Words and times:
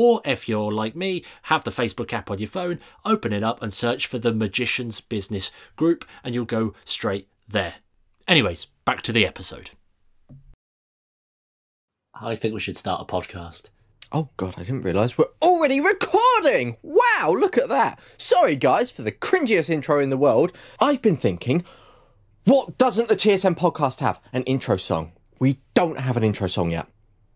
Or 0.00 0.20
if 0.24 0.48
you're 0.48 0.70
like 0.70 0.94
me, 0.94 1.24
have 1.42 1.64
the 1.64 1.72
Facebook 1.72 2.12
app 2.12 2.30
on 2.30 2.38
your 2.38 2.46
phone, 2.46 2.78
open 3.04 3.32
it 3.32 3.42
up 3.42 3.60
and 3.60 3.74
search 3.74 4.06
for 4.06 4.20
the 4.20 4.32
Magician's 4.32 5.00
Business 5.00 5.50
Group, 5.74 6.04
and 6.22 6.36
you'll 6.36 6.44
go 6.44 6.72
straight 6.84 7.26
there. 7.48 7.74
Anyways, 8.28 8.66
back 8.84 9.02
to 9.02 9.12
the 9.12 9.26
episode. 9.26 9.70
I 12.14 12.36
think 12.36 12.54
we 12.54 12.60
should 12.60 12.76
start 12.76 13.02
a 13.02 13.12
podcast. 13.12 13.70
Oh 14.12 14.28
god, 14.36 14.54
I 14.56 14.62
didn't 14.62 14.82
realise 14.82 15.18
we're 15.18 15.34
already 15.42 15.80
recording! 15.80 16.76
Wow, 16.80 17.34
look 17.36 17.58
at 17.58 17.68
that! 17.68 17.98
Sorry 18.16 18.54
guys 18.54 18.92
for 18.92 19.02
the 19.02 19.10
cringiest 19.10 19.68
intro 19.68 19.98
in 19.98 20.10
the 20.10 20.16
world. 20.16 20.52
I've 20.78 21.02
been 21.02 21.16
thinking, 21.16 21.64
what 22.44 22.78
doesn't 22.78 23.08
the 23.08 23.16
TSM 23.16 23.56
podcast 23.56 23.98
have? 23.98 24.20
An 24.32 24.44
intro 24.44 24.76
song. 24.76 25.10
We 25.40 25.58
don't 25.74 25.98
have 25.98 26.16
an 26.16 26.22
intro 26.22 26.46
song 26.46 26.70
yet. 26.70 26.86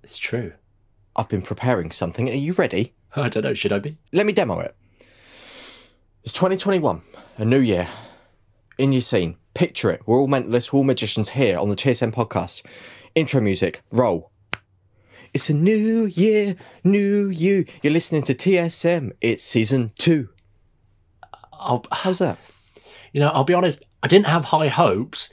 It's 0.05 0.17
true. 0.17 0.53
I've 1.17 1.29
been 1.29 1.43
preparing 1.43 1.91
something. 1.91 2.29
Are 2.29 2.33
you 2.35 2.53
ready? 2.55 2.95
I 3.15 3.29
don't 3.29 3.45
know, 3.45 3.55
should 3.55 3.73
I 3.73 3.79
be? 3.79 3.99
Let 4.13 4.27
me 4.27 4.33
demo 4.33 4.59
it. 4.61 4.75
It's 6.25 6.33
2021, 6.33 7.03
a 7.39 7.45
new 7.45 7.59
year. 7.59 7.89
In 8.79 8.93
your 8.93 9.03
scene, 9.03 9.37
picture 9.55 9.91
it. 9.91 10.03
We're 10.07 10.19
all 10.19 10.29
mentalists, 10.29 10.73
we're 10.73 10.79
all 10.79 10.85
magicians 10.85 11.31
here 11.31 11.59
on 11.59 11.69
the 11.69 11.77
TSM 11.77 12.13
podcast. 12.15 12.63
Intro 13.15 13.41
music, 13.41 13.83
roll. 13.91 14.31
It's 15.35 15.51
a 15.51 15.55
new 15.55 16.07
year, 16.07 16.57
new 16.85 17.29
you. 17.29 17.67
You're 17.83 17.93
listening 17.93 18.23
to 18.25 18.35
TSM. 18.35 19.13
It's 19.21 19.43
season 19.43 19.93
two. 19.99 20.29
I'll, 21.53 21.85
How's 21.93 22.19
that? 22.19 22.39
you 23.13 23.21
know, 23.21 23.29
I'll 23.29 23.45
be 23.45 23.55
honest, 23.55 23.85
I 24.03 24.09
didn't 24.09 24.27
have 24.27 24.47
high 24.47 24.69
hopes 24.69 25.31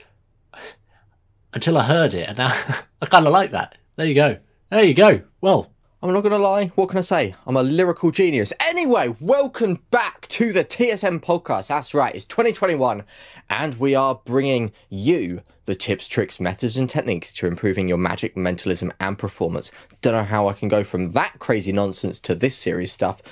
until 1.54 1.78
I 1.78 1.84
heard 1.84 2.14
it, 2.14 2.28
and 2.28 2.38
now 2.38 2.52
I 3.02 3.06
kind 3.06 3.26
of 3.26 3.32
like 3.32 3.52
that. 3.52 3.76
There 3.96 4.06
you 4.06 4.14
go. 4.14 4.38
There 4.70 4.84
you 4.84 4.94
go. 4.94 5.20
Well, 5.40 5.68
I'm 6.00 6.12
not 6.12 6.20
going 6.20 6.30
to 6.30 6.38
lie. 6.38 6.66
What 6.76 6.90
can 6.90 6.98
I 6.98 7.00
say? 7.00 7.34
I'm 7.44 7.56
a 7.56 7.62
lyrical 7.64 8.12
genius. 8.12 8.52
Anyway, 8.60 9.16
welcome 9.18 9.82
back 9.90 10.28
to 10.28 10.52
the 10.52 10.64
TSM 10.64 11.18
podcast. 11.18 11.66
That's 11.66 11.92
right, 11.92 12.14
it's 12.14 12.24
2021, 12.26 13.02
and 13.50 13.74
we 13.80 13.96
are 13.96 14.20
bringing 14.24 14.70
you 14.88 15.42
the 15.64 15.74
tips, 15.74 16.06
tricks, 16.06 16.38
methods, 16.38 16.76
and 16.76 16.88
techniques 16.88 17.32
to 17.32 17.48
improving 17.48 17.88
your 17.88 17.98
magic, 17.98 18.36
mentalism, 18.36 18.92
and 19.00 19.18
performance. 19.18 19.72
Don't 20.02 20.12
know 20.12 20.22
how 20.22 20.46
I 20.46 20.52
can 20.52 20.68
go 20.68 20.84
from 20.84 21.10
that 21.10 21.40
crazy 21.40 21.72
nonsense 21.72 22.20
to 22.20 22.36
this 22.36 22.56
serious 22.56 22.92
stuff, 22.92 23.22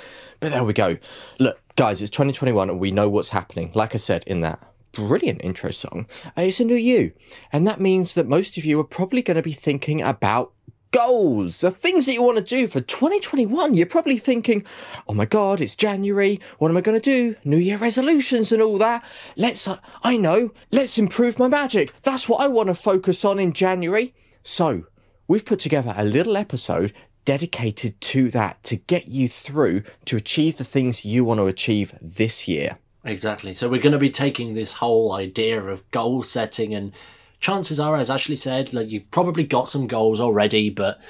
but 0.41 0.51
there 0.51 0.65
we 0.65 0.73
go. 0.73 0.97
Look, 1.39 1.61
guys, 1.77 2.03
it's 2.03 2.11
2021, 2.11 2.69
and 2.69 2.81
we 2.81 2.91
know 2.91 3.09
what's 3.09 3.29
happening. 3.29 3.71
Like 3.77 3.95
I 3.95 3.99
said 3.99 4.25
in 4.27 4.41
that 4.41 4.61
brilliant 4.91 5.43
intro 5.45 5.71
song, 5.71 6.09
it's 6.37 6.59
a 6.59 6.65
new 6.65 6.75
you. 6.75 7.13
And 7.53 7.65
that 7.69 7.81
means 7.81 8.15
that 8.15 8.27
most 8.27 8.59
of 8.59 8.65
you 8.65 8.81
are 8.81 8.85
probably 8.85 9.23
going 9.23 9.37
to 9.37 9.43
be 9.43 9.53
thinking 9.53 10.03
about 10.03 10.53
goals, 10.91 11.61
the 11.61 11.71
things 11.71 12.07
that 12.07 12.15
you 12.15 12.23
want 12.23 12.39
to 12.39 12.45
do 12.45 12.67
for 12.67 12.81
2021. 12.81 13.75
You're 13.75 13.87
probably 13.87 14.19
thinking, 14.19 14.65
oh 15.09 15.15
my 15.15 15.25
God, 15.25 15.61
it's 15.61 15.77
January. 15.77 16.41
What 16.59 16.71
am 16.71 16.77
I 16.77 16.81
going 16.81 17.01
to 17.01 17.03
do? 17.11 17.37
New 17.45 17.57
Year 17.57 17.77
resolutions 17.79 18.53
and 18.53 18.63
all 18.63 18.79
that. 18.79 19.05
Let's, 19.37 19.67
uh, 19.67 19.79
I 20.03 20.17
know, 20.17 20.53
let's 20.71 20.99
improve 20.99 21.39
my 21.39 21.49
magic. 21.49 21.93
That's 22.03 22.29
what 22.29 22.41
I 22.41 22.49
want 22.49 22.69
to 22.69 22.75
focus 22.75 23.25
on 23.25 23.39
in 23.39 23.53
January. 23.53 24.15
So 24.43 24.85
we've 25.27 25.45
put 25.45 25.61
together 25.61 25.95
a 25.97 26.05
little 26.05 26.37
episode 26.37 26.93
dedicated 27.25 28.01
to 28.01 28.31
that 28.31 28.63
to 28.65 28.77
get 28.77 29.09
you 29.09 29.29
through 29.29 29.83
to 30.07 30.17
achieve 30.17 30.57
the 30.57 30.65
things 30.65 31.05
you 31.05 31.25
want 31.25 31.39
to 31.39 31.47
achieve 31.47 31.95
this 32.01 32.49
year. 32.49 32.79
Exactly. 33.05 33.55
So 33.55 33.69
we're 33.69 33.83
going 33.83 33.93
to 33.93 33.99
be 33.99 34.11
taking 34.11 34.53
this 34.53 34.75
whole 34.75 35.13
idea 35.13 35.63
of 35.63 35.89
goal 35.91 36.23
setting, 36.23 36.75
and 36.75 36.93
chances 37.41 37.79
are, 37.79 37.97
as 37.97 38.11
Ashley 38.11 38.37
said, 38.37 38.75
like 38.75 38.91
you've 38.91 39.11
probably 39.11 39.45
got 39.45 39.69
some 39.69 39.87
goals 39.87 40.21
already, 40.21 40.71
but 40.71 41.01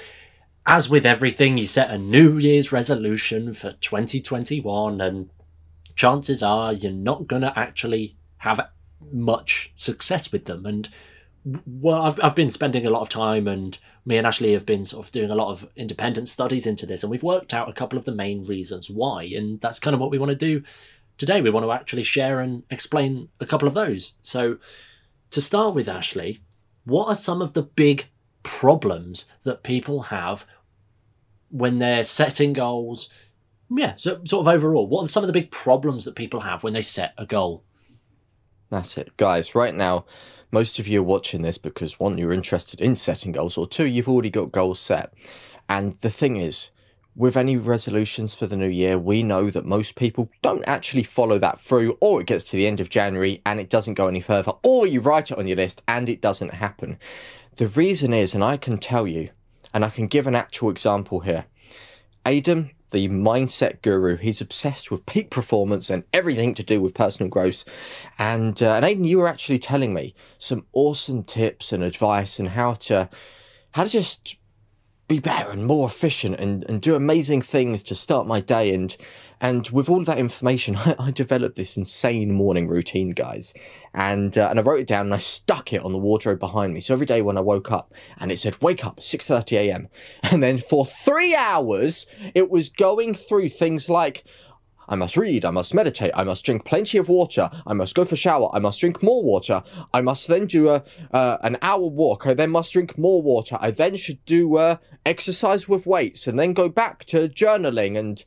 as 0.65 0.89
with 0.89 1.05
everything, 1.05 1.57
you 1.57 1.65
set 1.65 1.89
a 1.89 1.97
New 1.97 2.37
Year's 2.37 2.71
resolution 2.71 3.53
for 3.53 3.71
2021, 3.73 5.01
and 5.01 5.29
chances 5.95 6.43
are 6.43 6.71
you're 6.73 6.91
not 6.91 7.27
going 7.27 7.41
to 7.41 7.57
actually 7.57 8.15
have 8.37 8.69
much 9.11 9.71
success 9.75 10.31
with 10.31 10.45
them. 10.45 10.65
And 10.65 10.89
well, 11.65 12.01
I've, 12.01 12.23
I've 12.23 12.35
been 12.35 12.49
spending 12.49 12.85
a 12.85 12.89
lot 12.89 13.01
of 13.01 13.09
time, 13.09 13.47
and 13.47 13.77
me 14.05 14.17
and 14.17 14.27
Ashley 14.27 14.53
have 14.53 14.65
been 14.65 14.85
sort 14.85 15.05
of 15.05 15.11
doing 15.11 15.31
a 15.31 15.35
lot 15.35 15.49
of 15.49 15.67
independent 15.75 16.27
studies 16.27 16.67
into 16.67 16.85
this, 16.85 17.03
and 17.03 17.09
we've 17.09 17.23
worked 17.23 17.53
out 17.53 17.69
a 17.69 17.73
couple 17.73 17.97
of 17.97 18.05
the 18.05 18.13
main 18.13 18.45
reasons 18.45 18.89
why. 18.89 19.23
And 19.23 19.59
that's 19.61 19.79
kind 19.79 19.93
of 19.93 19.99
what 19.99 20.11
we 20.11 20.19
want 20.19 20.29
to 20.29 20.35
do 20.35 20.63
today. 21.17 21.41
We 21.41 21.49
want 21.49 21.65
to 21.65 21.71
actually 21.71 22.03
share 22.03 22.39
and 22.41 22.63
explain 22.69 23.29
a 23.39 23.45
couple 23.45 23.67
of 23.67 23.73
those. 23.73 24.13
So, 24.21 24.57
to 25.31 25.41
start 25.41 25.75
with, 25.75 25.87
Ashley, 25.87 26.39
what 26.85 27.07
are 27.07 27.15
some 27.15 27.41
of 27.41 27.53
the 27.53 27.63
big 27.63 28.05
problems 28.43 29.25
that 29.43 29.63
people 29.63 30.03
have 30.03 30.45
when 31.49 31.77
they're 31.77 32.03
setting 32.03 32.53
goals? 32.53 33.09
Yeah, 33.69 33.95
so 33.95 34.21
sort 34.23 34.47
of 34.47 34.47
overall, 34.47 34.87
what 34.87 35.05
are 35.05 35.07
some 35.07 35.23
of 35.23 35.27
the 35.27 35.33
big 35.33 35.51
problems 35.51 36.05
that 36.05 36.15
people 36.15 36.41
have 36.41 36.63
when 36.63 36.73
they 36.73 36.81
set 36.81 37.13
a 37.17 37.25
goal? 37.25 37.63
That's 38.69 38.97
it. 38.97 39.15
Guys, 39.17 39.55
right 39.55 39.73
now, 39.73 40.05
most 40.51 40.79
of 40.79 40.87
you 40.87 41.01
are 41.01 41.03
watching 41.03 41.41
this 41.41 41.57
because 41.57 41.99
one, 41.99 42.17
you're 42.17 42.33
interested 42.33 42.81
in 42.81 42.95
setting 42.95 43.31
goals, 43.31 43.57
or 43.57 43.67
two, 43.67 43.85
you've 43.87 44.09
already 44.09 44.29
got 44.29 44.51
goals 44.51 44.79
set. 44.79 45.13
And 45.67 45.99
the 46.01 46.09
thing 46.09 46.37
is, 46.37 46.71
with 47.15 47.35
any 47.35 47.57
resolutions 47.57 48.33
for 48.33 48.47
the 48.47 48.55
new 48.55 48.67
year, 48.67 48.97
we 48.97 49.23
know 49.23 49.49
that 49.49 49.65
most 49.65 49.95
people 49.95 50.29
don't 50.41 50.63
actually 50.67 51.03
follow 51.03 51.37
that 51.39 51.59
through, 51.59 51.97
or 51.99 52.21
it 52.21 52.27
gets 52.27 52.45
to 52.45 52.55
the 52.55 52.67
end 52.67 52.79
of 52.79 52.89
January 52.89 53.41
and 53.45 53.59
it 53.59 53.69
doesn't 53.69 53.95
go 53.95 54.07
any 54.07 54.21
further, 54.21 54.53
or 54.63 54.87
you 54.87 55.01
write 55.01 55.31
it 55.31 55.37
on 55.37 55.47
your 55.47 55.57
list 55.57 55.81
and 55.87 56.07
it 56.07 56.21
doesn't 56.21 56.53
happen. 56.53 56.97
The 57.57 57.67
reason 57.67 58.13
is, 58.13 58.33
and 58.33 58.43
I 58.43 58.57
can 58.57 58.77
tell 58.77 59.05
you, 59.05 59.29
and 59.73 59.83
I 59.83 59.89
can 59.89 60.07
give 60.07 60.27
an 60.27 60.35
actual 60.35 60.69
example 60.69 61.19
here. 61.19 61.45
Aidan, 62.25 62.71
the 62.91 63.07
mindset 63.09 63.81
guru, 63.81 64.15
he's 64.15 64.41
obsessed 64.41 64.89
with 64.89 65.05
peak 65.05 65.29
performance 65.29 65.89
and 65.89 66.03
everything 66.13 66.53
to 66.55 66.63
do 66.63 66.81
with 66.81 66.93
personal 66.93 67.29
growth. 67.29 67.65
And, 68.17 68.63
uh, 68.63 68.75
and 68.75 68.85
Aidan, 68.85 69.03
you 69.03 69.19
were 69.19 69.27
actually 69.27 69.59
telling 69.59 69.93
me 69.93 70.15
some 70.37 70.65
awesome 70.73 71.23
tips 71.23 71.71
and 71.71 71.83
advice 71.83 72.39
and 72.39 72.49
how 72.49 72.73
to, 72.75 73.09
how 73.71 73.83
to 73.83 73.89
just 73.89 74.37
be 75.09 75.19
better 75.19 75.49
and 75.49 75.65
more 75.65 75.87
efficient 75.87 76.39
and, 76.39 76.63
and 76.69 76.81
do 76.81 76.95
amazing 76.95 77.41
things 77.41 77.83
to 77.83 77.95
start 77.95 78.27
my 78.27 78.39
day. 78.39 78.73
And 78.73 78.95
and 79.41 79.67
with 79.69 79.89
all 79.89 80.03
that 80.03 80.19
information 80.19 80.75
I, 80.77 80.95
I 80.97 81.11
developed 81.11 81.57
this 81.57 81.75
insane 81.75 82.31
morning 82.31 82.67
routine 82.69 83.09
guys. 83.09 83.53
And 83.93 84.37
uh, 84.37 84.47
and 84.49 84.59
I 84.59 84.61
wrote 84.61 84.79
it 84.79 84.87
down 84.87 85.07
and 85.07 85.13
I 85.13 85.17
stuck 85.17 85.73
it 85.73 85.83
on 85.83 85.91
the 85.91 85.97
wardrobe 85.97 86.39
behind 86.39 86.73
me. 86.73 86.79
So 86.79 86.93
every 86.93 87.07
day 87.07 87.21
when 87.21 87.37
I 87.37 87.41
woke 87.41 87.71
up 87.71 87.93
and 88.19 88.31
it 88.31 88.39
said 88.39 88.61
wake 88.61 88.85
up 88.85 88.99
6:30 88.99 89.57
a.m. 89.57 89.89
and 90.23 90.41
then 90.41 90.59
for 90.59 90.85
3 90.85 91.35
hours 91.35 92.05
it 92.33 92.49
was 92.49 92.69
going 92.69 93.15
through 93.15 93.49
things 93.49 93.89
like 93.89 94.23
I 94.89 94.95
must 94.95 95.15
read, 95.15 95.45
I 95.45 95.51
must 95.51 95.73
meditate, 95.73 96.11
I 96.15 96.23
must 96.23 96.43
drink 96.43 96.65
plenty 96.65 96.97
of 96.97 97.09
water, 97.09 97.49
I 97.67 97.73
must 97.73 97.93
go 97.93 98.03
for 98.03 98.15
shower, 98.15 98.49
I 98.53 98.59
must 98.59 98.79
drink 98.79 99.01
more 99.03 99.23
water, 99.23 99.63
I 99.93 100.01
must 100.01 100.27
then 100.27 100.47
do 100.47 100.69
a 100.69 100.83
uh, 101.11 101.37
an 101.43 101.57
hour 101.61 101.85
walk, 101.85 102.25
I 102.25 102.33
then 102.33 102.49
must 102.49 102.73
drink 102.73 102.97
more 102.97 103.21
water, 103.21 103.57
I 103.61 103.69
then 103.69 103.95
should 103.95 104.23
do 104.25 104.57
uh, 104.57 104.77
exercise 105.05 105.69
with 105.69 105.85
weights 105.85 106.27
and 106.27 106.39
then 106.39 106.53
go 106.53 106.67
back 106.67 107.05
to 107.05 107.29
journaling 107.29 107.97
and 107.97 108.25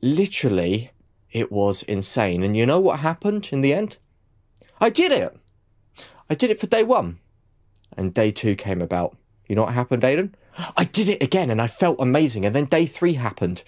literally 0.00 0.92
it 1.32 1.50
was 1.50 1.82
insane. 1.82 2.42
And 2.42 2.56
you 2.56 2.64
know 2.64 2.80
what 2.80 3.00
happened 3.00 3.48
in 3.52 3.60
the 3.60 3.74
end? 3.74 3.98
I 4.80 4.90
did 4.90 5.12
it. 5.12 5.36
I 6.30 6.34
did 6.34 6.50
it 6.50 6.60
for 6.60 6.66
day 6.66 6.82
one. 6.82 7.18
And 7.96 8.14
day 8.14 8.30
two 8.30 8.54
came 8.54 8.80
about. 8.80 9.16
You 9.48 9.54
know 9.54 9.62
what 9.64 9.74
happened, 9.74 10.04
Aidan? 10.04 10.34
I 10.76 10.84
did 10.84 11.08
it 11.08 11.22
again 11.22 11.50
and 11.50 11.60
I 11.60 11.66
felt 11.66 12.00
amazing. 12.00 12.44
And 12.44 12.54
then 12.54 12.66
day 12.66 12.86
three 12.86 13.14
happened. 13.14 13.62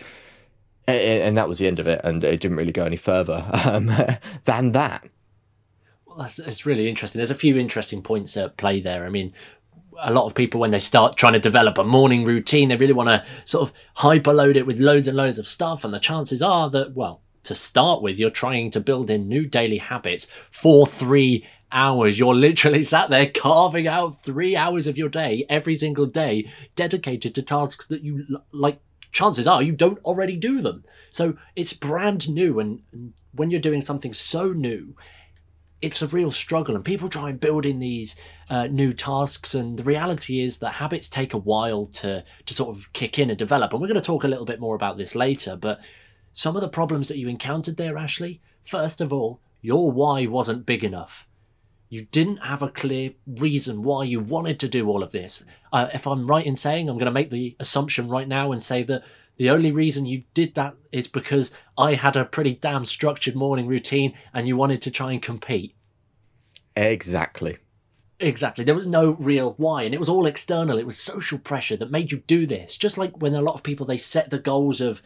And 0.89 1.37
that 1.37 1.49
was 1.49 1.59
the 1.59 1.67
end 1.67 1.79
of 1.79 1.87
it. 1.87 2.01
And 2.03 2.25
it 2.25 2.41
didn't 2.41 2.57
really 2.57 2.73
go 2.73 2.85
any 2.85 2.97
further 2.97 3.45
um, 3.65 3.93
than 4.45 4.73
that. 4.73 5.07
Well, 6.07 6.19
that's, 6.19 6.37
that's 6.37 6.65
really 6.65 6.89
interesting. 6.89 7.19
There's 7.19 7.31
a 7.31 7.35
few 7.35 7.59
interesting 7.59 8.03
points 8.03 8.37
at 8.37 8.57
play 8.57 8.81
there. 8.81 9.05
I 9.05 9.11
mean, 9.11 9.35
a 10.01 10.13
lot 10.13 10.25
of 10.25 10.35
people 10.35 10.61
when 10.61 10.71
they 10.71 10.79
start 10.79 11.17
trying 11.17 11.33
to 11.33 11.41
develop 11.41 11.77
a 11.77 11.85
morning 11.85 12.25
routine 12.25 12.69
they 12.69 12.77
really 12.77 12.93
want 12.93 13.09
to 13.09 13.25
sort 13.45 13.69
of 13.69 13.75
hyperload 13.97 14.55
it 14.55 14.67
with 14.67 14.79
loads 14.79 15.09
and 15.09 15.17
loads 15.17 15.39
of 15.39 15.49
stuff 15.49 15.85
and 15.85 15.93
the 15.93 15.99
chances 15.99 16.41
are 16.41 16.71
that 16.71 16.95
well 16.95 17.21
to 17.43 17.53
start 17.53 18.01
with 18.01 18.19
you're 18.19 18.31
trying 18.31 18.71
to 18.71 18.79
build 18.79 19.11
in 19.11 19.27
new 19.27 19.45
daily 19.45 19.79
habits 19.79 20.27
for 20.53 20.87
3 20.87 21.45
hours 21.73 22.17
you're 22.17 22.35
literally 22.35 22.83
sat 22.83 23.11
there 23.11 23.29
carving 23.29 23.89
out 23.89 24.23
3 24.23 24.55
hours 24.55 24.87
of 24.87 24.97
your 24.97 25.09
day 25.09 25.45
every 25.49 25.75
single 25.75 26.07
day 26.07 26.49
dedicated 26.77 27.35
to 27.35 27.43
tasks 27.43 27.87
that 27.89 28.03
you 28.03 28.25
like 28.53 28.81
chances 29.13 29.47
are 29.47 29.63
you 29.63 29.73
don't 29.73 29.99
already 30.05 30.37
do 30.37 30.61
them. 30.61 30.85
So 31.11 31.37
it's 31.57 31.73
brand 31.73 32.29
new, 32.29 32.59
and, 32.59 32.83
when 33.33 33.51
you're 33.51 33.61
doing 33.61 33.81
something 33.81 34.13
so 34.13 34.53
new, 34.53 34.97
it's 35.81 36.03
a 36.03 36.09
real 36.09 36.31
struggle 36.31 36.75
and 36.75 36.85
people 36.85 37.09
try 37.09 37.31
and 37.31 37.39
build 37.39 37.65
in 37.65 37.79
these 37.79 38.17
uh, 38.51 38.67
new 38.67 38.93
tasks 38.93 39.55
and 39.55 39.79
the 39.79 39.85
reality 39.85 40.41
is 40.41 40.59
that 40.59 40.73
habits 40.73 41.09
take 41.09 41.35
a 41.35 41.39
while 41.39 41.87
to 41.87 42.25
to 42.47 42.55
sort 42.55 42.77
of 42.77 42.93
kick 42.93 43.19
in 43.19 43.31
and 43.31 43.39
develop 43.39 43.73
and 43.73 43.81
we're 43.81 43.87
going 43.87 43.95
to 43.95 44.05
talk 44.05 44.25
a 44.25 44.29
little 44.29 44.45
bit 44.45 44.59
more 44.59 44.75
about 44.75 44.97
this 44.97 45.15
later 45.15 45.57
but 45.57 45.81
some 46.33 46.57
of 46.57 46.63
the 46.63 46.69
problems 46.69 47.07
that 47.07 47.19
you 47.19 47.29
encountered 47.29 47.77
there 47.77 47.97
ashley 47.97 48.41
first 48.65 49.01
of 49.01 49.13
all 49.13 49.41
your 49.61 49.91
why 49.91 50.27
wasn't 50.27 50.67
big 50.67 50.83
enough 50.83 51.28
you 51.89 52.05
didn't 52.05 52.39
have 52.39 52.63
a 52.63 52.69
clear 52.69 53.13
reason 53.27 53.83
why 53.83 54.05
you 54.05 54.21
wanted 54.21 54.61
to 54.61 54.69
do 54.69 54.89
all 54.89 55.03
of 55.03 55.13
this 55.13 55.45
uh, 55.73 55.89
if 55.93 56.07
i'm 56.07 56.27
right 56.27 56.47
in 56.47 56.57
saying 56.57 56.89
i'm 56.89 56.97
going 56.97 57.07
to 57.07 57.11
make 57.11 57.31
the 57.31 57.57
assumption 57.59 58.09
right 58.09 58.29
now 58.29 58.53
and 58.53 58.63
say 58.63 58.83
that 58.83 59.03
the 59.39 59.51
only 59.51 59.71
reason 59.71 60.05
you 60.05 60.25
did 60.35 60.57
that 60.57 60.75
is 60.91 61.07
because 61.07 61.53
I 61.79 61.95
had 61.95 62.17
a 62.17 62.25
pretty 62.25 62.55
damn 62.55 62.85
structured 62.85 63.37
morning 63.37 63.69
routine 63.69 64.15
and 64.35 64.49
you 64.49 64.57
wanted 64.57 64.83
to 64.83 64.91
try 64.91 65.13
and 65.13 65.23
compete. 65.23 65.77
Exactly. 66.77 67.59
Exactly. 68.19 68.65
There 68.65 68.75
was 68.75 68.87
no 68.87 69.13
real 69.13 69.55
why, 69.57 69.85
and 69.85 69.95
it 69.95 70.01
was 70.01 70.09
all 70.09 70.27
external. 70.27 70.77
It 70.77 70.87
was 70.87 70.99
social 70.99 71.39
pressure 71.39 71.77
that 71.77 71.93
made 71.93 72.11
you 72.11 72.19
do 72.27 72.47
this. 72.47 72.77
Just 72.77 72.99
like 72.99 73.23
when 73.23 73.33
a 73.37 73.41
lot 73.41 73.55
of 73.55 73.63
people 73.63 73.87
they 73.87 73.97
set 73.97 74.31
the 74.31 74.41
goals 74.41 74.81
of, 74.81 75.01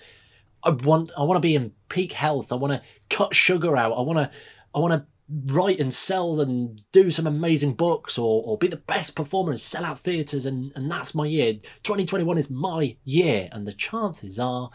I 0.64 0.70
want, 0.70 1.10
I 1.16 1.22
want 1.24 1.36
to 1.36 1.46
be 1.46 1.54
in 1.54 1.72
peak 1.90 2.14
health. 2.14 2.52
I 2.52 2.54
want 2.54 2.72
to 2.72 2.88
cut 3.14 3.34
sugar 3.34 3.76
out. 3.76 3.92
I 3.92 4.00
want 4.00 4.18
to, 4.18 4.38
I 4.74 4.78
want 4.78 4.94
to 4.94 5.06
write 5.46 5.80
and 5.80 5.92
sell 5.92 6.40
and 6.40 6.82
do 6.92 7.10
some 7.10 7.26
amazing 7.26 7.74
books 7.74 8.18
or, 8.18 8.42
or 8.44 8.58
be 8.58 8.68
the 8.68 8.76
best 8.76 9.16
performer 9.16 9.50
and 9.50 9.60
sell 9.60 9.84
out 9.84 9.98
theatres 9.98 10.46
and, 10.46 10.72
and 10.76 10.90
that's 10.90 11.14
my 11.14 11.26
year. 11.26 11.54
2021 11.82 12.38
is 12.38 12.50
my 12.50 12.96
year. 13.04 13.48
And 13.52 13.66
the 13.66 13.72
chances 13.72 14.38
are 14.38 14.70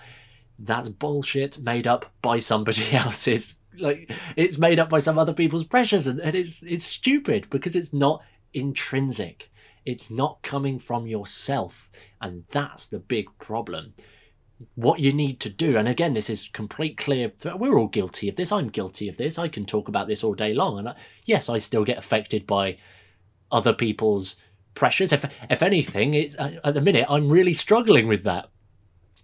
that's 0.60 0.90
bullshit 0.90 1.60
made 1.60 1.88
up 1.88 2.12
by 2.22 2.40
somebody 2.40 2.84
else's. 2.94 3.60
Like 3.78 4.12
it's 4.36 4.58
made 4.58 4.80
up 4.80 4.90
by 4.90 4.98
some 4.98 5.20
other 5.20 5.34
people's 5.34 5.64
pressures 5.64 6.08
and, 6.08 6.20
and 6.20 6.36
it's 6.36 6.64
it's 6.64 6.86
stupid 6.86 7.48
because 7.50 7.76
it's 7.76 7.94
not 7.94 8.24
intrinsic. 8.54 9.52
It's 9.86 10.10
not 10.10 10.42
coming 10.42 10.80
from 10.80 11.08
yourself. 11.08 11.90
And 12.20 12.46
that's 12.50 12.88
the 12.88 13.00
big 13.00 13.28
problem 13.38 13.94
what 14.76 15.00
you 15.00 15.12
need 15.12 15.40
to 15.42 15.50
do. 15.50 15.78
And 15.78 15.88
again, 15.88 16.14
this 16.14 16.30
is 16.30 16.50
complete 16.52 16.98
clear. 16.98 17.32
We're 17.44 17.78
all 17.78 17.88
guilty 17.88 18.28
of 18.28 18.36
this. 18.36 18.52
I'm 18.52 18.70
guilty 18.70 19.08
of 19.08 19.18
this. 19.18 19.38
I 19.38 19.48
can 19.48 19.66
talk 19.66 19.88
about 19.88 20.08
this 20.08 20.24
all 20.24 20.34
day 20.34 20.54
long. 20.54 20.80
And 20.80 20.90
I, 20.90 20.96
yes, 21.26 21.50
I 21.50 21.58
still 21.58 21.84
get 21.84 21.98
affected 21.98 22.48
by 22.48 22.78
other 23.52 23.74
people's 23.74 24.36
pressures. 24.74 25.12
If 25.12 25.26
if 25.50 25.62
anything, 25.62 26.14
it's 26.14 26.38
uh, 26.38 26.60
at 26.64 26.74
the 26.74 26.82
minute 26.82 27.06
I'm 27.10 27.30
really 27.30 27.54
struggling 27.54 28.08
with 28.08 28.24
that. 28.24 28.50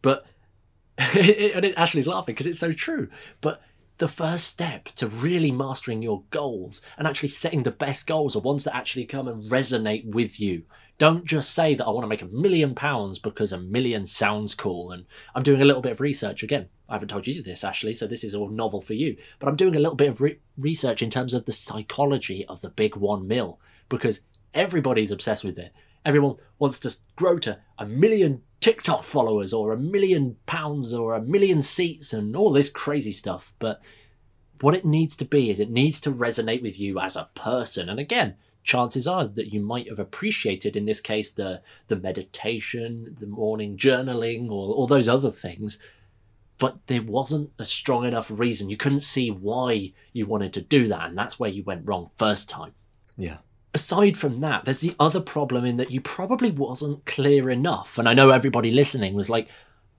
But 0.01 0.25
and 0.97 1.65
it, 1.65 1.77
Ashley's 1.77 2.07
laughing 2.07 2.33
because 2.33 2.47
it's 2.47 2.59
so 2.59 2.71
true. 2.71 3.09
But 3.41 3.62
the 3.97 4.07
first 4.07 4.47
step 4.47 4.86
to 4.95 5.07
really 5.07 5.51
mastering 5.51 6.01
your 6.01 6.24
goals 6.29 6.81
and 6.97 7.07
actually 7.07 7.29
setting 7.29 7.63
the 7.63 7.71
best 7.71 8.07
goals 8.07 8.36
are 8.36 8.39
ones 8.39 8.63
that 8.63 8.75
actually 8.75 9.06
come 9.06 9.27
and 9.27 9.50
resonate 9.50 10.06
with 10.06 10.39
you. 10.39 10.63
Don't 11.03 11.25
just 11.25 11.53
say 11.53 11.75
that 11.75 11.85
I 11.85 11.89
want 11.89 12.05
to 12.05 12.07
make 12.07 12.21
a 12.21 12.27
million 12.27 12.73
pounds 12.75 13.19
because 13.19 13.51
a 13.51 13.57
million 13.57 14.05
sounds 14.05 14.55
cool. 14.55 14.91
And 14.91 15.05
I'm 15.35 15.44
doing 15.44 15.61
a 15.61 15.65
little 15.65 15.81
bit 15.81 15.91
of 15.91 16.00
research 16.00 16.44
again. 16.44 16.69
I 16.88 16.94
haven't 16.94 17.09
told 17.09 17.27
you 17.27 17.44
this, 17.44 17.65
Ashley, 17.65 17.94
so 17.94 18.07
this 18.07 18.23
is 18.23 18.33
all 18.33 18.47
novel 18.47 18.79
for 18.79 18.94
you. 18.94 19.17
But 19.38 19.50
I'm 19.50 19.57
doing 19.57 19.75
a 19.75 19.79
little 19.79 19.97
bit 19.97 20.07
of 20.07 20.21
re- 20.21 20.39
research 20.57 21.01
in 21.01 21.09
terms 21.09 21.33
of 21.33 21.44
the 21.44 21.51
psychology 21.51 22.45
of 22.45 22.61
the 22.61 22.69
big 22.69 22.95
one 22.95 23.27
mil 23.27 23.59
because 23.89 24.21
everybody's 24.53 25.11
obsessed 25.11 25.44
with 25.44 25.59
it. 25.59 25.73
Everyone 26.05 26.38
wants 26.57 26.79
to 26.79 26.95
grow 27.17 27.38
to 27.39 27.59
a 27.77 27.85
million 27.85 28.41
TikTok 28.61 29.03
followers 29.03 29.51
or 29.51 29.73
a 29.73 29.77
million 29.77 30.38
pounds 30.45 30.94
or 30.94 31.15
a 31.15 31.21
million 31.21 31.61
seats 31.61 32.13
and 32.13 32.33
all 32.33 32.53
this 32.53 32.69
crazy 32.69 33.11
stuff. 33.11 33.53
But 33.59 33.83
what 34.61 34.73
it 34.73 34.85
needs 34.85 35.17
to 35.17 35.25
be 35.25 35.50
is 35.50 35.59
it 35.59 35.69
needs 35.69 36.00
to 36.00 36.11
resonate 36.11 36.61
with 36.61 36.79
you 36.79 36.97
as 36.97 37.17
a 37.17 37.27
person. 37.35 37.89
And 37.89 38.00
again, 38.00 38.38
chances 38.63 39.07
are 39.07 39.25
that 39.25 39.54
you 39.54 39.60
might 39.60 39.89
have 39.89 40.00
appreciated 40.00 40.75
in 40.75 40.86
this 40.86 41.01
case 41.01 41.31
the 41.31 41.62
the 41.88 41.95
meditation, 41.95 43.15
the 43.19 43.27
morning 43.27 43.77
journaling, 43.77 44.50
or 44.50 44.74
all 44.74 44.88
those 44.88 45.10
other 45.10 45.31
things. 45.31 45.80
But 46.57 46.88
there 46.88 47.01
wasn't 47.01 47.51
a 47.57 47.65
strong 47.65 48.06
enough 48.06 48.31
reason. 48.31 48.69
You 48.69 48.77
couldn't 48.77 49.00
see 49.01 49.30
why 49.31 49.94
you 50.13 50.25
wanted 50.25 50.54
to 50.54 50.62
do 50.62 50.88
that, 50.88 51.10
and 51.10 51.18
that's 51.18 51.39
where 51.39 51.50
you 51.50 51.63
went 51.63 51.88
wrong 51.88 52.12
first 52.18 52.50
time. 52.50 52.74
Yeah 53.18 53.38
aside 53.74 54.18
from 54.18 54.39
that, 54.42 54.65
there's 54.65 54.81
the 54.81 54.95
other 55.00 55.19
problem 55.19 55.65
in 55.65 55.77
that 55.77 55.92
you 55.92 56.00
probably 56.00 56.51
wasn't 56.51 57.06
clear 57.06 57.50
enough. 57.50 57.98
And 57.98 58.07
I 58.07 58.13
know 58.13 58.30
everybody 58.30 58.71
listening 58.71 59.13
was 59.13 59.30
like, 59.30 59.50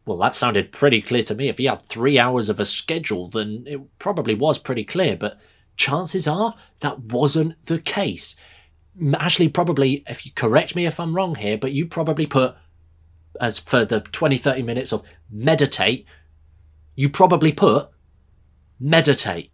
well, 0.06 0.18
that 0.18 0.34
sounded 0.34 0.72
pretty 0.72 1.00
clear 1.00 1.22
to 1.24 1.34
me. 1.34 1.48
If 1.48 1.58
he 1.58 1.64
had 1.64 1.82
three 1.82 2.18
hours 2.18 2.48
of 2.48 2.60
a 2.60 2.64
schedule, 2.64 3.28
then 3.28 3.64
it 3.66 3.80
probably 3.98 4.34
was 4.34 4.58
pretty 4.58 4.84
clear. 4.84 5.16
But 5.16 5.40
chances 5.76 6.28
are 6.28 6.54
that 6.80 7.00
wasn't 7.00 7.60
the 7.62 7.80
case. 7.80 8.36
Ashley, 9.14 9.48
probably, 9.48 10.04
if 10.08 10.24
you 10.24 10.32
correct 10.32 10.76
me 10.76 10.86
if 10.86 11.00
I'm 11.00 11.12
wrong 11.12 11.34
here, 11.34 11.58
but 11.58 11.72
you 11.72 11.86
probably 11.86 12.26
put, 12.26 12.54
as 13.40 13.58
for 13.58 13.84
the 13.84 14.00
20, 14.00 14.36
30 14.36 14.62
minutes 14.62 14.92
of 14.92 15.02
meditate, 15.30 16.06
you 16.94 17.08
probably 17.08 17.52
put 17.52 17.88
meditate. 18.78 19.50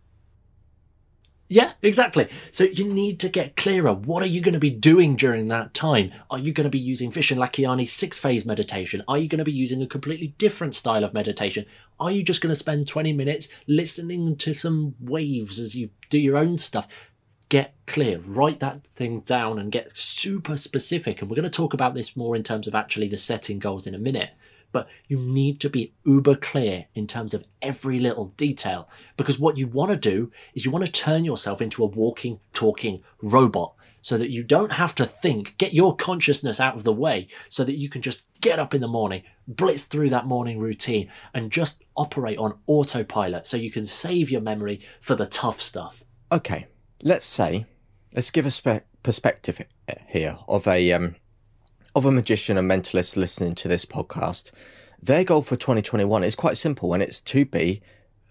Yeah, 1.52 1.72
exactly. 1.82 2.28
So 2.52 2.62
you 2.62 2.84
need 2.84 3.18
to 3.20 3.28
get 3.28 3.56
clearer. 3.56 3.92
What 3.92 4.22
are 4.22 4.26
you 4.26 4.40
going 4.40 4.54
to 4.54 4.60
be 4.60 4.70
doing 4.70 5.16
during 5.16 5.48
that 5.48 5.74
time? 5.74 6.12
Are 6.30 6.38
you 6.38 6.52
going 6.52 6.64
to 6.66 6.70
be 6.70 6.78
using 6.78 7.10
Vishen 7.10 7.38
Lakhiani's 7.38 7.92
six 7.92 8.20
phase 8.20 8.46
meditation? 8.46 9.02
Are 9.08 9.18
you 9.18 9.26
going 9.26 9.38
to 9.38 9.44
be 9.44 9.50
using 9.50 9.82
a 9.82 9.86
completely 9.88 10.28
different 10.38 10.76
style 10.76 11.02
of 11.02 11.12
meditation? 11.12 11.66
Are 11.98 12.12
you 12.12 12.22
just 12.22 12.40
going 12.40 12.52
to 12.52 12.56
spend 12.56 12.86
20 12.86 13.12
minutes 13.14 13.48
listening 13.66 14.36
to 14.36 14.52
some 14.52 14.94
waves 15.00 15.58
as 15.58 15.74
you 15.74 15.90
do 16.08 16.18
your 16.18 16.36
own 16.36 16.56
stuff? 16.56 16.86
Get 17.50 17.74
clear, 17.86 18.20
write 18.20 18.60
that 18.60 18.86
thing 18.86 19.20
down 19.20 19.58
and 19.58 19.70
get 19.70 19.94
super 19.94 20.56
specific. 20.56 21.20
And 21.20 21.28
we're 21.28 21.36
going 21.36 21.44
to 21.44 21.50
talk 21.50 21.74
about 21.74 21.94
this 21.94 22.16
more 22.16 22.34
in 22.34 22.42
terms 22.42 22.66
of 22.66 22.74
actually 22.74 23.08
the 23.08 23.18
setting 23.18 23.58
goals 23.58 23.86
in 23.86 23.94
a 23.94 23.98
minute 23.98 24.30
but 24.72 24.88
you 25.08 25.18
need 25.18 25.60
to 25.60 25.68
be 25.68 25.92
uber 26.04 26.36
clear 26.36 26.86
in 26.94 27.06
terms 27.06 27.34
of 27.34 27.44
every 27.62 27.98
little 27.98 28.26
detail 28.36 28.88
because 29.16 29.38
what 29.38 29.56
you 29.56 29.66
want 29.66 29.90
to 29.90 29.96
do 29.96 30.30
is 30.54 30.64
you 30.64 30.70
want 30.70 30.84
to 30.84 30.92
turn 30.92 31.24
yourself 31.24 31.60
into 31.60 31.82
a 31.82 31.86
walking, 31.86 32.40
talking 32.52 33.02
robot 33.22 33.74
so 34.02 34.16
that 34.16 34.30
you 34.30 34.42
don't 34.42 34.72
have 34.72 34.94
to 34.94 35.04
think, 35.04 35.56
get 35.58 35.74
your 35.74 35.94
consciousness 35.94 36.58
out 36.58 36.74
of 36.74 36.84
the 36.84 36.92
way 36.92 37.28
so 37.48 37.64
that 37.64 37.76
you 37.76 37.88
can 37.88 38.00
just 38.00 38.22
get 38.40 38.58
up 38.58 38.72
in 38.72 38.80
the 38.80 38.88
morning, 38.88 39.22
blitz 39.46 39.84
through 39.84 40.08
that 40.08 40.26
morning 40.26 40.58
routine, 40.58 41.10
and 41.34 41.52
just 41.52 41.82
operate 41.96 42.38
on 42.38 42.58
autopilot 42.66 43.46
so 43.46 43.56
you 43.58 43.70
can 43.70 43.84
save 43.84 44.30
your 44.30 44.40
memory 44.40 44.80
for 45.00 45.14
the 45.14 45.26
tough 45.26 45.60
stuff. 45.60 46.02
Okay, 46.32 46.66
let's 47.02 47.26
say, 47.26 47.66
let's 48.14 48.30
give 48.30 48.46
a 48.46 48.50
spe- 48.50 48.84
perspective 49.02 49.64
here 50.08 50.38
of 50.48 50.66
a 50.66 50.92
um, 50.92 51.16
of 51.94 52.06
a 52.06 52.10
magician 52.12 52.58
and 52.58 52.70
mentalist 52.70 53.16
listening 53.16 53.54
to 53.56 53.68
this 53.68 53.84
podcast, 53.84 54.52
their 55.02 55.24
goal 55.24 55.42
for 55.42 55.56
2021 55.56 56.24
is 56.24 56.34
quite 56.34 56.56
simple 56.56 56.92
and 56.92 57.02
it's 57.02 57.20
to 57.20 57.44
be 57.44 57.80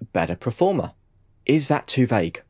a 0.02 0.06
better 0.06 0.36
performer. 0.36 0.94
Is 1.46 1.68
that 1.68 1.88
too 1.88 2.06
vague? 2.06 2.42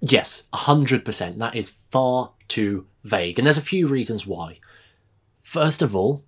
Yes, 0.00 0.44
100%. 0.54 1.38
That 1.38 1.56
is 1.56 1.68
far 1.90 2.32
too 2.48 2.86
vague. 3.02 3.38
And 3.38 3.46
there's 3.46 3.58
a 3.58 3.62
few 3.62 3.86
reasons 3.86 4.26
why. 4.26 4.60
First 5.42 5.82
of 5.82 5.94
all, 5.94 6.24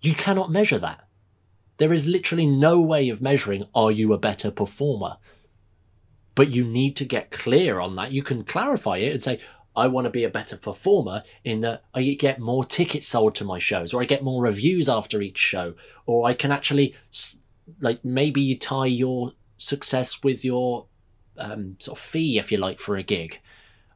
you 0.00 0.14
cannot 0.14 0.50
measure 0.50 0.78
that. 0.78 1.06
There 1.76 1.92
is 1.92 2.06
literally 2.06 2.46
no 2.46 2.80
way 2.80 3.08
of 3.08 3.20
measuring 3.20 3.66
are 3.74 3.90
you 3.90 4.12
a 4.12 4.18
better 4.18 4.50
performer. 4.50 5.16
But 6.34 6.50
you 6.50 6.64
need 6.64 6.96
to 6.96 7.04
get 7.04 7.30
clear 7.30 7.78
on 7.78 7.96
that. 7.96 8.12
You 8.12 8.22
can 8.22 8.44
clarify 8.44 8.98
it 8.98 9.12
and 9.12 9.22
say, 9.22 9.38
I 9.74 9.86
want 9.86 10.04
to 10.04 10.10
be 10.10 10.24
a 10.24 10.30
better 10.30 10.56
performer 10.56 11.22
in 11.44 11.60
that 11.60 11.84
I 11.94 12.02
get 12.14 12.38
more 12.38 12.64
tickets 12.64 13.06
sold 13.06 13.34
to 13.36 13.44
my 13.44 13.58
shows, 13.58 13.94
or 13.94 14.02
I 14.02 14.06
get 14.06 14.22
more 14.22 14.42
reviews 14.42 14.88
after 14.88 15.20
each 15.20 15.38
show, 15.38 15.74
or 16.06 16.26
I 16.26 16.34
can 16.34 16.52
actually, 16.52 16.94
like, 17.80 18.04
maybe 18.04 18.40
you 18.40 18.58
tie 18.58 18.86
your 18.86 19.32
success 19.56 20.22
with 20.22 20.44
your 20.44 20.86
um, 21.38 21.76
sort 21.78 21.98
of 21.98 22.04
fee, 22.04 22.38
if 22.38 22.52
you 22.52 22.58
like, 22.58 22.78
for 22.78 22.96
a 22.96 23.02
gig. 23.02 23.40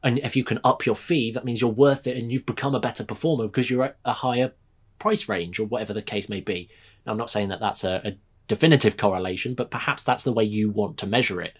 And 0.03 0.19
if 0.19 0.35
you 0.35 0.43
can 0.43 0.59
up 0.63 0.85
your 0.85 0.95
fee, 0.95 1.31
that 1.31 1.45
means 1.45 1.61
you're 1.61 1.69
worth 1.69 2.07
it 2.07 2.17
and 2.17 2.31
you've 2.31 2.45
become 2.45 2.75
a 2.75 2.79
better 2.79 3.03
performer 3.03 3.45
because 3.47 3.69
you're 3.69 3.83
at 3.83 3.97
a 4.05 4.13
higher 4.13 4.53
price 4.99 5.27
range 5.27 5.59
or 5.59 5.65
whatever 5.65 5.93
the 5.93 6.01
case 6.01 6.29
may 6.29 6.39
be. 6.39 6.69
Now, 7.05 7.11
I'm 7.11 7.17
not 7.17 7.29
saying 7.29 7.49
that 7.49 7.59
that's 7.59 7.83
a, 7.83 8.01
a 8.03 8.17
definitive 8.47 8.97
correlation, 8.97 9.53
but 9.53 9.69
perhaps 9.69 10.03
that's 10.03 10.23
the 10.23 10.33
way 10.33 10.43
you 10.43 10.69
want 10.69 10.97
to 10.97 11.07
measure 11.07 11.41
it. 11.41 11.57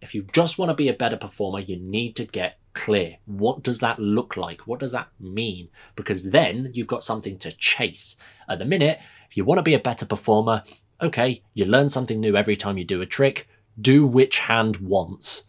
If 0.00 0.14
you 0.14 0.22
just 0.32 0.58
want 0.58 0.70
to 0.70 0.74
be 0.74 0.88
a 0.88 0.94
better 0.94 1.16
performer, 1.16 1.60
you 1.60 1.76
need 1.76 2.16
to 2.16 2.24
get 2.24 2.58
clear. 2.72 3.18
What 3.26 3.62
does 3.62 3.80
that 3.80 3.98
look 3.98 4.36
like? 4.36 4.66
What 4.66 4.80
does 4.80 4.92
that 4.92 5.08
mean? 5.18 5.68
Because 5.96 6.30
then 6.30 6.70
you've 6.72 6.86
got 6.86 7.02
something 7.02 7.38
to 7.38 7.52
chase. 7.52 8.16
At 8.48 8.58
the 8.58 8.64
minute, 8.64 8.98
if 9.28 9.36
you 9.36 9.44
want 9.44 9.58
to 9.58 9.62
be 9.62 9.74
a 9.74 9.78
better 9.78 10.06
performer, 10.06 10.62
okay, 11.00 11.42
you 11.54 11.64
learn 11.64 11.88
something 11.88 12.20
new 12.20 12.36
every 12.36 12.56
time 12.56 12.78
you 12.78 12.84
do 12.84 13.02
a 13.02 13.06
trick. 13.06 13.48
Do 13.80 14.06
which 14.06 14.38
hand 14.38 14.78
once. 14.78 15.44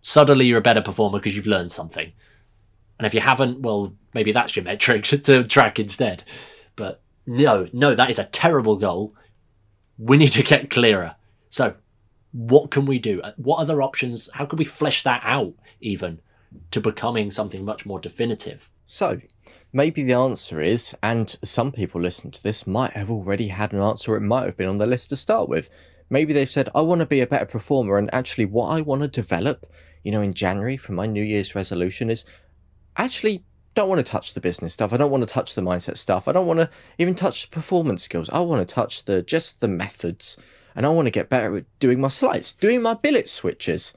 Suddenly 0.00 0.46
you're 0.46 0.58
a 0.58 0.62
better 0.62 0.82
performer 0.82 1.18
because 1.18 1.36
you've 1.36 1.46
learned 1.46 1.72
something. 1.72 2.12
And 2.98 3.06
if 3.06 3.14
you 3.14 3.20
haven't, 3.20 3.60
well, 3.60 3.94
maybe 4.12 4.32
that's 4.32 4.54
your 4.54 4.64
metric 4.64 5.04
to 5.24 5.42
track 5.44 5.78
instead. 5.78 6.24
But 6.76 7.02
no, 7.26 7.68
no, 7.72 7.94
that 7.94 8.10
is 8.10 8.18
a 8.18 8.24
terrible 8.24 8.76
goal. 8.76 9.14
we 9.98 10.16
need 10.16 10.32
to 10.32 10.42
get 10.42 10.70
clearer. 10.70 11.16
So, 11.48 11.74
what 12.34 12.72
can 12.72 12.84
we 12.84 12.98
do? 12.98 13.22
Uh, 13.22 13.32
what 13.36 13.58
other 13.58 13.80
options? 13.80 14.28
How 14.34 14.44
can 14.44 14.56
we 14.56 14.64
flesh 14.64 15.04
that 15.04 15.22
out 15.24 15.54
even 15.80 16.20
to 16.72 16.80
becoming 16.80 17.30
something 17.30 17.64
much 17.64 17.86
more 17.86 18.00
definitive? 18.00 18.68
So, 18.86 19.20
maybe 19.72 20.02
the 20.02 20.14
answer 20.14 20.60
is, 20.60 20.96
and 21.00 21.30
some 21.44 21.70
people 21.70 22.00
listening 22.00 22.32
to 22.32 22.42
this 22.42 22.66
might 22.66 22.92
have 22.92 23.08
already 23.08 23.48
had 23.48 23.72
an 23.72 23.80
answer, 23.80 24.16
it 24.16 24.20
might 24.20 24.46
have 24.46 24.56
been 24.56 24.68
on 24.68 24.78
the 24.78 24.86
list 24.86 25.10
to 25.10 25.16
start 25.16 25.48
with. 25.48 25.70
Maybe 26.10 26.32
they've 26.32 26.50
said, 26.50 26.68
I 26.74 26.80
want 26.80 26.98
to 26.98 27.06
be 27.06 27.20
a 27.20 27.26
better 27.26 27.46
performer, 27.46 27.98
and 27.98 28.12
actually, 28.12 28.46
what 28.46 28.66
I 28.66 28.80
want 28.80 29.02
to 29.02 29.08
develop, 29.08 29.72
you 30.02 30.10
know, 30.10 30.20
in 30.20 30.34
January 30.34 30.76
for 30.76 30.92
my 30.92 31.06
New 31.06 31.22
Year's 31.22 31.54
resolution 31.54 32.10
is 32.10 32.24
actually 32.96 33.44
don't 33.76 33.88
want 33.88 34.04
to 34.04 34.10
touch 34.10 34.34
the 34.34 34.40
business 34.40 34.74
stuff. 34.74 34.92
I 34.92 34.96
don't 34.96 35.10
want 35.10 35.26
to 35.26 35.32
touch 35.32 35.54
the 35.54 35.62
mindset 35.62 35.96
stuff. 35.96 36.26
I 36.26 36.32
don't 36.32 36.46
want 36.46 36.60
to 36.60 36.70
even 36.98 37.14
touch 37.14 37.42
the 37.42 37.54
performance 37.54 38.02
skills. 38.02 38.28
I 38.30 38.40
want 38.40 38.66
to 38.66 38.74
touch 38.74 39.04
the 39.04 39.22
just 39.22 39.60
the 39.60 39.68
methods, 39.68 40.36
and 40.74 40.84
I 40.86 40.90
want 40.90 41.06
to 41.06 41.10
get 41.10 41.28
better 41.28 41.56
at 41.56 41.64
doing 41.78 42.00
my 42.00 42.08
slides, 42.08 42.52
doing 42.52 42.82
my 42.82 42.94
billet 42.94 43.28
switches. 43.28 43.94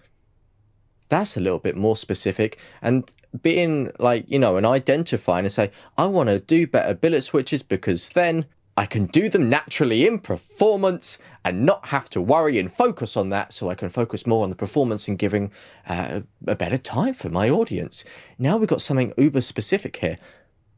That's 1.09 1.37
a 1.37 1.39
little 1.39 1.59
bit 1.59 1.77
more 1.77 1.95
specific, 1.95 2.57
and 2.81 3.09
being 3.41 3.91
like 3.99 4.25
you 4.27 4.39
know, 4.39 4.57
and 4.57 4.65
identifying 4.65 5.45
and 5.45 5.51
say 5.51 5.71
I 5.97 6.05
want 6.05 6.29
to 6.29 6.39
do 6.39 6.67
better 6.67 6.93
billet 6.93 7.23
switches 7.23 7.63
because 7.63 8.09
then 8.09 8.45
I 8.77 8.85
can 8.85 9.07
do 9.07 9.27
them 9.27 9.49
naturally 9.49 10.05
in 10.05 10.19
performance 10.19 11.17
and 11.43 11.65
not 11.65 11.87
have 11.87 12.09
to 12.11 12.21
worry 12.21 12.59
and 12.59 12.71
focus 12.71 13.17
on 13.17 13.29
that 13.29 13.51
so 13.51 13.69
I 13.69 13.75
can 13.75 13.89
focus 13.89 14.27
more 14.27 14.43
on 14.43 14.51
the 14.51 14.55
performance 14.55 15.07
and 15.07 15.17
giving 15.17 15.51
uh, 15.87 16.21
a 16.45 16.55
better 16.55 16.77
time 16.77 17.15
for 17.15 17.29
my 17.29 17.49
audience. 17.49 18.03
Now 18.37 18.57
we've 18.57 18.69
got 18.69 18.81
something 18.81 19.13
uber 19.17 19.41
specific 19.41 19.97
here, 19.97 20.17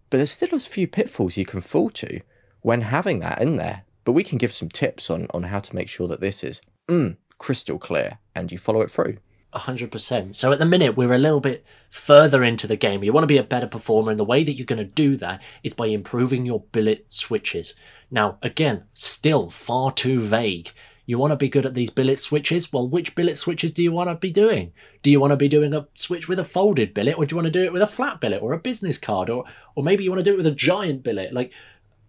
but 0.09 0.17
there's 0.17 0.31
still 0.31 0.53
a 0.53 0.59
few 0.59 0.87
pitfalls 0.87 1.35
you 1.35 1.45
can 1.45 1.59
fall 1.59 1.89
to 1.91 2.21
when 2.61 2.81
having 2.81 3.19
that 3.19 3.41
in 3.41 3.57
there. 3.57 3.83
But 4.09 4.13
we 4.13 4.23
can 4.23 4.39
give 4.39 4.51
some 4.51 4.69
tips 4.69 5.11
on, 5.11 5.27
on 5.35 5.43
how 5.43 5.59
to 5.59 5.75
make 5.75 5.87
sure 5.87 6.07
that 6.07 6.19
this 6.19 6.43
is 6.43 6.61
mm, 6.87 7.15
crystal 7.37 7.77
clear 7.77 8.17
and 8.33 8.51
you 8.51 8.57
follow 8.57 8.81
it 8.81 8.89
through. 8.89 9.17
100%. 9.53 10.35
So 10.35 10.51
at 10.51 10.57
the 10.57 10.65
minute, 10.65 10.97
we're 10.97 11.13
a 11.13 11.19
little 11.19 11.39
bit 11.39 11.63
further 11.91 12.43
into 12.43 12.65
the 12.65 12.75
game. 12.75 13.03
You 13.03 13.13
want 13.13 13.21
to 13.21 13.27
be 13.27 13.37
a 13.37 13.43
better 13.43 13.67
performer, 13.67 14.09
and 14.09 14.19
the 14.19 14.25
way 14.25 14.43
that 14.43 14.53
you're 14.53 14.65
going 14.65 14.79
to 14.79 14.83
do 14.83 15.15
that 15.17 15.43
is 15.61 15.75
by 15.75 15.85
improving 15.85 16.43
your 16.43 16.61
billet 16.71 17.11
switches. 17.11 17.75
Now, 18.09 18.39
again, 18.41 18.85
still 18.95 19.51
far 19.51 19.91
too 19.91 20.19
vague. 20.19 20.71
You 21.05 21.19
want 21.19 21.29
to 21.29 21.37
be 21.37 21.47
good 21.47 21.67
at 21.67 21.75
these 21.75 21.91
billet 21.91 22.17
switches? 22.17 22.73
Well, 22.73 22.87
which 22.87 23.13
billet 23.13 23.37
switches 23.37 23.71
do 23.71 23.83
you 23.83 23.91
want 23.91 24.09
to 24.09 24.15
be 24.15 24.31
doing? 24.31 24.73
Do 25.03 25.11
you 25.11 25.19
want 25.19 25.31
to 25.31 25.37
be 25.37 25.47
doing 25.47 25.75
a 25.75 25.87
switch 25.93 26.27
with 26.27 26.39
a 26.39 26.43
folded 26.43 26.95
billet, 26.95 27.15
or 27.15 27.27
do 27.27 27.33
you 27.33 27.37
want 27.37 27.53
to 27.53 27.59
do 27.59 27.63
it 27.63 27.73
with 27.73 27.83
a 27.83 27.87
flat 27.87 28.19
billet, 28.19 28.41
or 28.41 28.53
a 28.53 28.59
business 28.59 28.97
card, 28.97 29.29
or 29.29 29.43
or 29.75 29.83
maybe 29.83 30.03
you 30.03 30.09
want 30.09 30.23
to 30.23 30.27
do 30.27 30.33
it 30.33 30.37
with 30.37 30.47
a 30.47 30.51
giant 30.51 31.03
billet? 31.03 31.31
Like, 31.31 31.53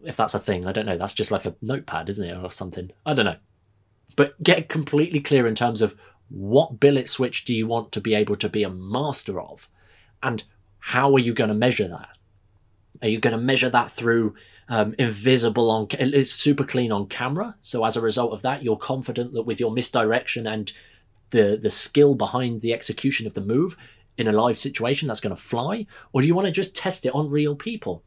if 0.04 0.16
that's 0.16 0.34
a 0.34 0.38
thing, 0.38 0.66
I 0.66 0.72
don't 0.72 0.86
know. 0.86 0.96
That's 0.96 1.14
just 1.14 1.30
like 1.30 1.44
a 1.44 1.54
notepad, 1.62 2.08
isn't 2.08 2.24
it, 2.24 2.36
or 2.36 2.50
something? 2.50 2.90
I 3.04 3.14
don't 3.14 3.26
know. 3.26 3.36
But 4.16 4.42
get 4.42 4.68
completely 4.68 5.20
clear 5.20 5.46
in 5.46 5.54
terms 5.54 5.82
of 5.82 5.94
what 6.28 6.80
billet 6.80 7.08
switch 7.08 7.44
do 7.44 7.54
you 7.54 7.66
want 7.66 7.92
to 7.92 8.00
be 8.00 8.14
able 8.14 8.36
to 8.36 8.48
be 8.48 8.62
a 8.62 8.70
master 8.70 9.40
of? 9.40 9.68
And 10.22 10.42
how 10.78 11.12
are 11.14 11.18
you 11.18 11.34
going 11.34 11.48
to 11.48 11.54
measure 11.54 11.88
that? 11.88 12.08
Are 13.02 13.08
you 13.08 13.18
going 13.18 13.36
to 13.36 13.42
measure 13.42 13.70
that 13.70 13.90
through 13.90 14.34
um, 14.68 14.94
invisible 14.98 15.70
on? 15.70 15.86
It's 15.90 16.30
super 16.30 16.64
clean 16.64 16.92
on 16.92 17.06
camera, 17.06 17.56
so 17.62 17.84
as 17.84 17.96
a 17.96 18.00
result 18.00 18.32
of 18.32 18.42
that, 18.42 18.62
you're 18.62 18.76
confident 18.76 19.32
that 19.32 19.42
with 19.42 19.58
your 19.58 19.72
misdirection 19.72 20.46
and 20.46 20.70
the 21.30 21.58
the 21.60 21.70
skill 21.70 22.14
behind 22.14 22.60
the 22.60 22.74
execution 22.74 23.26
of 23.26 23.34
the 23.34 23.40
move 23.40 23.76
in 24.18 24.28
a 24.28 24.32
live 24.32 24.58
situation, 24.58 25.08
that's 25.08 25.20
going 25.20 25.34
to 25.34 25.40
fly. 25.40 25.86
Or 26.12 26.20
do 26.20 26.26
you 26.26 26.34
want 26.34 26.46
to 26.46 26.52
just 26.52 26.76
test 26.76 27.06
it 27.06 27.14
on 27.14 27.30
real 27.30 27.56
people 27.56 28.04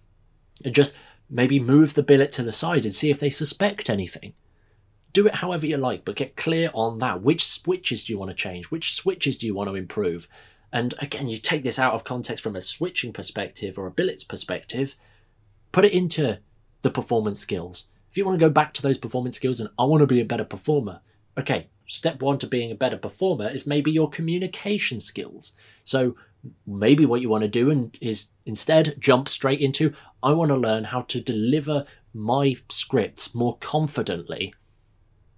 and 0.64 0.76
just 0.76 0.96
maybe 1.30 1.60
move 1.60 1.94
the 1.94 2.04
billet 2.04 2.32
to 2.34 2.44
the 2.44 2.52
side 2.52 2.86
and 2.86 2.94
see 2.94 3.10
if 3.10 3.20
they 3.20 3.30
suspect 3.30 3.90
anything? 3.90 4.34
do 5.14 5.28
it 5.28 5.36
however 5.36 5.66
you 5.66 5.78
like, 5.78 6.04
but 6.04 6.16
get 6.16 6.36
clear 6.36 6.72
on 6.74 6.98
that. 6.98 7.22
Which 7.22 7.46
switches 7.48 8.04
do 8.04 8.12
you 8.12 8.20
want 8.20 8.32
to 8.32 8.36
change? 8.36 8.66
Which 8.66 8.96
switches 8.96 9.38
do 9.38 9.46
you 9.46 9.54
want 9.54 9.70
to 9.70 9.76
improve? 9.76 10.28
And 10.72 10.96
again, 11.00 11.28
you 11.28 11.38
take 11.38 11.64
this 11.64 11.78
out 11.78 11.94
of 11.94 12.04
context 12.04 12.44
from 12.44 12.56
a 12.56 12.62
switching 12.62 13.14
perspective 13.14 13.78
or 13.78 13.86
a 13.86 13.92
billets 13.92 14.24
perspective, 14.24 14.96
put 15.72 15.86
it 15.86 15.94
into 15.94 16.40
the 16.82 16.90
performance 16.90 17.40
skills. 17.40 17.88
If 18.10 18.18
you 18.18 18.26
want 18.26 18.40
to 18.40 18.46
go 18.46 18.52
back 18.52 18.74
to 18.74 18.82
those 18.82 18.98
performance 18.98 19.36
skills 19.36 19.60
and 19.60 19.70
I 19.78 19.86
want 19.86 20.02
to 20.02 20.08
be 20.08 20.20
a 20.20 20.26
better 20.26 20.44
performer, 20.44 21.02
okay, 21.38 21.70
step 21.86 22.22
one 22.22 22.40
to 22.40 22.48
being 22.48 22.72
a 22.72 22.76
better 22.76 22.98
performer 22.98 23.48
is 23.48 23.68
maybe 23.68 23.92
your 23.92 24.10
communication 24.10 25.00
skills. 25.00 25.54
So 25.84 26.16
maybe 26.66 27.06
what 27.06 27.22
you 27.22 27.30
want 27.30 27.44
to 27.44 27.48
do 27.48 27.70
and 27.70 27.98
is 28.02 28.30
instead 28.46 28.96
jump 29.00 29.30
straight 29.30 29.62
into 29.62 29.94
I 30.22 30.34
want 30.34 30.50
to 30.50 30.58
learn 30.58 30.86
how 30.86 31.02
to 31.04 31.22
deliver 31.22 31.86
my 32.14 32.58
scripts 32.70 33.34
more 33.34 33.58
confidently 33.60 34.54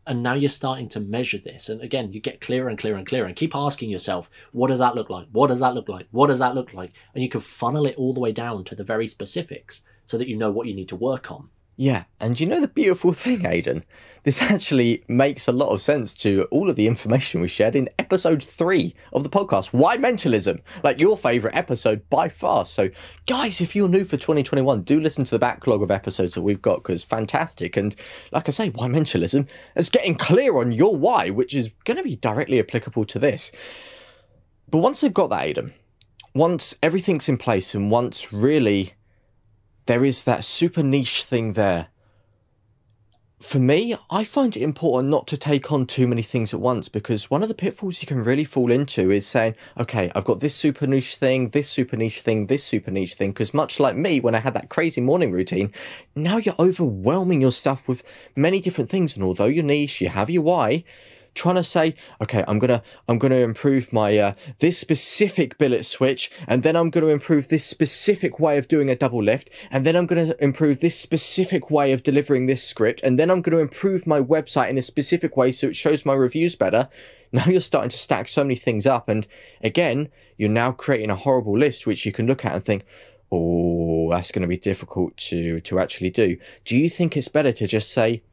and 0.07 0.21
now 0.21 0.33
you're 0.33 0.49
starting 0.49 0.87
to 0.89 0.99
measure 0.99 1.37
this. 1.37 1.67
And 1.67 1.81
again, 1.81 2.11
you 2.11 2.19
get 2.19 2.41
clearer 2.41 2.69
and 2.69 2.77
clearer 2.77 2.97
and 2.97 3.07
clearer 3.07 3.25
and 3.25 3.35
keep 3.35 3.55
asking 3.55 3.89
yourself, 3.89 4.29
what 4.51 4.67
does 4.67 4.79
that 4.79 4.95
look 4.95 5.09
like? 5.09 5.27
What 5.31 5.47
does 5.47 5.59
that 5.59 5.73
look 5.73 5.89
like? 5.89 6.07
What 6.11 6.27
does 6.27 6.39
that 6.39 6.53
look 6.53 6.73
like? 6.73 6.93
And 7.13 7.23
you 7.23 7.29
can 7.29 7.41
funnel 7.41 7.85
it 7.85 7.95
all 7.95 8.13
the 8.13 8.19
way 8.19 8.31
down 8.31 8.63
to 8.65 8.75
the 8.75 8.83
very 8.83 9.07
specifics 9.07 9.81
so 10.05 10.17
that 10.17 10.27
you 10.27 10.37
know 10.37 10.51
what 10.51 10.67
you 10.67 10.75
need 10.75 10.89
to 10.89 10.95
work 10.95 11.31
on. 11.31 11.49
Yeah, 11.77 12.05
and 12.21 12.39
you 12.39 12.45
know 12.45 12.61
the 12.61 12.69
beautiful 12.69 13.11
thing, 13.11 13.45
Aidan? 13.45 13.83
This 14.23 14.41
actually 14.41 15.03
makes 15.09 15.47
a 15.47 15.51
lot 15.51 15.69
of 15.69 15.81
sense 15.81 16.13
to 16.15 16.47
all 16.49 16.69
of 16.69 16.77
the 16.77 16.87
information 16.87 17.41
we 17.41 17.49
shared 17.49 17.75
in 17.75 17.89
episode 17.99 18.41
three 18.41 18.95
of 19.11 19.23
the 19.23 19.29
podcast. 19.29 19.67
Why 19.67 19.97
mentalism? 19.97 20.61
Like 20.83 20.99
your 20.99 21.17
favorite 21.17 21.55
episode 21.55 22.09
by 22.09 22.29
far. 22.29 22.65
So, 22.65 22.89
guys, 23.27 23.59
if 23.59 23.75
you're 23.75 23.89
new 23.89 24.05
for 24.05 24.15
2021, 24.15 24.83
do 24.83 25.01
listen 25.01 25.25
to 25.25 25.31
the 25.31 25.39
backlog 25.39 25.83
of 25.83 25.91
episodes 25.91 26.33
that 26.33 26.41
we've 26.41 26.61
got 26.61 26.81
because 26.81 27.03
fantastic. 27.03 27.75
And 27.75 27.93
like 28.31 28.47
I 28.47 28.51
say, 28.51 28.69
why 28.69 28.87
mentalism? 28.87 29.45
It's 29.75 29.89
getting 29.89 30.15
clear 30.15 30.57
on 30.57 30.71
your 30.71 30.95
why, 30.95 31.29
which 31.29 31.53
is 31.53 31.69
going 31.83 31.97
to 31.97 32.03
be 32.03 32.15
directly 32.15 32.59
applicable 32.59 33.05
to 33.05 33.19
this. 33.19 33.51
But 34.69 34.79
once 34.79 35.01
they've 35.01 35.13
got 35.13 35.29
that, 35.29 35.43
Aidan, 35.43 35.73
once 36.33 36.73
everything's 36.81 37.27
in 37.29 37.37
place 37.37 37.75
and 37.75 37.91
once 37.91 38.31
really 38.31 38.93
there 39.85 40.05
is 40.05 40.23
that 40.23 40.43
super 40.43 40.83
niche 40.83 41.23
thing 41.23 41.53
there. 41.53 41.87
For 43.41 43.59
me, 43.59 43.95
I 44.09 44.23
find 44.23 44.55
it 44.55 44.63
important 44.63 45.11
not 45.11 45.27
to 45.27 45.37
take 45.37 45.71
on 45.71 45.85
too 45.85 46.07
many 46.07 46.23
things 46.23 46.53
at 46.53 46.59
once 46.59 46.89
because 46.89 47.29
one 47.29 47.43
of 47.43 47.49
the 47.49 47.53
pitfalls 47.53 48.01
you 48.01 48.07
can 48.07 48.23
really 48.23 48.45
fall 48.45 48.71
into 48.71 49.11
is 49.11 49.27
saying, 49.27 49.55
okay, 49.77 50.11
I've 50.15 50.23
got 50.23 50.39
this 50.39 50.55
super 50.55 50.87
niche 50.87 51.17
thing, 51.17 51.49
this 51.49 51.69
super 51.69 51.97
niche 51.97 52.21
thing, 52.21 52.47
this 52.47 52.63
super 52.63 52.89
niche 52.89 53.13
thing. 53.13 53.31
Because 53.31 53.53
much 53.53 53.79
like 53.79 53.95
me, 53.95 54.19
when 54.19 54.33
I 54.33 54.39
had 54.39 54.55
that 54.55 54.69
crazy 54.69 55.01
morning 55.01 55.31
routine, 55.31 55.71
now 56.15 56.37
you're 56.37 56.55
overwhelming 56.57 57.41
your 57.41 57.51
stuff 57.51 57.87
with 57.87 58.03
many 58.35 58.61
different 58.61 58.89
things. 58.89 59.15
And 59.15 59.23
although 59.23 59.45
you're 59.45 59.63
niche, 59.63 60.01
you 60.01 60.09
have 60.09 60.29
your 60.29 60.41
why, 60.41 60.83
trying 61.35 61.55
to 61.55 61.63
say, 61.63 61.95
okay, 62.21 62.43
I'm 62.47 62.57
gonna 62.57 62.81
I'm 63.07 63.19
gonna 63.19 63.35
improve 63.35 63.93
my 63.93 64.17
uh, 64.17 64.33
this 64.59 64.77
specific 64.77 65.57
billet 65.57 65.85
switch, 65.85 66.31
and 66.47 66.63
then 66.63 66.75
I'm 66.75 66.89
gonna 66.89 67.07
improve 67.07 67.49
this 67.49 67.65
specific 67.65 68.39
way 68.39 68.57
of 68.57 68.67
doing 68.67 68.89
a 68.89 68.95
double 68.95 69.21
lift, 69.21 69.49
and 69.69 69.85
then 69.85 69.95
I'm 69.95 70.07
gonna 70.07 70.33
improve 70.39 70.79
this 70.79 70.97
specific 70.97 71.69
way 71.69 71.91
of 71.91 72.03
delivering 72.03 72.45
this 72.45 72.63
script, 72.63 73.01
and 73.03 73.19
then 73.19 73.29
I'm 73.29 73.41
gonna 73.41 73.57
improve 73.57 74.07
my 74.07 74.19
website 74.19 74.69
in 74.69 74.77
a 74.77 74.81
specific 74.81 75.37
way 75.37 75.51
so 75.51 75.67
it 75.67 75.75
shows 75.75 76.05
my 76.05 76.13
reviews 76.13 76.55
better. 76.55 76.89
Now 77.31 77.45
you're 77.47 77.61
starting 77.61 77.89
to 77.89 77.97
stack 77.97 78.29
so 78.29 78.43
many 78.43 78.55
things 78.55 78.87
up, 78.87 79.09
and 79.09 79.27
again, 79.61 80.09
you're 80.37 80.49
now 80.49 80.71
creating 80.71 81.09
a 81.09 81.15
horrible 81.15 81.57
list 81.57 81.85
which 81.85 82.05
you 82.05 82.13
can 82.13 82.27
look 82.27 82.45
at 82.45 82.55
and 82.55 82.63
think, 82.63 82.85
oh, 83.31 84.09
that's 84.09 84.31
going 84.31 84.43
to 84.43 84.47
be 84.47 84.57
difficult 84.57 85.17
to 85.17 85.59
to 85.61 85.79
actually 85.79 86.11
do. 86.11 86.37
Do 86.63 86.77
you 86.77 86.89
think 86.89 87.17
it's 87.17 87.27
better 87.27 87.51
to 87.51 87.67
just 87.67 87.91
say, 87.91 88.23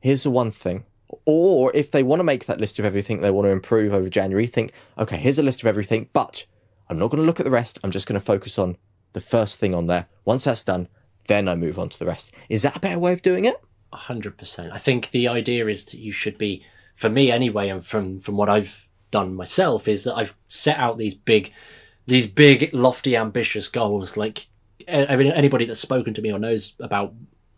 here's 0.00 0.22
the 0.22 0.30
one 0.30 0.50
thing 0.50 0.84
or 1.24 1.70
if 1.74 1.90
they 1.90 2.02
want 2.02 2.20
to 2.20 2.24
make 2.24 2.46
that 2.46 2.60
list 2.60 2.78
of 2.78 2.84
everything 2.84 3.20
they 3.20 3.30
want 3.30 3.46
to 3.46 3.50
improve 3.50 3.92
over 3.92 4.08
January, 4.08 4.46
think, 4.46 4.72
okay, 4.98 5.16
here's 5.16 5.38
a 5.38 5.42
list 5.42 5.60
of 5.60 5.66
everything, 5.66 6.08
but 6.12 6.44
I'm 6.88 6.98
not 6.98 7.10
going 7.10 7.22
to 7.22 7.26
look 7.26 7.40
at 7.40 7.44
the 7.44 7.50
rest. 7.50 7.78
I'm 7.82 7.90
just 7.90 8.06
going 8.06 8.18
to 8.18 8.24
focus 8.24 8.58
on 8.58 8.76
the 9.12 9.20
first 9.20 9.58
thing 9.58 9.74
on 9.74 9.86
there. 9.86 10.06
Once 10.24 10.44
that's 10.44 10.64
done, 10.64 10.88
then 11.28 11.48
I 11.48 11.54
move 11.54 11.78
on 11.78 11.88
to 11.88 11.98
the 11.98 12.06
rest. 12.06 12.32
Is 12.48 12.62
that 12.62 12.76
a 12.76 12.80
better 12.80 12.98
way 12.98 13.12
of 13.12 13.22
doing 13.22 13.44
it? 13.44 13.56
100%. 13.92 14.72
I 14.72 14.78
think 14.78 15.10
the 15.10 15.28
idea 15.28 15.66
is 15.68 15.84
that 15.86 15.98
you 15.98 16.12
should 16.12 16.38
be, 16.38 16.64
for 16.94 17.08
me 17.08 17.30
anyway, 17.30 17.68
and 17.68 17.84
from, 17.84 18.18
from 18.18 18.36
what 18.36 18.48
I've 18.48 18.88
done 19.10 19.34
myself, 19.34 19.86
is 19.86 20.04
that 20.04 20.16
I've 20.16 20.34
set 20.46 20.78
out 20.78 20.98
these 20.98 21.14
big, 21.14 21.52
these 22.06 22.26
big, 22.26 22.70
lofty, 22.72 23.16
ambitious 23.16 23.68
goals. 23.68 24.16
Like 24.16 24.46
anybody 24.88 25.66
that's 25.66 25.80
spoken 25.80 26.14
to 26.14 26.22
me 26.22 26.32
or 26.32 26.38
knows 26.38 26.74
about 26.80 27.14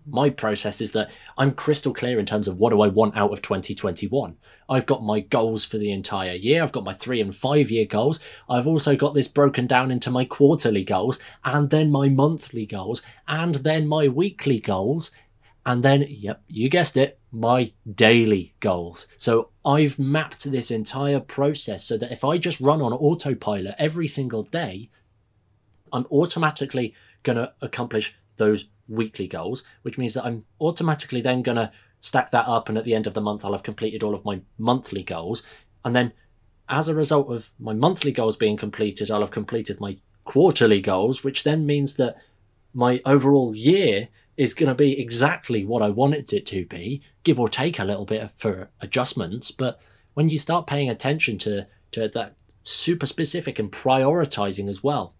my 0.06 0.30
process 0.30 0.80
is 0.80 0.92
that 0.92 1.11
I'm 1.38 1.52
crystal 1.52 1.94
clear 1.94 2.18
in 2.18 2.26
terms 2.26 2.49
of 2.49 2.58
what 2.58 2.70
do 2.70 2.80
I 2.80 2.88
want 2.88 3.16
out 3.16 3.32
of 3.32 3.42
2021. 3.42 4.37
I've 4.68 4.87
got 4.87 5.02
my 5.02 5.20
goals 5.20 5.64
for 5.64 5.78
the 5.78 5.92
entire 5.92 6.34
year. 6.34 6.62
I've 6.62 6.73
got 6.73 6.84
my 6.84 6.92
three 6.92 7.20
and 7.20 7.34
five 7.34 7.70
year 7.70 7.87
goals. 7.87 8.20
I've 8.49 8.66
also 8.66 8.96
got 8.96 9.14
this 9.14 9.28
broken 9.28 9.66
down 9.66 9.90
into 9.90 10.11
my 10.11 10.25
quarterly 10.25 10.84
goals 10.84 11.18
and 11.44 11.70
then 11.70 11.90
my 11.90 12.08
monthly 12.08 12.66
goals 12.66 13.02
and 13.26 13.56
then 13.56 13.87
my 13.87 14.08
weekly 14.08 14.61
goals. 14.61 15.11
And 15.66 15.82
then, 15.82 16.04
yep, 16.08 16.42
you 16.46 16.68
guessed 16.68 16.96
it, 16.96 17.18
my 17.30 17.73
daily 17.90 18.54
goals. 18.61 19.06
So 19.16 19.50
I've 19.64 19.99
mapped 19.99 20.44
this 20.44 20.70
entire 20.70 21.20
process 21.20 21.84
so 21.84 21.96
that 21.96 22.12
if 22.12 22.23
I 22.23 22.37
just 22.37 22.61
run 22.61 22.82
on 22.82 22.92
autopilot 22.92 23.75
every 23.78 24.06
single 24.06 24.42
day, 24.42 24.90
I'm 25.90 26.06
automatically 26.11 26.94
going 27.23 27.38
to 27.38 27.54
accomplish 27.62 28.14
those 28.37 28.66
weekly 28.88 29.26
goals, 29.26 29.62
which 29.82 29.98
means 29.98 30.14
that 30.14 30.24
I'm 30.24 30.44
automatically 30.60 31.20
then 31.20 31.42
going 31.42 31.56
to 31.56 31.72
stack 32.00 32.30
that 32.30 32.46
up, 32.46 32.68
and 32.68 32.76
at 32.76 32.84
the 32.84 32.94
end 32.94 33.06
of 33.06 33.14
the 33.14 33.20
month, 33.20 33.44
I'll 33.44 33.52
have 33.52 33.62
completed 33.62 34.02
all 34.02 34.14
of 34.14 34.24
my 34.24 34.40
monthly 34.58 35.02
goals. 35.02 35.42
And 35.84 35.94
then, 35.94 36.12
as 36.68 36.88
a 36.88 36.94
result 36.94 37.30
of 37.30 37.52
my 37.58 37.72
monthly 37.72 38.12
goals 38.12 38.36
being 38.36 38.56
completed, 38.56 39.10
I'll 39.10 39.20
have 39.20 39.30
completed 39.30 39.80
my 39.80 39.96
quarterly 40.24 40.80
goals, 40.80 41.24
which 41.24 41.44
then 41.44 41.66
means 41.66 41.94
that 41.94 42.16
my 42.72 43.00
overall 43.04 43.54
year 43.54 44.08
is 44.36 44.54
going 44.54 44.68
to 44.68 44.74
be 44.74 45.00
exactly 45.00 45.64
what 45.64 45.82
I 45.82 45.90
wanted 45.90 46.32
it 46.32 46.46
to 46.46 46.66
be, 46.66 47.02
give 47.22 47.38
or 47.38 47.48
take 47.48 47.78
a 47.78 47.84
little 47.84 48.04
bit 48.04 48.30
for 48.30 48.70
adjustments. 48.80 49.50
But 49.50 49.80
when 50.14 50.28
you 50.28 50.38
start 50.38 50.66
paying 50.66 50.90
attention 50.90 51.38
to, 51.38 51.66
to 51.92 52.08
that 52.08 52.34
super 52.64 53.06
specific 53.06 53.58
and 53.58 53.70
prioritizing 53.70 54.68
as 54.68 54.82
well, 54.82 55.14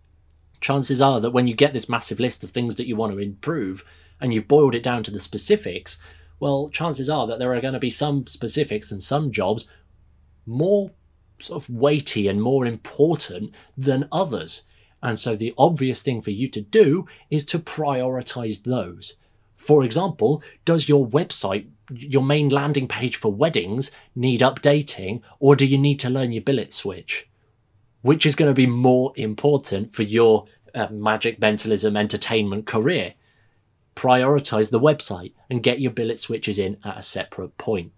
chances 0.65 1.03
are 1.03 1.21
that 1.21 1.33
when 1.33 1.47
you 1.47 1.53
get 1.53 1.75
this 1.75 1.91
massive 1.91 2.19
list 2.19 2.43
of 2.43 2.51
things 2.51 2.77
that 2.77 2.87
you 2.87 2.97
want 2.97 3.13
to 3.13 3.19
improve 3.19 3.85
and 4.19 4.33
you've 4.33 4.49
boiled 4.49 4.75
it 4.75 4.83
down 4.83 5.03
to 5.03 5.11
the 5.11 5.21
specifics, 5.21 5.99
well, 6.41 6.71
chances 6.71 7.11
are 7.11 7.27
that 7.27 7.39
there 7.39 7.53
are 7.53 7.61
going 7.61 7.75
to 7.75 7.79
be 7.79 7.91
some 7.91 8.27
specifics 8.27 8.91
and 8.91 9.03
some 9.03 9.31
jobs 9.31 9.69
more 10.47 10.91
sort 11.39 11.63
of 11.63 11.69
weighty 11.69 12.29
and 12.29 12.41
more 12.41 12.65
important 12.65 13.55
than 13.77 14.09
others. 14.11 14.63
And 15.03 15.19
so 15.19 15.37
the 15.37 15.53
obvious 15.59 16.01
thing 16.01 16.23
for 16.23 16.31
you 16.31 16.49
to 16.49 16.63
do 16.63 17.07
is 17.31 17.45
to 17.47 17.59
prioritize 17.59 18.63
those. 18.63 19.17
For 19.55 19.85
example, 19.85 20.43
does 20.65 20.89
your 20.89 21.07
website, 21.07 21.67
your 21.91 22.23
main 22.23 22.49
landing 22.49 22.89
page 22.89 23.17
for 23.17 23.31
weddings, 23.31 23.91
need 24.17 24.41
updating, 24.41 25.21
or 25.41 25.57
do 25.57 25.67
you 25.67 25.77
need 25.77 26.01
to 26.01 26.09
learn 26.09 26.33
your 26.33 26.43
billet 26.43 26.73
switch? 26.73 27.29
Which 28.05 28.27
is 28.27 28.37
going 28.37 28.51
to 28.51 28.55
be 28.55 28.67
more 28.67 29.15
important 29.17 29.95
for 29.95 30.03
your 30.03 30.45
uh, 30.75 30.89
magic 30.91 31.41
mentalism 31.41 31.97
entertainment 31.97 32.67
career? 32.67 33.15
Prioritize 33.97 34.71
the 34.71 34.79
website 34.79 35.33
and 35.49 35.63
get 35.63 35.81
your 35.81 35.91
billet 35.91 36.19
switches 36.19 36.59
in 36.59 36.77
at 36.85 36.99
a 36.99 37.03
separate 37.03 37.57
point. 37.57 37.93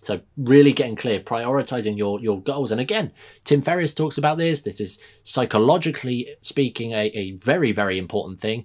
So 0.00 0.20
really 0.36 0.72
getting 0.72 0.94
clear, 0.94 1.18
prioritizing 1.18 1.98
your 1.98 2.20
your 2.20 2.40
goals. 2.40 2.70
And 2.70 2.80
again, 2.80 3.10
Tim 3.42 3.62
Ferriss 3.62 3.94
talks 3.94 4.16
about 4.16 4.38
this. 4.38 4.60
This 4.60 4.80
is 4.80 5.00
psychologically 5.24 6.36
speaking 6.42 6.92
a, 6.92 7.06
a 7.06 7.32
very, 7.32 7.72
very 7.72 7.98
important 7.98 8.40
thing. 8.40 8.64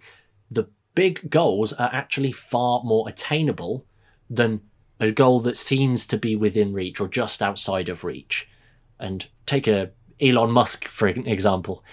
The 0.51 0.69
big 0.93 1.27
goals 1.27 1.73
are 1.73 1.89
actually 1.91 2.33
far 2.33 2.83
more 2.83 3.09
attainable 3.09 3.83
than 4.29 4.61
a 4.99 5.09
goal 5.09 5.39
that 5.39 5.57
seems 5.57 6.05
to 6.05 6.17
be 6.17 6.35
within 6.35 6.71
reach 6.71 7.01
or 7.01 7.07
just 7.07 7.41
outside 7.41 7.89
of 7.89 8.03
reach. 8.03 8.47
And 8.99 9.25
take 9.47 9.67
a 9.67 9.93
Elon 10.21 10.51
Musk 10.51 10.87
for 10.87 11.07
example. 11.07 11.83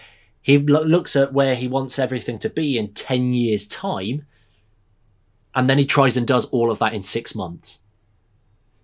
He 0.41 0.59
lo- 0.59 0.83
looks 0.83 1.17
at 1.17 1.33
where 1.33 1.55
he 1.55 1.69
wants 1.69 1.99
everything 1.99 2.39
to 2.41 2.51
be 2.51 2.77
in 2.77 2.93
10 2.93 3.35
years 3.35 3.67
time 3.67 4.27
and 5.55 5.71
then 5.71 5.79
he 5.79 5.87
tries 5.87 6.17
and 6.17 6.27
does 6.27 6.45
all 6.47 6.71
of 6.71 6.79
that 6.81 6.95
in 6.95 7.03
6 7.03 7.35
months 7.35 7.81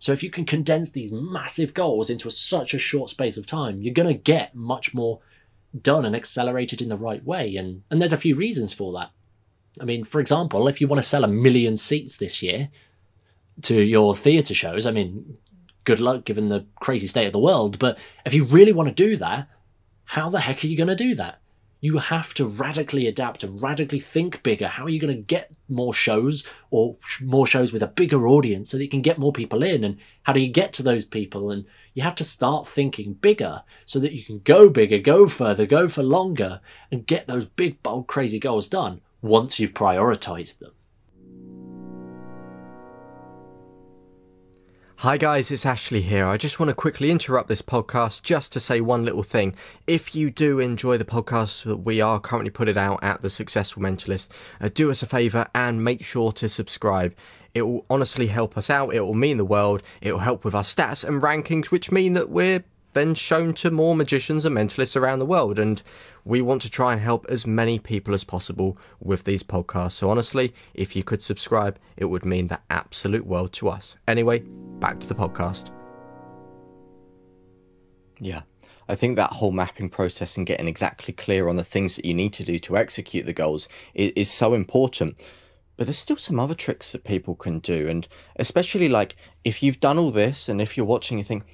so 0.00 0.12
if 0.12 0.22
you 0.22 0.30
can 0.30 0.46
condense 0.46 0.90
these 0.90 1.12
massive 1.12 1.74
goals 1.74 2.08
into 2.08 2.26
a, 2.26 2.30
such 2.30 2.72
a 2.72 2.78
short 2.78 3.10
space 3.10 3.36
of 3.36 3.46
time, 3.46 3.82
you're 3.82 3.94
going 3.94 4.08
to 4.08 4.14
get 4.14 4.54
much 4.54 4.94
more 4.94 5.20
done 5.78 6.06
and 6.06 6.16
accelerated 6.16 6.80
in 6.80 6.88
the 6.88 6.96
right 6.96 7.22
way. 7.22 7.54
And 7.54 7.82
and 7.90 8.00
there's 8.00 8.14
a 8.14 8.16
few 8.16 8.34
reasons 8.34 8.72
for 8.72 8.92
that. 8.94 9.10
I 9.78 9.84
mean, 9.84 10.04
for 10.04 10.18
example, 10.18 10.66
if 10.68 10.80
you 10.80 10.88
want 10.88 11.02
to 11.02 11.08
sell 11.08 11.22
a 11.22 11.28
million 11.28 11.76
seats 11.76 12.16
this 12.16 12.42
year 12.42 12.70
to 13.62 13.82
your 13.82 14.16
theatre 14.16 14.54
shows, 14.54 14.86
I 14.86 14.90
mean, 14.90 15.36
good 15.84 16.00
luck 16.00 16.24
given 16.24 16.46
the 16.46 16.66
crazy 16.80 17.06
state 17.06 17.26
of 17.26 17.32
the 17.32 17.38
world. 17.38 17.78
But 17.78 17.98
if 18.24 18.34
you 18.34 18.44
really 18.44 18.72
want 18.72 18.88
to 18.88 18.94
do 18.94 19.16
that, 19.16 19.48
how 20.04 20.28
the 20.28 20.40
heck 20.40 20.64
are 20.64 20.66
you 20.66 20.76
going 20.76 20.88
to 20.88 20.96
do 20.96 21.14
that? 21.16 21.40
you 21.80 21.98
have 21.98 22.34
to 22.34 22.46
radically 22.46 23.06
adapt 23.06 23.42
and 23.42 23.60
radically 23.62 23.98
think 23.98 24.42
bigger. 24.42 24.68
How 24.68 24.84
are 24.84 24.90
you 24.90 25.00
going 25.00 25.16
to 25.16 25.22
get 25.22 25.52
more 25.68 25.94
shows 25.94 26.46
or 26.70 26.96
more 27.22 27.46
shows 27.46 27.72
with 27.72 27.82
a 27.82 27.86
bigger 27.86 28.28
audience 28.28 28.70
so 28.70 28.76
that 28.76 28.84
you 28.84 28.90
can 28.90 29.00
get 29.00 29.18
more 29.18 29.32
people 29.32 29.62
in? 29.62 29.82
And 29.82 29.96
how 30.24 30.34
do 30.34 30.40
you 30.40 30.48
get 30.48 30.74
to 30.74 30.82
those 30.82 31.06
people? 31.06 31.50
And 31.50 31.64
you 31.94 32.02
have 32.02 32.14
to 32.16 32.24
start 32.24 32.68
thinking 32.68 33.14
bigger 33.14 33.62
so 33.86 33.98
that 34.00 34.12
you 34.12 34.22
can 34.22 34.40
go 34.40 34.68
bigger, 34.68 34.98
go 34.98 35.26
further, 35.26 35.64
go 35.64 35.88
for 35.88 36.02
longer, 36.02 36.60
and 36.92 37.06
get 37.06 37.26
those 37.26 37.46
big, 37.46 37.82
bold, 37.82 38.06
crazy 38.06 38.38
goals 38.38 38.68
done 38.68 39.00
once 39.22 39.58
you've 39.58 39.74
prioritized 39.74 40.58
them. 40.58 40.72
Hi 45.00 45.16
guys, 45.16 45.50
it's 45.50 45.64
Ashley 45.64 46.02
here. 46.02 46.26
I 46.26 46.36
just 46.36 46.60
want 46.60 46.68
to 46.68 46.74
quickly 46.74 47.10
interrupt 47.10 47.48
this 47.48 47.62
podcast 47.62 48.20
just 48.22 48.52
to 48.52 48.60
say 48.60 48.82
one 48.82 49.02
little 49.02 49.22
thing. 49.22 49.56
If 49.86 50.14
you 50.14 50.30
do 50.30 50.58
enjoy 50.58 50.98
the 50.98 51.06
podcast 51.06 51.64
that 51.64 51.78
we 51.78 52.02
are 52.02 52.20
currently 52.20 52.50
putting 52.50 52.76
out 52.76 52.98
at 53.02 53.22
The 53.22 53.30
Successful 53.30 53.82
Mentalist, 53.82 54.28
uh, 54.60 54.68
do 54.68 54.90
us 54.90 55.02
a 55.02 55.06
favour 55.06 55.46
and 55.54 55.82
make 55.82 56.04
sure 56.04 56.32
to 56.32 56.50
subscribe. 56.50 57.14
It 57.54 57.62
will 57.62 57.86
honestly 57.88 58.26
help 58.26 58.58
us 58.58 58.68
out, 58.68 58.92
it 58.92 59.00
will 59.00 59.14
mean 59.14 59.38
the 59.38 59.44
world, 59.46 59.82
it 60.02 60.12
will 60.12 60.18
help 60.18 60.44
with 60.44 60.54
our 60.54 60.62
stats 60.62 61.02
and 61.02 61.22
rankings, 61.22 61.70
which 61.70 61.90
mean 61.90 62.12
that 62.12 62.28
we're 62.28 62.62
then 62.92 63.14
shown 63.14 63.54
to 63.54 63.70
more 63.70 63.96
magicians 63.96 64.44
and 64.44 64.54
mentalists 64.54 64.96
around 64.96 65.20
the 65.20 65.24
world. 65.24 65.58
And 65.58 65.82
we 66.26 66.42
want 66.42 66.60
to 66.60 66.70
try 66.70 66.92
and 66.92 67.00
help 67.00 67.24
as 67.30 67.46
many 67.46 67.78
people 67.78 68.12
as 68.12 68.24
possible 68.24 68.76
with 69.00 69.24
these 69.24 69.42
podcasts. 69.42 69.92
So, 69.92 70.10
honestly, 70.10 70.52
if 70.74 70.94
you 70.94 71.02
could 71.02 71.22
subscribe, 71.22 71.78
it 71.96 72.04
would 72.06 72.26
mean 72.26 72.48
the 72.48 72.60
absolute 72.68 73.24
world 73.24 73.54
to 73.54 73.70
us. 73.70 73.96
Anyway, 74.06 74.42
back 74.80 74.98
to 75.00 75.06
the 75.06 75.14
podcast. 75.14 75.70
Yeah. 78.18 78.42
I 78.88 78.96
think 78.96 79.16
that 79.16 79.30
whole 79.30 79.52
mapping 79.52 79.88
process 79.88 80.36
and 80.36 80.46
getting 80.46 80.66
exactly 80.66 81.14
clear 81.14 81.48
on 81.48 81.56
the 81.56 81.64
things 81.64 81.94
that 81.94 82.04
you 82.04 82.12
need 82.12 82.32
to 82.34 82.44
do 82.44 82.58
to 82.58 82.76
execute 82.76 83.24
the 83.24 83.32
goals 83.32 83.68
is, 83.94 84.10
is 84.16 84.30
so 84.30 84.52
important. 84.52 85.16
But 85.76 85.86
there's 85.86 85.98
still 85.98 86.16
some 86.16 86.40
other 86.40 86.56
tricks 86.56 86.92
that 86.92 87.04
people 87.04 87.36
can 87.36 87.60
do. 87.60 87.88
And 87.88 88.06
especially 88.36 88.88
like 88.88 89.14
if 89.44 89.62
you've 89.62 89.80
done 89.80 89.96
all 89.96 90.10
this 90.10 90.48
and 90.48 90.60
if 90.60 90.76
you're 90.76 90.84
watching, 90.84 91.18
you 91.18 91.24
think, 91.24 91.44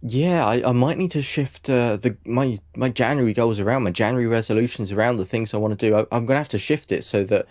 yeah, 0.00 0.46
I, 0.46 0.70
I 0.70 0.72
might 0.72 0.98
need 0.98 1.10
to 1.10 1.22
shift 1.22 1.68
uh, 1.68 1.96
the 1.96 2.16
my 2.24 2.58
my 2.74 2.88
January 2.88 3.34
goals 3.34 3.60
around, 3.60 3.82
my 3.82 3.90
January 3.90 4.26
resolutions 4.26 4.92
around 4.92 5.18
the 5.18 5.26
things 5.26 5.52
I 5.52 5.58
want 5.58 5.78
to 5.78 5.88
do. 5.88 5.94
I, 5.94 6.00
I'm 6.10 6.26
going 6.26 6.36
to 6.36 6.40
have 6.40 6.48
to 6.50 6.58
shift 6.58 6.90
it 6.90 7.04
so 7.04 7.22
that 7.24 7.46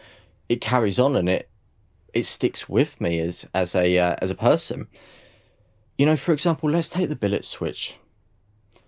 it 0.49 0.61
carries 0.61 0.99
on 0.99 1.15
and 1.15 1.29
it 1.29 1.49
it 2.15 2.25
sticks 2.25 2.67
with 2.67 2.99
me 2.99 3.19
as 3.19 3.45
as 3.53 3.75
a 3.75 3.97
uh, 3.99 4.15
as 4.19 4.31
a 4.31 4.35
person. 4.35 4.87
You 5.97 6.05
know, 6.07 6.15
for 6.15 6.33
example, 6.33 6.71
let's 6.71 6.89
take 6.89 7.09
the 7.09 7.15
billet 7.15 7.45
switch. 7.45 7.97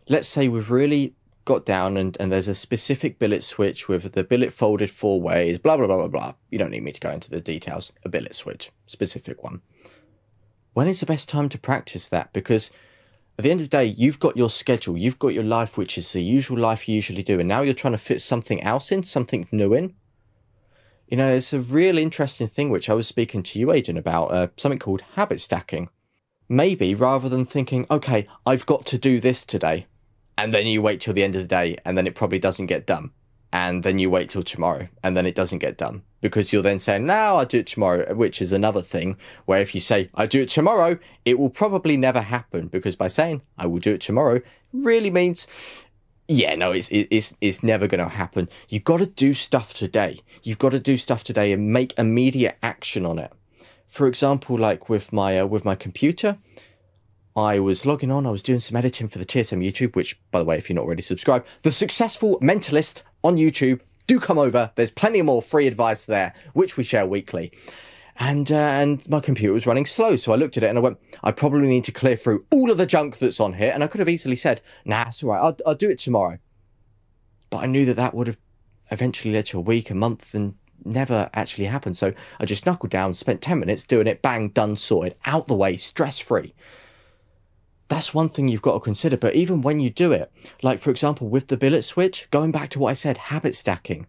Let's 0.10 0.28
say 0.28 0.48
we've 0.48 0.72
really 0.72 1.16
got 1.46 1.66
down 1.66 1.96
and, 1.96 2.18
and 2.20 2.32
there's 2.32 2.50
a 2.50 2.56
specific 2.56 3.20
billet 3.20 3.42
switch 3.44 3.88
with 3.88 4.12
the 4.14 4.24
billet 4.24 4.52
folded 4.52 4.92
four 4.92 5.22
ways, 5.22 5.60
blah 5.60 5.78
blah 5.78 5.88
blah 5.88 5.98
blah 5.98 6.08
blah. 6.08 6.34
You 6.50 6.58
don't 6.58 6.72
need 6.72 6.84
me 6.84 6.94
to 6.94 7.00
go 7.00 7.12
into 7.12 7.30
the 7.30 7.42
details. 7.42 7.92
A 8.04 8.10
billet 8.10 8.34
switch, 8.34 8.72
specific 8.88 9.44
one. 9.44 9.62
When 10.74 10.88
is 10.88 11.02
the 11.02 11.06
best 11.06 11.28
time 11.28 11.50
to 11.50 11.58
practice 11.58 12.08
that? 12.08 12.32
Because 12.34 12.72
at 13.38 13.44
the 13.44 13.52
end 13.52 13.60
of 13.60 13.70
the 13.70 13.78
day, 13.78 13.86
you've 13.86 14.20
got 14.20 14.38
your 14.38 14.50
schedule, 14.50 14.98
you've 14.98 15.20
got 15.20 15.34
your 15.34 15.44
life, 15.44 15.78
which 15.78 15.98
is 15.98 16.12
the 16.12 16.22
usual 16.22 16.58
life 16.58 16.88
you 16.88 16.96
usually 16.96 17.24
do, 17.24 17.40
and 17.40 17.48
now 17.48 17.62
you're 17.62 17.74
trying 17.74 17.94
to 17.94 17.98
fit 17.98 18.22
something 18.22 18.62
else 18.64 18.92
in, 18.92 19.04
something 19.04 19.48
new 19.52 19.74
in. 19.74 19.94
You 21.08 21.16
know, 21.16 21.34
it's 21.34 21.54
a 21.54 21.62
real 21.62 21.98
interesting 21.98 22.50
thing 22.50 22.70
which 22.70 22.90
I 22.90 22.94
was 22.94 23.08
speaking 23.08 23.42
to 23.44 23.60
you, 23.60 23.72
Aidan, 23.72 23.96
about 23.96 24.26
uh, 24.26 24.48
something 24.58 24.78
called 24.78 25.04
habit 25.14 25.40
stacking. 25.40 25.88
Maybe 26.50 26.94
rather 26.94 27.30
than 27.30 27.46
thinking, 27.46 27.86
okay, 27.90 28.28
I've 28.46 28.66
got 28.66 28.86
to 28.88 28.98
do 28.98 29.22
this 29.22 29.46
today, 29.46 29.88
and 30.38 30.54
then 30.54 30.68
you 30.68 30.82
wait 30.82 31.00
till 31.00 31.14
the 31.14 31.24
end 31.24 31.36
of 31.36 31.42
the 31.42 31.48
day, 31.48 31.78
and 31.86 31.98
then 31.98 32.08
it 32.08 32.16
probably 32.16 32.40
doesn't 32.40 32.66
get 32.66 32.86
done, 32.86 33.12
and 33.54 33.84
then 33.84 34.00
you 34.00 34.10
wait 34.10 34.30
till 34.30 34.44
tomorrow, 34.44 34.90
and 35.02 35.16
then 35.16 35.26
it 35.26 35.36
doesn't 35.36 35.60
get 35.60 35.78
done 35.78 36.04
because 36.20 36.52
you're 36.52 36.62
then 36.62 36.80
saying, 36.80 37.06
now 37.06 37.38
I'll 37.38 37.46
do 37.46 37.60
it 37.60 37.68
tomorrow, 37.68 38.14
which 38.14 38.42
is 38.42 38.52
another 38.52 38.82
thing 38.82 39.18
where 39.46 39.62
if 39.62 39.74
you 39.74 39.80
say, 39.80 40.10
I 40.16 40.26
do 40.26 40.42
it 40.42 40.50
tomorrow, 40.50 41.00
it 41.24 41.40
will 41.40 41.50
probably 41.50 41.96
never 41.96 42.22
happen 42.22 42.68
because 42.68 42.98
by 42.98 43.08
saying, 43.08 43.44
I 43.58 43.68
will 43.68 43.80
do 43.80 43.94
it 43.94 44.02
tomorrow, 44.02 44.42
really 44.74 45.12
means, 45.12 45.48
yeah, 46.28 46.56
no, 46.56 46.72
it's, 46.72 46.90
it's, 46.92 47.34
it's 47.40 47.64
never 47.64 47.88
going 47.88 48.04
to 48.04 48.10
happen. 48.10 48.50
You've 48.70 48.84
got 48.84 48.98
to 48.98 49.06
do 49.06 49.34
stuff 49.34 49.74
today. 49.74 50.22
You've 50.44 50.60
got 50.60 50.72
to 50.72 50.80
do 50.80 50.98
stuff 50.98 51.24
today 51.24 51.54
and 51.54 51.72
make 51.72 51.98
immediate 51.98 52.58
action 52.62 53.06
on 53.06 53.20
it. 53.20 53.32
For 53.88 54.08
example, 54.08 54.58
like 54.58 54.90
with 54.90 55.14
my, 55.14 55.40
uh, 55.40 55.46
with 55.46 55.64
my 55.64 55.76
computer, 55.76 56.38
I 57.36 57.60
was 57.60 57.86
logging 57.86 58.12
on, 58.12 58.26
I 58.26 58.32
was 58.32 58.44
doing 58.44 58.60
some 58.60 58.76
editing 58.76 59.08
for 59.08 59.20
the 59.20 59.26
TSM 59.26 59.66
YouTube, 59.66 59.96
which, 59.96 60.20
by 60.32 60.40
the 60.40 60.46
way, 60.46 60.58
if 60.58 60.70
you're 60.70 60.76
not 60.76 60.86
already 60.86 61.04
subscribed, 61.04 61.48
The 61.62 61.72
Successful 61.72 62.40
Mentalist 62.42 63.04
on 63.24 63.38
YouTube, 63.38 63.80
do 64.08 64.20
come 64.20 64.38
over. 64.38 64.72
There's 64.76 64.92
plenty 64.92 65.22
more 65.22 65.42
free 65.42 65.68
advice 65.68 66.06
there, 66.06 66.34
which 66.54 66.78
we 66.78 66.84
share 66.84 67.06
weekly. 67.06 67.52
And 68.20 68.52
uh, 68.52 68.56
and 68.56 69.08
my 69.08 69.20
computer 69.20 69.54
was 69.54 69.68
running 69.68 69.86
slow, 69.86 70.16
so 70.16 70.32
I 70.32 70.38
looked 70.38 70.58
at 70.58 70.64
it 70.64 70.68
and 70.68 70.78
I 70.78 70.82
went, 70.82 70.98
I 71.24 71.32
probably 71.32 71.68
need 71.68 71.84
to 71.84 71.92
clear 71.92 72.16
through 72.16 72.46
all 72.52 72.72
of 72.72 72.78
the 72.78 72.86
junk 72.86 73.20
that's 73.20 73.40
on 73.40 73.54
here. 73.54 73.72
And 73.72 73.84
I 73.84 73.88
could 73.88 74.00
have 74.00 74.10
easily 74.10 74.36
said, 74.36 74.62
Nah, 74.86 75.06
it's 75.08 75.24
all 75.24 75.30
right. 75.30 75.40
I'll, 75.40 75.58
I'll 75.66 75.76
do 75.76 75.90
it 75.90 76.00
tomorrow. 76.00 76.40
But 77.50 77.60
I 77.60 77.66
knew 77.68 77.86
that 77.86 77.96
that 77.96 78.14
would 78.16 78.28
have 78.28 78.38
eventually 78.90 79.34
led 79.34 79.46
to 79.48 79.60
a 79.60 79.62
week, 79.62 79.92
a 79.92 79.96
month, 79.96 80.34
and 80.34 80.56
never 80.84 81.30
actually 81.34 81.66
happened. 81.66 81.96
So 81.96 82.14
I 82.40 82.46
just 82.46 82.66
knuckled 82.66 82.92
down, 82.92 83.14
spent 83.14 83.42
10 83.42 83.60
minutes 83.60 83.84
doing 83.84 84.08
it, 84.08 84.22
bang, 84.22 84.50
done, 84.50 84.76
sorted, 84.76 85.16
out 85.26 85.48
the 85.48 85.56
way, 85.56 85.78
stress 85.78 86.18
free 86.18 86.54
that's 87.90 88.14
one 88.14 88.30
thing 88.30 88.48
you've 88.48 88.62
got 88.62 88.74
to 88.74 88.80
consider. 88.80 89.18
But 89.18 89.36
even 89.36 89.62
when 89.62 89.80
you 89.80 89.90
do 89.90 90.12
it, 90.12 90.32
like 90.62 90.80
for 90.80 90.92
example, 90.92 91.30
with 91.30 91.48
the 91.48 91.58
billet 91.58 91.84
switch, 91.84 92.28
going 92.32 92.52
back 92.52 92.70
to 92.72 92.80
what 92.80 92.90
I 92.90 92.94
said, 92.94 93.18
habit 93.18 93.56
stacking. 93.56 94.08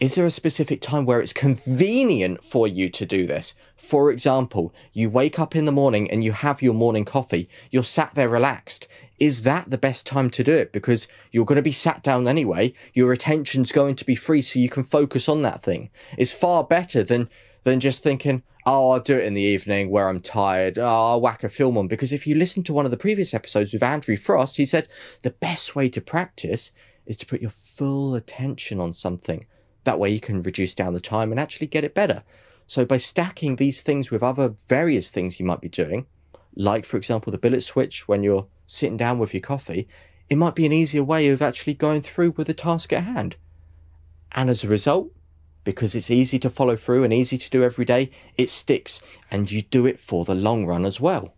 Is 0.00 0.14
there 0.16 0.26
a 0.26 0.30
specific 0.30 0.80
time 0.80 1.06
where 1.06 1.20
it's 1.20 1.32
convenient 1.32 2.42
for 2.42 2.66
you 2.66 2.88
to 2.90 3.06
do 3.06 3.26
this? 3.26 3.54
For 3.76 4.10
example, 4.10 4.74
you 4.92 5.08
wake 5.08 5.38
up 5.38 5.54
in 5.54 5.64
the 5.64 5.72
morning 5.72 6.10
and 6.10 6.24
you 6.24 6.32
have 6.32 6.60
your 6.60 6.74
morning 6.74 7.04
coffee, 7.04 7.48
you're 7.70 7.84
sat 7.84 8.14
there 8.14 8.28
relaxed. 8.28 8.88
Is 9.20 9.42
that 9.42 9.70
the 9.70 9.78
best 9.78 10.04
time 10.06 10.28
to 10.30 10.42
do 10.42 10.52
it? 10.52 10.72
Because 10.72 11.06
you're 11.30 11.44
going 11.44 11.56
to 11.56 11.62
be 11.62 11.72
sat 11.72 12.02
down 12.02 12.26
anyway, 12.26 12.74
your 12.94 13.12
attention's 13.12 13.70
going 13.70 13.94
to 13.96 14.04
be 14.04 14.16
free 14.16 14.42
so 14.42 14.58
you 14.58 14.68
can 14.68 14.82
focus 14.82 15.28
on 15.28 15.42
that 15.42 15.62
thing. 15.62 15.90
It's 16.18 16.32
far 16.32 16.64
better 16.64 17.04
than 17.04 17.28
than 17.64 17.78
just 17.78 18.02
thinking, 18.02 18.42
oh, 18.66 18.90
I'll 18.90 19.00
do 19.00 19.16
it 19.16 19.24
in 19.24 19.34
the 19.34 19.42
evening 19.42 19.90
where 19.90 20.08
I'm 20.08 20.20
tired. 20.20 20.78
Oh, 20.78 20.84
I'll 20.84 21.20
whack 21.20 21.44
a 21.44 21.48
film 21.48 21.78
on. 21.78 21.86
Because 21.86 22.12
if 22.12 22.26
you 22.26 22.34
listen 22.34 22.62
to 22.64 22.72
one 22.72 22.84
of 22.84 22.90
the 22.90 22.96
previous 22.96 23.34
episodes 23.34 23.72
with 23.72 23.82
Andrew 23.82 24.16
Frost, 24.16 24.56
he 24.56 24.66
said 24.66 24.88
the 25.22 25.30
best 25.30 25.76
way 25.76 25.88
to 25.90 26.00
practice 26.00 26.72
is 27.06 27.16
to 27.18 27.26
put 27.26 27.40
your 27.40 27.50
full 27.50 28.14
attention 28.14 28.80
on 28.80 28.92
something. 28.92 29.46
That 29.84 29.98
way 29.98 30.10
you 30.10 30.20
can 30.20 30.42
reduce 30.42 30.74
down 30.74 30.94
the 30.94 31.00
time 31.00 31.30
and 31.30 31.40
actually 31.40 31.66
get 31.66 31.84
it 31.84 31.94
better. 31.94 32.22
So 32.66 32.84
by 32.84 32.96
stacking 32.96 33.56
these 33.56 33.82
things 33.82 34.10
with 34.10 34.22
other 34.22 34.54
various 34.68 35.08
things 35.08 35.38
you 35.38 35.46
might 35.46 35.60
be 35.60 35.68
doing, 35.68 36.06
like 36.54 36.84
for 36.84 36.96
example 36.96 37.30
the 37.30 37.38
billet 37.38 37.62
switch 37.62 38.06
when 38.06 38.22
you're 38.22 38.46
sitting 38.66 38.96
down 38.96 39.18
with 39.18 39.34
your 39.34 39.40
coffee, 39.40 39.88
it 40.30 40.36
might 40.36 40.54
be 40.54 40.66
an 40.66 40.72
easier 40.72 41.04
way 41.04 41.28
of 41.28 41.42
actually 41.42 41.74
going 41.74 42.02
through 42.02 42.30
with 42.36 42.46
the 42.46 42.54
task 42.54 42.92
at 42.92 43.04
hand. 43.04 43.36
And 44.32 44.48
as 44.48 44.64
a 44.64 44.68
result, 44.68 45.10
because 45.64 45.94
it's 45.94 46.10
easy 46.10 46.38
to 46.38 46.50
follow 46.50 46.76
through 46.76 47.04
and 47.04 47.12
easy 47.12 47.38
to 47.38 47.50
do 47.50 47.62
every 47.62 47.84
day, 47.84 48.10
it 48.38 48.48
sticks 48.48 49.02
and 49.30 49.50
you 49.50 49.62
do 49.62 49.86
it 49.86 50.00
for 50.00 50.24
the 50.24 50.34
long 50.34 50.66
run 50.66 50.84
as 50.84 51.00
well. 51.00 51.34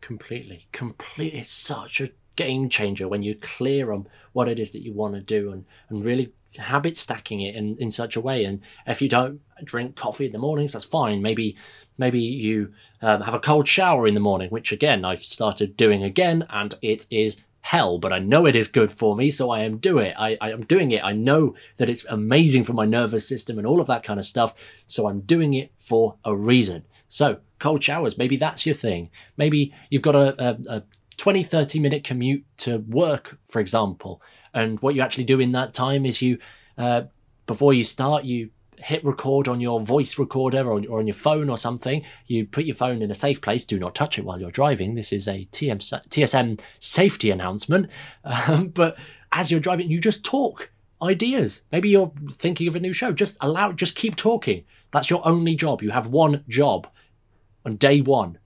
Completely. 0.00 0.66
Completely. 0.72 1.40
It's 1.40 1.50
such 1.50 2.00
a 2.00 2.10
game 2.36 2.68
changer 2.68 3.08
when 3.08 3.22
you're 3.22 3.34
clear 3.36 3.92
on 3.92 4.06
what 4.32 4.48
it 4.48 4.58
is 4.58 4.72
that 4.72 4.82
you 4.82 4.92
want 4.92 5.14
to 5.14 5.20
do 5.20 5.52
and, 5.52 5.64
and 5.88 6.04
really 6.04 6.32
habit 6.58 6.96
stacking 6.96 7.40
it 7.40 7.54
in, 7.54 7.76
in 7.78 7.90
such 7.90 8.16
a 8.16 8.20
way. 8.20 8.44
And 8.44 8.60
if 8.86 9.00
you 9.00 9.08
don't 9.08 9.40
drink 9.62 9.96
coffee 9.96 10.26
in 10.26 10.32
the 10.32 10.38
mornings, 10.38 10.72
that's 10.72 10.84
fine. 10.84 11.22
Maybe 11.22 11.56
maybe 11.96 12.20
you 12.20 12.72
um, 13.02 13.20
have 13.22 13.34
a 13.34 13.40
cold 13.40 13.68
shower 13.68 14.06
in 14.06 14.14
the 14.14 14.20
morning, 14.20 14.50
which 14.50 14.72
again 14.72 15.04
I've 15.04 15.22
started 15.22 15.76
doing 15.76 16.02
again, 16.02 16.46
and 16.50 16.74
it 16.82 17.06
is 17.10 17.42
hell, 17.60 17.98
but 17.98 18.12
I 18.12 18.18
know 18.18 18.44
it 18.44 18.56
is 18.56 18.68
good 18.68 18.92
for 18.92 19.16
me, 19.16 19.30
so 19.30 19.48
I 19.48 19.60
am 19.62 19.78
doing 19.78 20.08
it. 20.08 20.16
I, 20.18 20.36
I 20.38 20.50
am 20.50 20.64
doing 20.64 20.90
it. 20.90 21.02
I 21.02 21.12
know 21.12 21.54
that 21.78 21.88
it's 21.88 22.04
amazing 22.10 22.64
for 22.64 22.74
my 22.74 22.84
nervous 22.84 23.26
system 23.26 23.56
and 23.56 23.66
all 23.66 23.80
of 23.80 23.86
that 23.86 24.02
kind 24.02 24.18
of 24.18 24.26
stuff, 24.26 24.54
so 24.86 25.08
I'm 25.08 25.20
doing 25.20 25.54
it 25.54 25.72
for 25.78 26.16
a 26.26 26.36
reason. 26.36 26.84
So 27.08 27.38
cold 27.58 27.82
showers, 27.82 28.18
maybe 28.18 28.36
that's 28.36 28.66
your 28.66 28.74
thing. 28.74 29.08
Maybe 29.38 29.72
you've 29.88 30.02
got 30.02 30.14
a, 30.14 30.34
a, 30.38 30.58
a 30.68 30.82
20, 31.16 31.42
30 31.42 31.78
minute 31.78 32.04
commute 32.04 32.44
to 32.58 32.78
work, 32.88 33.38
for 33.46 33.60
example. 33.60 34.22
And 34.52 34.80
what 34.80 34.94
you 34.94 35.02
actually 35.02 35.24
do 35.24 35.40
in 35.40 35.52
that 35.52 35.72
time 35.74 36.06
is 36.06 36.22
you, 36.22 36.38
uh, 36.78 37.02
before 37.46 37.74
you 37.74 37.84
start, 37.84 38.24
you 38.24 38.50
hit 38.78 39.04
record 39.04 39.48
on 39.48 39.60
your 39.60 39.80
voice 39.80 40.18
recorder 40.18 40.68
or, 40.68 40.82
or 40.88 40.98
on 40.98 41.06
your 41.06 41.14
phone 41.14 41.48
or 41.48 41.56
something. 41.56 42.04
You 42.26 42.46
put 42.46 42.64
your 42.64 42.76
phone 42.76 43.02
in 43.02 43.10
a 43.10 43.14
safe 43.14 43.40
place. 43.40 43.64
Do 43.64 43.78
not 43.78 43.94
touch 43.94 44.18
it 44.18 44.24
while 44.24 44.40
you're 44.40 44.50
driving. 44.50 44.94
This 44.94 45.12
is 45.12 45.28
a 45.28 45.46
TM, 45.52 45.78
TSM 46.08 46.60
safety 46.78 47.30
announcement. 47.30 47.90
Um, 48.46 48.68
but 48.68 48.98
as 49.32 49.50
you're 49.50 49.60
driving, 49.60 49.90
you 49.90 50.00
just 50.00 50.24
talk 50.24 50.70
ideas. 51.02 51.62
Maybe 51.70 51.88
you're 51.88 52.12
thinking 52.30 52.68
of 52.68 52.76
a 52.76 52.80
new 52.80 52.92
show. 52.92 53.12
Just 53.12 53.36
allow, 53.40 53.72
just 53.72 53.94
keep 53.94 54.16
talking. 54.16 54.64
That's 54.90 55.10
your 55.10 55.26
only 55.26 55.54
job. 55.54 55.82
You 55.82 55.90
have 55.90 56.06
one 56.06 56.44
job 56.48 56.88
on 57.64 57.76
day 57.76 58.00
one. 58.00 58.38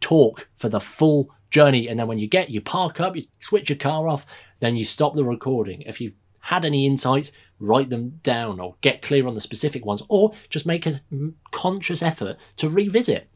Talk 0.00 0.48
for 0.56 0.68
the 0.68 0.80
full 0.80 1.30
journey. 1.50 1.88
And 1.88 1.98
then 1.98 2.06
when 2.06 2.18
you 2.18 2.26
get, 2.26 2.50
you 2.50 2.60
park 2.60 3.00
up, 3.00 3.16
you 3.16 3.24
switch 3.38 3.68
your 3.68 3.78
car 3.78 4.08
off, 4.08 4.24
then 4.60 4.76
you 4.76 4.84
stop 4.84 5.14
the 5.14 5.24
recording. 5.24 5.82
If 5.82 6.00
you've 6.00 6.16
had 6.40 6.64
any 6.64 6.86
insights, 6.86 7.32
write 7.58 7.90
them 7.90 8.20
down 8.22 8.60
or 8.60 8.76
get 8.80 9.02
clear 9.02 9.26
on 9.26 9.34
the 9.34 9.40
specific 9.40 9.84
ones, 9.84 10.02
or 10.08 10.32
just 10.48 10.64
make 10.64 10.86
a 10.86 11.02
conscious 11.50 12.02
effort 12.02 12.36
to 12.56 12.68
revisit 12.68 13.28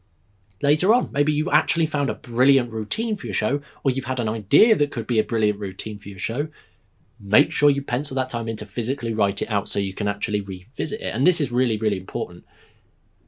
later 0.61 0.93
on. 0.93 1.09
Maybe 1.11 1.31
you 1.31 1.51
actually 1.51 1.85
found 1.85 2.09
a 2.09 2.15
brilliant 2.15 2.71
routine 2.71 3.15
for 3.15 3.27
your 3.27 3.35
show, 3.35 3.61
or 3.83 3.91
you've 3.91 4.05
had 4.05 4.19
an 4.19 4.29
idea 4.29 4.75
that 4.75 4.91
could 4.91 5.05
be 5.05 5.19
a 5.19 5.23
brilliant 5.23 5.59
routine 5.59 5.99
for 5.99 6.09
your 6.09 6.19
show. 6.19 6.47
Make 7.19 7.51
sure 7.51 7.69
you 7.69 7.81
pencil 7.81 8.15
that 8.15 8.29
time 8.29 8.49
in 8.49 8.57
to 8.57 8.65
physically 8.65 9.13
write 9.13 9.41
it 9.41 9.51
out 9.51 9.69
so 9.69 9.79
you 9.79 9.93
can 9.93 10.07
actually 10.07 10.41
revisit 10.41 11.01
it. 11.01 11.13
And 11.13 11.25
this 11.25 11.39
is 11.39 11.51
really, 11.51 11.77
really 11.77 11.97
important. 11.97 12.43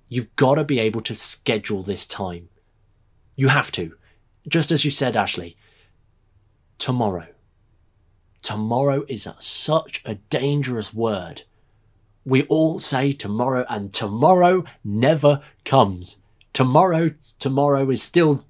You've 0.09 0.35
got 0.35 0.55
to 0.55 0.63
be 0.63 0.79
able 0.79 1.01
to 1.01 1.13
schedule 1.13 1.83
this 1.83 2.07
time. 2.07 2.49
You 3.35 3.49
have 3.49 3.71
to 3.73 3.95
just 4.47 4.71
as 4.71 4.85
you 4.85 4.91
said, 4.91 5.17
Ashley, 5.17 5.57
tomorrow. 6.77 7.27
Tomorrow 8.41 9.05
is 9.07 9.27
such 9.39 10.01
a 10.05 10.15
dangerous 10.15 10.93
word. 10.93 11.43
We 12.23 12.43
all 12.43 12.79
say 12.79 13.11
tomorrow, 13.11 13.65
and 13.69 13.93
tomorrow 13.93 14.63
never 14.83 15.41
comes. 15.65 16.17
Tomorrow, 16.53 17.11
tomorrow 17.39 17.89
is 17.89 18.01
still 18.01 18.43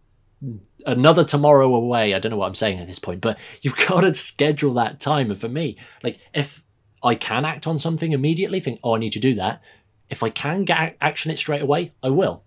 another 0.86 1.24
tomorrow 1.24 1.74
away. 1.74 2.14
I 2.14 2.20
don't 2.20 2.32
know 2.32 2.38
what 2.38 2.48
I'm 2.48 2.56
saying 2.56 2.80
at 2.80 2.88
this 2.88 3.00
point, 3.00 3.22
but 3.22 3.38
you've 3.62 3.76
got 3.88 4.02
to 4.02 4.14
schedule 4.14 4.74
that 4.76 5.00
time. 5.00 5.30
And 5.32 5.40
for 5.40 5.50
me, 5.50 5.78
like 6.04 6.20
if 6.34 6.64
I 7.04 7.16
can 7.16 7.46
act 7.46 7.68
on 7.68 7.80
something 7.80 8.12
immediately, 8.12 8.60
think, 8.60 8.80
oh, 8.84 8.96
I 8.96 9.00
need 9.00 9.14
to 9.14 9.20
do 9.20 9.34
that. 9.36 9.62
If 10.10 10.24
I 10.24 10.30
can 10.30 10.64
get 10.64 10.96
action 11.02 11.32
it 11.32 11.38
straight 11.38 11.62
away, 11.62 11.92
I 12.02 12.10
will. 12.10 12.44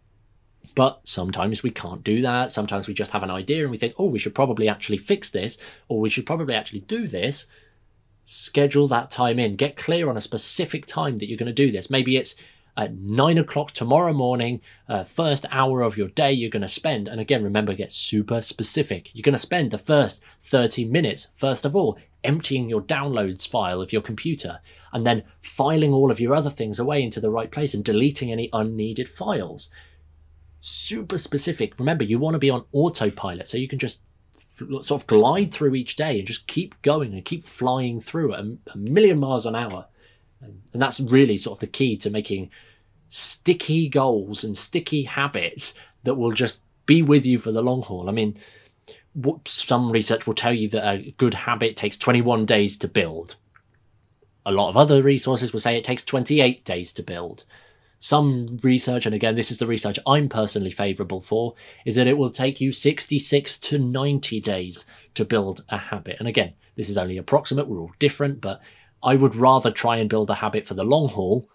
But 0.74 1.00
sometimes 1.04 1.62
we 1.62 1.70
can't 1.70 2.04
do 2.04 2.22
that. 2.22 2.52
Sometimes 2.52 2.86
we 2.86 2.94
just 2.94 3.12
have 3.12 3.22
an 3.22 3.30
idea 3.30 3.62
and 3.62 3.70
we 3.70 3.76
think, 3.76 3.94
oh, 3.98 4.06
we 4.06 4.18
should 4.18 4.34
probably 4.34 4.68
actually 4.68 4.98
fix 4.98 5.30
this, 5.30 5.58
or 5.88 6.00
we 6.00 6.08
should 6.08 6.26
probably 6.26 6.54
actually 6.54 6.80
do 6.80 7.06
this. 7.06 7.46
Schedule 8.24 8.86
that 8.88 9.10
time 9.10 9.38
in. 9.38 9.56
Get 9.56 9.76
clear 9.76 10.08
on 10.08 10.16
a 10.16 10.20
specific 10.20 10.86
time 10.86 11.16
that 11.16 11.28
you're 11.28 11.38
going 11.38 11.46
to 11.46 11.52
do 11.52 11.70
this. 11.70 11.90
Maybe 11.90 12.16
it's 12.16 12.34
at 12.76 12.94
nine 12.94 13.36
o'clock 13.36 13.72
tomorrow 13.72 14.12
morning, 14.12 14.60
uh, 14.88 15.04
first 15.04 15.44
hour 15.50 15.82
of 15.82 15.96
your 15.96 16.08
day 16.08 16.32
you're 16.32 16.50
going 16.50 16.62
to 16.62 16.68
spend. 16.68 17.08
And 17.08 17.20
again, 17.20 17.42
remember, 17.42 17.74
get 17.74 17.92
super 17.92 18.40
specific. 18.40 19.14
You're 19.14 19.22
going 19.22 19.34
to 19.34 19.38
spend 19.38 19.70
the 19.70 19.78
first 19.78 20.22
30 20.42 20.84
minutes, 20.84 21.28
first 21.34 21.66
of 21.66 21.74
all, 21.74 21.98
emptying 22.22 22.68
your 22.68 22.82
downloads 22.82 23.48
file 23.48 23.80
of 23.80 23.92
your 23.92 24.02
computer 24.02 24.60
and 24.92 25.06
then 25.06 25.24
filing 25.40 25.92
all 25.92 26.10
of 26.10 26.20
your 26.20 26.34
other 26.34 26.50
things 26.50 26.78
away 26.78 27.02
into 27.02 27.20
the 27.20 27.30
right 27.30 27.50
place 27.50 27.74
and 27.74 27.84
deleting 27.84 28.30
any 28.30 28.48
unneeded 28.52 29.08
files 29.08 29.70
super 30.60 31.18
specific. 31.18 31.78
Remember, 31.78 32.04
you 32.04 32.18
want 32.18 32.34
to 32.34 32.38
be 32.38 32.50
on 32.50 32.64
autopilot 32.72 33.48
so 33.48 33.58
you 33.58 33.68
can 33.68 33.78
just 33.78 34.02
sort 34.44 34.90
of 34.90 35.06
glide 35.06 35.52
through 35.52 35.74
each 35.74 35.96
day 35.96 36.18
and 36.18 36.28
just 36.28 36.46
keep 36.46 36.80
going 36.82 37.14
and 37.14 37.24
keep 37.24 37.46
flying 37.46 38.00
through 38.00 38.34
at 38.34 38.40
a, 38.40 38.78
million 38.78 39.18
miles 39.18 39.46
an 39.46 39.56
hour. 39.56 39.86
And, 40.42 40.60
that's 40.74 41.00
really 41.00 41.36
sort 41.36 41.56
of 41.56 41.60
the 41.60 41.66
key 41.66 41.96
to 41.98 42.10
making 42.10 42.50
sticky 43.08 43.88
goals 43.88 44.44
and 44.44 44.56
sticky 44.56 45.02
habits 45.02 45.74
that 46.04 46.14
will 46.14 46.32
just 46.32 46.62
be 46.86 47.02
with 47.02 47.26
you 47.26 47.38
for 47.38 47.52
the 47.52 47.62
long 47.62 47.82
haul. 47.82 48.08
I 48.08 48.12
mean, 48.12 48.38
some 49.44 49.90
research 49.90 50.26
will 50.26 50.34
tell 50.34 50.52
you 50.52 50.68
that 50.68 50.88
a 50.88 51.14
good 51.18 51.34
habit 51.34 51.76
takes 51.76 51.96
21 51.96 52.46
days 52.46 52.76
to 52.78 52.88
build. 52.88 53.36
A 54.46 54.52
lot 54.52 54.70
of 54.70 54.76
other 54.76 55.02
resources 55.02 55.52
will 55.52 55.60
say 55.60 55.76
it 55.76 55.84
takes 55.84 56.04
28 56.04 56.64
days 56.64 56.92
to 56.94 57.02
build. 57.02 57.44
Some 58.02 58.58
research, 58.62 59.04
and 59.04 59.14
again, 59.14 59.34
this 59.34 59.50
is 59.50 59.58
the 59.58 59.66
research 59.66 59.98
I'm 60.06 60.30
personally 60.30 60.70
favourable 60.70 61.20
for, 61.20 61.54
is 61.84 61.96
that 61.96 62.06
it 62.06 62.16
will 62.16 62.30
take 62.30 62.58
you 62.58 62.72
66 62.72 63.58
to 63.58 63.78
90 63.78 64.40
days 64.40 64.86
to 65.12 65.24
build 65.26 65.64
a 65.68 65.76
habit. 65.76 66.16
And 66.18 66.26
again, 66.26 66.54
this 66.76 66.88
is 66.88 66.96
only 66.96 67.18
approximate, 67.18 67.68
we're 67.68 67.78
all 67.78 67.92
different, 67.98 68.40
but 68.40 68.62
I 69.02 69.16
would 69.16 69.34
rather 69.34 69.70
try 69.70 69.98
and 69.98 70.08
build 70.08 70.30
a 70.30 70.36
habit 70.36 70.64
for 70.64 70.72
the 70.72 70.82
long 70.82 71.08
haul 71.08 71.46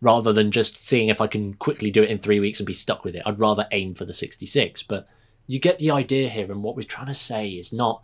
rather 0.00 0.32
than 0.32 0.50
just 0.50 0.78
seeing 0.78 1.08
if 1.08 1.20
I 1.20 1.26
can 1.26 1.52
quickly 1.52 1.90
do 1.90 2.02
it 2.02 2.08
in 2.08 2.16
three 2.16 2.40
weeks 2.40 2.60
and 2.60 2.66
be 2.66 2.72
stuck 2.72 3.04
with 3.04 3.14
it. 3.14 3.22
I'd 3.26 3.38
rather 3.38 3.68
aim 3.70 3.92
for 3.92 4.06
the 4.06 4.14
66. 4.14 4.82
But 4.84 5.06
you 5.46 5.58
get 5.58 5.78
the 5.78 5.90
idea 5.90 6.30
here, 6.30 6.50
and 6.50 6.62
what 6.62 6.76
we're 6.76 6.82
trying 6.82 7.08
to 7.08 7.14
say 7.14 7.50
is 7.50 7.74
not 7.74 8.02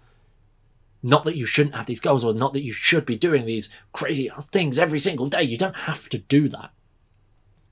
not 1.02 1.24
that 1.24 1.36
you 1.36 1.46
shouldn't 1.46 1.76
have 1.76 1.86
these 1.86 2.00
goals 2.00 2.24
or 2.24 2.34
not 2.34 2.52
that 2.52 2.64
you 2.64 2.72
should 2.72 3.06
be 3.06 3.16
doing 3.16 3.46
these 3.46 3.68
crazy 3.92 4.30
things 4.50 4.78
every 4.78 4.98
single 4.98 5.28
day. 5.28 5.42
You 5.42 5.56
don't 5.56 5.76
have 5.76 6.08
to 6.08 6.18
do 6.18 6.48
that. 6.48 6.72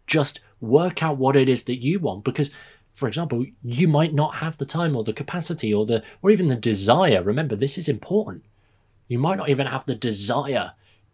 Just 0.06 0.40
work 0.60 1.02
out 1.02 1.18
what 1.18 1.36
it 1.36 1.48
is 1.48 1.64
that 1.64 1.76
you 1.76 1.98
want 1.98 2.24
because 2.24 2.50
for 2.94 3.08
example, 3.08 3.44
you 3.62 3.88
might 3.88 4.14
not 4.14 4.36
have 4.36 4.56
the 4.56 4.64
time 4.64 4.94
or 4.94 5.02
the 5.02 5.12
capacity 5.12 5.74
or 5.74 5.84
the 5.84 6.02
or 6.22 6.30
even 6.30 6.46
the 6.46 6.54
desire. 6.54 7.22
Remember, 7.22 7.56
this 7.56 7.76
is 7.76 7.88
important. 7.88 8.44
You 9.08 9.18
might 9.18 9.36
not 9.36 9.48
even 9.48 9.66
have 9.66 9.84
the 9.84 9.96
desire 9.96 10.72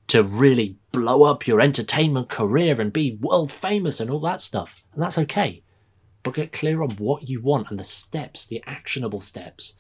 to 0.09 0.23
really 0.23 0.77
blow 0.93 1.23
up 1.23 1.47
your 1.47 1.61
entertainment 1.61 2.29
career 2.29 2.81
and 2.81 2.93
be 2.93 3.17
world 3.21 3.51
famous 3.51 3.99
and 3.99 4.11
all 4.11 4.21
that 4.21 4.43
stuff. 4.43 4.85
And 4.93 5.03
that's 5.03 5.19
okay. 5.19 5.63
But 6.23 6.35
get 6.35 6.53
clear 6.53 6.83
on 6.83 6.91
what 6.97 7.29
you 7.29 7.41
want 7.41 7.71
and 7.71 7.81
the 7.81 7.85
steps, 7.85 8.45
the 8.45 8.63
actionable 8.67 9.21
steps 9.21 9.75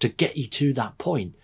to 0.00 0.08
get 0.08 0.36
you 0.36 0.48
to 0.48 0.72
that 0.72 0.98
point. 0.98 1.36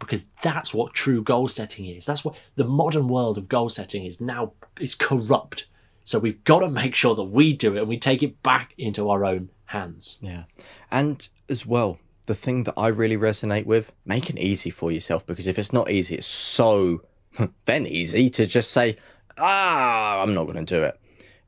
Because 0.00 0.26
that's 0.42 0.74
what 0.74 0.94
true 0.94 1.22
goal 1.22 1.46
setting 1.46 1.86
is. 1.86 2.04
That's 2.04 2.24
what 2.24 2.36
the 2.56 2.64
modern 2.64 3.06
world 3.06 3.38
of 3.38 3.48
goal 3.48 3.68
setting 3.68 4.04
is 4.04 4.20
now 4.20 4.54
is 4.80 4.94
corrupt 4.96 5.66
so 6.04 6.18
we've 6.18 6.42
got 6.44 6.60
to 6.60 6.68
make 6.68 6.94
sure 6.94 7.14
that 7.14 7.24
we 7.24 7.52
do 7.52 7.76
it 7.76 7.80
and 7.80 7.88
we 7.88 7.98
take 7.98 8.22
it 8.22 8.42
back 8.42 8.74
into 8.78 9.10
our 9.10 9.24
own 9.24 9.50
hands. 9.66 10.18
Yeah. 10.20 10.44
And 10.90 11.28
as 11.48 11.66
well, 11.66 11.98
the 12.26 12.34
thing 12.34 12.64
that 12.64 12.74
I 12.76 12.88
really 12.88 13.16
resonate 13.16 13.66
with, 13.66 13.92
make 14.04 14.30
it 14.30 14.38
easy 14.38 14.70
for 14.70 14.92
yourself 14.92 15.26
because 15.26 15.46
if 15.46 15.58
it's 15.58 15.72
not 15.72 15.90
easy, 15.90 16.14
it's 16.16 16.26
so 16.26 17.02
then 17.64 17.86
easy 17.86 18.30
to 18.30 18.46
just 18.46 18.70
say, 18.70 18.96
ah, 19.38 20.22
I'm 20.22 20.34
not 20.34 20.44
going 20.44 20.64
to 20.64 20.74
do 20.74 20.82
it. 20.82 20.98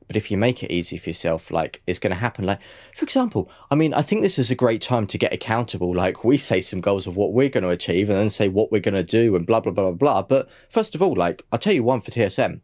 But 0.07 0.17
if 0.17 0.29
you 0.29 0.37
make 0.37 0.61
it 0.61 0.71
easy 0.71 0.97
for 0.97 1.09
yourself, 1.09 1.49
like 1.49 1.81
it's 1.87 1.99
going 1.99 2.11
to 2.11 2.19
happen. 2.19 2.45
Like, 2.45 2.59
for 2.95 3.03
example, 3.03 3.49
I 3.71 3.75
mean, 3.75 3.93
I 3.93 4.01
think 4.01 4.21
this 4.21 4.37
is 4.37 4.51
a 4.51 4.55
great 4.55 4.81
time 4.81 5.07
to 5.07 5.17
get 5.17 5.33
accountable. 5.33 5.95
Like, 5.95 6.23
we 6.23 6.37
say 6.37 6.59
some 6.61 6.81
goals 6.81 7.07
of 7.07 7.15
what 7.15 7.33
we're 7.33 7.49
going 7.49 7.63
to 7.63 7.69
achieve 7.69 8.09
and 8.09 8.17
then 8.17 8.29
say 8.29 8.49
what 8.49 8.71
we're 8.71 8.81
going 8.81 8.93
to 8.95 9.03
do 9.03 9.35
and 9.35 9.47
blah, 9.47 9.61
blah, 9.61 9.71
blah, 9.71 9.91
blah. 9.91 10.21
blah. 10.21 10.21
But 10.21 10.49
first 10.69 10.93
of 10.93 11.01
all, 11.01 11.15
like, 11.15 11.43
I'll 11.51 11.59
tell 11.59 11.73
you 11.73 11.83
one 11.83 12.01
for 12.01 12.11
TSM 12.11 12.59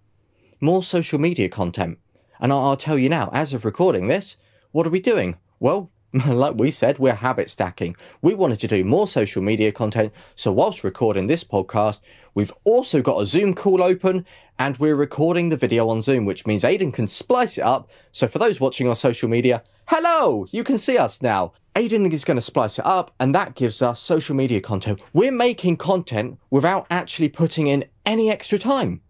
more 0.61 0.83
social 0.83 1.19
media 1.19 1.49
content. 1.49 1.97
And 2.39 2.53
I'll, 2.53 2.77
tell 2.77 2.97
you 2.97 3.09
now, 3.09 3.29
as 3.33 3.53
of 3.53 3.65
recording 3.65 4.07
this, 4.07 4.37
what 4.71 4.87
are 4.87 4.91
we 4.91 4.99
doing? 4.99 5.35
Well, 5.59 5.91
like 6.13 6.55
we 6.55 6.71
said, 6.71 6.97
we're 6.97 7.13
habit 7.13 7.49
stacking. 7.49 7.95
We 8.21 8.33
wanted 8.33 8.59
to 8.61 8.67
do 8.67 8.83
more 8.83 9.07
social 9.07 9.41
media 9.41 9.71
content. 9.71 10.13
So, 10.35 10.51
whilst 10.51 10.83
recording 10.83 11.27
this 11.27 11.43
podcast, 11.43 11.99
we've 12.33 12.53
also 12.63 13.01
got 13.01 13.21
a 13.21 13.25
Zoom 13.25 13.53
call 13.53 13.83
open 13.83 14.25
and 14.57 14.77
we're 14.77 14.95
recording 14.95 15.49
the 15.49 15.57
video 15.57 15.87
on 15.89 16.01
Zoom, 16.01 16.25
which 16.25 16.47
means 16.47 16.63
Aidan 16.63 16.91
can 16.91 17.07
splice 17.07 17.57
it 17.57 17.63
up. 17.63 17.89
So, 18.11 18.27
for 18.27 18.39
those 18.39 18.59
watching 18.59 18.87
on 18.87 18.95
social 18.95 19.29
media, 19.29 19.63
hello, 19.85 20.47
you 20.51 20.63
can 20.63 20.79
see 20.79 20.97
us 20.97 21.21
now. 21.21 21.53
Aidan 21.75 22.11
is 22.11 22.25
going 22.25 22.37
to 22.37 22.41
splice 22.41 22.79
it 22.79 22.85
up, 22.85 23.11
and 23.19 23.35
that 23.35 23.55
gives 23.55 23.81
us 23.81 23.99
social 23.99 24.35
media 24.35 24.61
content. 24.61 25.01
We're 25.13 25.31
making 25.31 25.77
content 25.77 26.39
without 26.49 26.87
actually 26.89 27.29
putting 27.29 27.67
in 27.67 27.85
any 28.05 28.31
extra 28.31 28.57
time. 28.57 29.01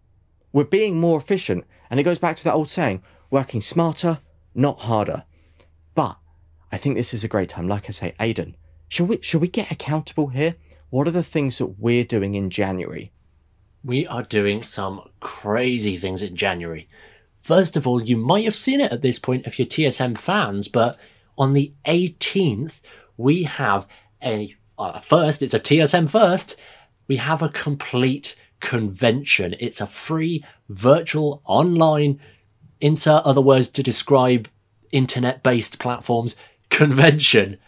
We're 0.52 0.64
being 0.64 0.98
more 0.98 1.18
efficient. 1.18 1.64
And 1.90 1.98
it 1.98 2.04
goes 2.04 2.18
back 2.18 2.36
to 2.36 2.44
that 2.44 2.54
old 2.54 2.70
saying 2.70 3.02
working 3.30 3.60
smarter, 3.60 4.20
not 4.54 4.80
harder. 4.80 5.24
But 5.94 6.18
I 6.72 6.76
think 6.76 6.96
this 6.96 7.14
is 7.14 7.24
a 7.24 7.28
great 7.28 7.48
time. 7.48 7.68
Like 7.68 7.86
I 7.88 7.92
say, 7.92 8.14
Aidan, 8.20 8.56
shall 8.88 9.06
we, 9.06 9.20
shall 9.22 9.40
we 9.40 9.48
get 9.48 9.70
accountable 9.70 10.28
here? 10.28 10.56
What 10.90 11.06
are 11.06 11.12
the 11.12 11.22
things 11.22 11.58
that 11.58 11.78
we're 11.78 12.04
doing 12.04 12.34
in 12.34 12.50
January? 12.50 13.12
We 13.84 14.06
are 14.06 14.22
doing 14.22 14.62
some 14.62 15.08
crazy 15.20 15.96
things 15.96 16.22
in 16.22 16.36
January. 16.36 16.88
First 17.38 17.76
of 17.76 17.86
all, 17.86 18.02
you 18.02 18.16
might 18.16 18.44
have 18.44 18.54
seen 18.54 18.80
it 18.80 18.92
at 18.92 19.00
this 19.00 19.18
point 19.18 19.46
if 19.46 19.58
you're 19.58 19.66
TSM 19.66 20.18
fans, 20.18 20.68
but 20.68 20.98
on 21.38 21.54
the 21.54 21.72
18th, 21.86 22.80
we 23.16 23.44
have 23.44 23.86
a 24.22 24.54
uh, 24.78 24.98
first, 24.98 25.42
it's 25.42 25.54
a 25.54 25.60
TSM 25.60 26.08
first, 26.08 26.58
we 27.06 27.16
have 27.16 27.42
a 27.42 27.50
complete 27.50 28.34
convention. 28.60 29.54
It's 29.58 29.80
a 29.80 29.86
free 29.86 30.44
virtual 30.68 31.42
online 31.44 32.20
insert 32.80 33.24
other 33.24 33.40
words 33.40 33.68
to 33.68 33.82
describe 33.82 34.48
internet 34.90 35.42
based 35.42 35.78
platforms 35.78 36.34
convention 36.70 37.58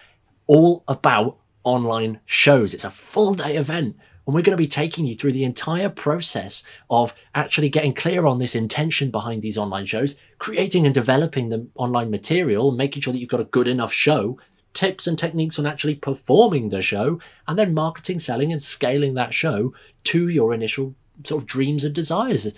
all 0.46 0.84
about 0.88 1.38
online 1.64 2.20
shows. 2.26 2.74
It's 2.74 2.84
a 2.84 2.90
full 2.90 3.34
day 3.34 3.56
event. 3.56 3.96
And 4.24 4.34
we're 4.34 4.42
going 4.42 4.56
to 4.56 4.62
be 4.62 4.68
taking 4.68 5.04
you 5.04 5.16
through 5.16 5.32
the 5.32 5.42
entire 5.42 5.88
process 5.88 6.62
of 6.88 7.12
actually 7.34 7.68
getting 7.68 7.92
clear 7.92 8.24
on 8.24 8.38
this 8.38 8.54
intention 8.54 9.10
behind 9.10 9.42
these 9.42 9.58
online 9.58 9.84
shows, 9.84 10.14
creating 10.38 10.86
and 10.86 10.94
developing 10.94 11.48
the 11.48 11.66
online 11.74 12.08
material, 12.08 12.70
making 12.70 13.02
sure 13.02 13.12
that 13.12 13.18
you've 13.18 13.28
got 13.28 13.40
a 13.40 13.44
good 13.44 13.66
enough 13.66 13.92
show, 13.92 14.38
tips 14.72 15.06
and 15.06 15.18
techniques 15.18 15.58
on 15.58 15.66
actually 15.66 15.94
performing 15.94 16.68
the 16.68 16.82
show, 16.82 17.20
and 17.46 17.58
then 17.58 17.74
marketing, 17.74 18.18
selling, 18.18 18.52
and 18.52 18.62
scaling 18.62 19.14
that 19.14 19.34
show 19.34 19.72
to 20.04 20.28
your 20.28 20.54
initial 20.54 20.94
sort 21.24 21.42
of 21.42 21.46
dreams 21.46 21.84
and 21.84 21.94
desires 21.94 22.52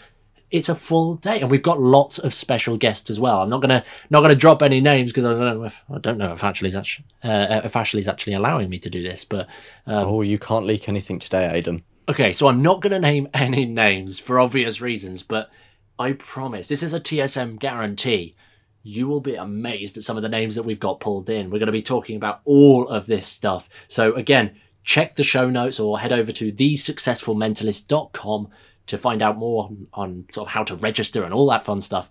it's 0.54 0.68
a 0.68 0.74
full 0.76 1.16
day, 1.16 1.40
and 1.40 1.50
we've 1.50 1.64
got 1.64 1.80
lots 1.80 2.18
of 2.20 2.32
special 2.32 2.76
guests 2.76 3.10
as 3.10 3.18
well. 3.18 3.42
I'm 3.42 3.48
not 3.48 3.60
gonna 3.60 3.82
not 4.08 4.20
gonna 4.20 4.36
drop 4.36 4.62
any 4.62 4.80
names 4.80 5.10
because 5.10 5.24
I 5.24 5.30
don't 5.30 5.40
know 5.40 5.64
if 5.64 5.82
I 5.92 5.98
don't 5.98 6.16
know 6.16 6.32
if 6.32 6.44
Ashley's 6.44 6.76
actually 6.76 7.06
uh, 7.24 7.62
if 7.64 7.74
Ashley's 7.74 8.06
actually 8.06 8.34
allowing 8.34 8.70
me 8.70 8.78
to 8.78 8.88
do 8.88 9.02
this. 9.02 9.24
But 9.24 9.48
um, 9.86 10.06
oh, 10.06 10.22
you 10.22 10.38
can't 10.38 10.64
leak 10.64 10.88
anything 10.88 11.18
today, 11.18 11.50
Aidan. 11.52 11.82
Okay, 12.08 12.32
so 12.32 12.46
I'm 12.46 12.62
not 12.62 12.80
gonna 12.82 13.00
name 13.00 13.28
any 13.34 13.64
names 13.64 14.20
for 14.20 14.38
obvious 14.38 14.80
reasons, 14.80 15.24
but 15.24 15.50
I 15.98 16.12
promise 16.12 16.68
this 16.68 16.84
is 16.84 16.94
a 16.94 17.00
TSM 17.00 17.58
guarantee. 17.58 18.36
You 18.86 19.08
will 19.08 19.22
be 19.22 19.34
amazed 19.34 19.96
at 19.96 20.02
some 20.02 20.18
of 20.18 20.22
the 20.22 20.28
names 20.28 20.54
that 20.54 20.62
we've 20.62 20.78
got 20.78 21.00
pulled 21.00 21.30
in. 21.30 21.46
We're 21.46 21.58
going 21.58 21.66
to 21.66 21.72
be 21.72 21.80
talking 21.80 22.16
about 22.16 22.42
all 22.44 22.86
of 22.86 23.06
this 23.06 23.26
stuff. 23.26 23.70
So 23.88 24.14
again, 24.14 24.56
check 24.84 25.14
the 25.14 25.22
show 25.22 25.48
notes 25.48 25.80
or 25.80 25.98
head 25.98 26.12
over 26.12 26.30
to 26.32 26.52
thesuccessfulmentalist.com 26.52 28.48
to 28.86 28.98
find 28.98 29.22
out 29.22 29.38
more 29.38 29.70
on, 29.94 30.26
sort 30.32 30.48
of 30.48 30.52
how 30.52 30.64
to 30.64 30.76
register 30.76 31.24
and 31.24 31.32
all 31.32 31.46
that 31.48 31.64
fun 31.64 31.80
stuff. 31.80 32.10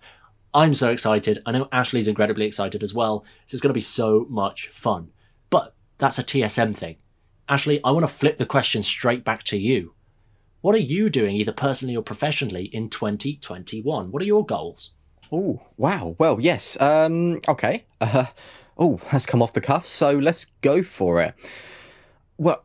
I'm 0.52 0.74
so 0.74 0.90
excited. 0.90 1.40
I 1.46 1.52
know 1.52 1.68
Ashley's 1.70 2.08
incredibly 2.08 2.44
excited 2.44 2.82
as 2.82 2.92
well. 2.92 3.24
This 3.46 3.54
is 3.54 3.60
going 3.60 3.70
to 3.70 3.74
be 3.74 3.80
so 3.80 4.26
much 4.28 4.66
fun. 4.68 5.10
But 5.50 5.76
that's 5.98 6.18
a 6.18 6.24
TSM 6.24 6.74
thing. 6.74 6.96
Ashley, 7.48 7.80
I 7.84 7.92
want 7.92 8.02
to 8.04 8.12
flip 8.12 8.36
the 8.36 8.46
question 8.46 8.82
straight 8.82 9.24
back 9.24 9.44
to 9.44 9.56
you. 9.56 9.94
What 10.60 10.74
are 10.74 10.78
you 10.78 11.08
doing, 11.08 11.36
either 11.36 11.52
personally 11.52 11.94
or 11.94 12.02
professionally, 12.02 12.64
in 12.64 12.88
2021? 12.88 14.10
What 14.10 14.22
are 14.22 14.26
your 14.26 14.44
goals? 14.44 14.93
Oh, 15.32 15.60
wow. 15.76 16.14
Well, 16.18 16.40
yes. 16.40 16.80
Um, 16.80 17.40
okay. 17.48 17.84
Uh, 18.00 18.26
oh, 18.78 19.00
that's 19.10 19.26
come 19.26 19.42
off 19.42 19.52
the 19.52 19.60
cuff, 19.60 19.86
so 19.86 20.12
let's 20.12 20.46
go 20.60 20.82
for 20.82 21.20
it. 21.22 21.34
Well, 22.38 22.64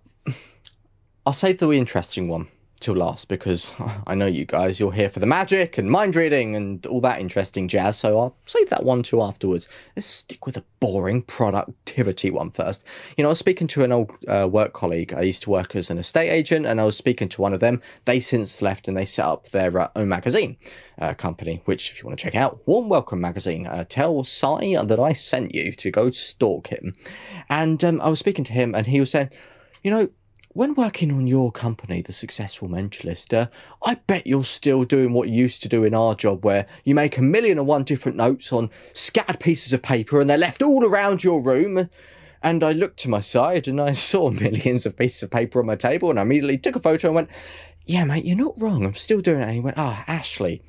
I'll 1.26 1.34
save 1.34 1.60
the 1.60 1.72
interesting 1.72 2.28
one 2.28 2.48
till 2.80 2.96
last 2.96 3.28
because 3.28 3.74
I 4.08 4.16
know 4.16 4.26
you 4.26 4.46
guys, 4.46 4.80
you're 4.80 4.92
here 4.92 5.10
for 5.10 5.20
the 5.20 5.26
magic 5.26 5.78
and 5.78 5.90
mind 5.90 6.16
reading 6.16 6.56
and 6.56 6.86
all 6.86 7.02
that 7.02 7.20
interesting 7.20 7.68
jazz, 7.68 7.98
so 7.98 8.18
I'll 8.18 8.36
save 8.46 8.70
that 8.70 8.84
one 8.84 9.04
till 9.04 9.24
afterwards. 9.24 9.68
Let's 9.96 10.08
stick 10.08 10.46
with 10.46 10.58
a 10.58 10.64
boring 10.80 11.22
productivity 11.22 12.32
one 12.32 12.52
first. 12.52 12.84
You 13.18 13.24
know, 13.24 13.30
I 13.30 13.32
was 13.32 13.40
speaking 13.40 13.68
to 13.68 13.84
an 13.84 13.92
old 13.92 14.12
uh, 14.28 14.48
work 14.52 14.74
colleague. 14.74 15.14
I 15.14 15.22
used 15.22 15.44
to 15.44 15.50
work 15.50 15.76
as 15.76 15.90
an 15.90 15.98
estate 15.98 16.30
agent, 16.30 16.66
and 16.66 16.80
I 16.80 16.86
was 16.86 16.98
speaking 16.98 17.30
to 17.30 17.42
one 17.42 17.54
of 17.54 17.60
them. 17.60 17.82
They 18.06 18.20
since 18.20 18.62
left 18.62 18.88
and 18.88 18.98
they 18.98 19.06
set 19.06 19.26
up 19.26 19.50
their 19.50 19.78
uh, 19.78 19.90
own 19.96 20.10
magazine 20.10 20.58
uh, 21.00 21.14
company, 21.14 21.62
which, 21.66 21.92
if 21.92 22.00
you 22.00 22.08
want 22.08 22.18
to 22.18 22.24
check 22.24 22.36
out, 22.36 22.66
Warm 22.66 22.90
Welcome 22.90 23.22
Magazine. 23.22 23.68
Uh, 23.68 23.86
tell 23.88 24.24
Sai 24.24 24.76
that 24.84 25.00
I 25.00 25.14
sent 25.14 25.54
you 25.54 25.74
to 25.74 25.92
go 25.92 26.12
stalk 26.12 26.68
him. 26.68 26.96
And 27.50 27.84
um, 27.84 28.02
I 28.02 28.10
was 28.10 28.20
speaking 28.20 28.46
to 28.46 28.54
him, 28.54 28.74
and 28.76 28.88
he 28.88 29.00
was 29.00 29.12
saying, 29.12 29.30
you 29.84 29.92
know, 29.92 30.10
when 30.60 30.76
working 30.76 31.10
on 31.14 31.26
your 31.26 31.54
company, 31.54 32.02
The 32.02 32.12
Successful 32.12 32.68
Mentalist, 32.68 33.34
uh, 33.34 33.48
I 33.82 33.96
bet 33.96 34.28
you're 34.28 34.44
still 34.44 34.84
doing 34.84 35.14
what 35.14 35.30
you 35.30 35.36
used 35.36 35.62
to 35.62 35.70
do 35.70 35.86
in 35.86 35.94
our 35.94 36.16
job, 36.16 36.44
where 36.44 36.68
you 36.84 36.94
make 36.94 37.18
a 37.18 37.22
million 37.22 37.58
and 37.60 37.66
one 37.66 37.86
different 37.86 38.18
notes 38.18 38.52
on 38.52 38.70
scattered 38.92 39.40
pieces 39.40 39.72
of 39.72 39.82
paper 39.82 40.20
and 40.20 40.30
they're 40.30 40.38
left 40.38 40.62
all 40.62 40.84
around 40.84 41.24
your 41.24 41.42
room. 41.42 41.90
And 42.44 42.62
I 42.62 42.74
looked 42.74 43.00
to 43.00 43.10
my 43.10 43.22
side 43.22 43.70
and 43.70 43.80
I 43.80 43.94
saw 44.10 44.32
millions 44.32 44.86
of 44.86 44.98
pieces 44.98 45.24
of 45.24 45.32
paper 45.32 45.62
on 45.62 45.66
my 45.66 45.78
table 45.78 46.10
and 46.10 46.20
I 46.20 46.24
immediately 46.24 46.58
took 46.58 46.76
a 46.76 46.82
photo 46.82 47.08
and 47.08 47.16
went, 47.16 47.30
Yeah, 47.86 48.04
mate, 48.04 48.26
you're 48.26 48.36
not 48.36 48.60
wrong. 48.60 48.84
I'm 48.84 48.96
still 48.96 49.22
doing 49.22 49.40
it. 49.40 49.44
And 49.44 49.54
he 49.54 49.62
went, 49.62 49.78
Ah, 49.78 50.04
oh, 50.06 50.12
Ashley, 50.12 50.62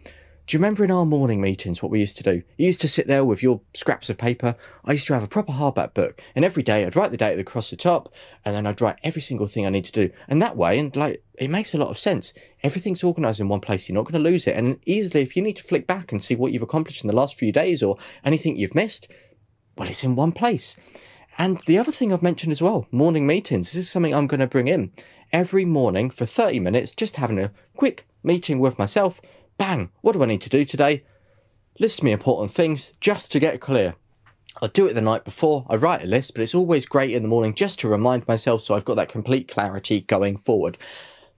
do 0.51 0.57
you 0.57 0.59
remember 0.59 0.83
in 0.83 0.91
our 0.91 1.07
morning 1.07 1.41
meetings 1.41 1.81
what 1.81 1.93
we 1.93 2.01
used 2.01 2.17
to 2.17 2.25
do? 2.25 2.43
You 2.57 2.67
used 2.67 2.81
to 2.81 2.89
sit 2.89 3.07
there 3.07 3.25
with 3.25 3.41
your 3.41 3.61
scraps 3.73 4.11
of 4.11 4.19
paper. 4.19 4.57
I 4.85 4.91
used 4.91 5.07
to 5.07 5.15
have 5.15 5.23
a 5.23 5.29
proper 5.29 5.53
hardback 5.53 5.95
book, 5.95 6.21
and 6.35 6.45
every 6.45 6.65
day 6.65 6.85
I'd 6.85 6.97
write 6.97 7.13
the 7.13 7.17
date 7.17 7.39
across 7.39 7.71
the 7.71 7.77
top, 7.77 8.13
and 8.45 8.53
then 8.53 8.67
I'd 8.67 8.81
write 8.81 8.97
every 9.05 9.23
single 9.23 9.47
thing 9.47 9.65
I 9.65 9.71
need 9.71 9.85
to 9.85 9.93
do. 9.93 10.11
And 10.27 10.43
that 10.43 10.57
way, 10.57 10.77
and 10.81 10.97
like 10.97 11.23
it 11.35 11.51
makes 11.51 11.73
a 11.73 11.79
lot 11.79 11.91
of 11.91 12.01
sense. 12.01 12.33
Everything's 12.65 13.05
organised 13.05 13.39
in 13.39 13.47
one 13.47 13.61
place. 13.61 13.89
You're 13.89 13.95
not 13.95 14.11
going 14.11 14.21
to 14.21 14.29
lose 14.29 14.49
it. 14.49 14.57
And 14.57 14.81
easily, 14.87 15.23
if 15.23 15.37
you 15.37 15.43
need 15.43 15.55
to 15.55 15.63
flick 15.63 15.87
back 15.87 16.11
and 16.11 16.21
see 16.21 16.35
what 16.35 16.51
you've 16.51 16.63
accomplished 16.63 17.05
in 17.05 17.09
the 17.09 17.15
last 17.15 17.37
few 17.37 17.53
days 17.53 17.81
or 17.81 17.97
anything 18.25 18.57
you've 18.57 18.75
missed, 18.75 19.07
well, 19.79 19.89
it's 19.89 20.03
in 20.03 20.17
one 20.17 20.33
place. 20.33 20.75
And 21.39 21.61
the 21.67 21.79
other 21.79 21.93
thing 21.93 22.13
I've 22.13 22.25
mentioned 22.25 22.51
as 22.51 22.61
well, 22.61 22.89
morning 22.91 23.25
meetings. 23.25 23.69
This 23.69 23.85
is 23.85 23.91
something 23.91 24.13
I'm 24.13 24.27
going 24.27 24.41
to 24.41 24.49
bring 24.49 24.67
in 24.67 24.91
every 25.33 25.65
morning 25.65 26.11
for 26.11 26.27
30 26.27 26.59
minutes, 26.59 26.91
just 26.91 27.15
having 27.15 27.39
a 27.39 27.53
quick 27.77 28.09
meeting 28.25 28.59
with 28.59 28.81
myself 28.81 29.21
Bang! 29.61 29.91
What 30.01 30.13
do 30.13 30.23
I 30.23 30.27
need 30.27 30.41
to 30.41 30.49
do 30.49 30.65
today? 30.65 31.05
List 31.79 32.03
me 32.03 32.13
important 32.13 32.51
things 32.51 32.95
just 32.99 33.31
to 33.33 33.39
get 33.39 33.61
clear. 33.61 33.95
I 34.63 34.69
do 34.69 34.87
it 34.87 34.95
the 34.95 35.03
night 35.03 35.23
before, 35.23 35.67
I 35.69 35.77
write 35.77 36.03
a 36.03 36.07
list, 36.07 36.33
but 36.33 36.41
it's 36.41 36.55
always 36.55 36.87
great 36.87 37.11
in 37.11 37.23
the 37.23 37.29
morning 37.29 37.53
just 37.53 37.79
to 37.81 37.89
remind 37.89 38.27
myself 38.27 38.63
so 38.63 38.75
I've 38.75 38.87
got 38.87 38.95
that 38.95 39.11
complete 39.11 39.49
clarity 39.49 40.01
going 40.01 40.39
forward. 40.39 40.79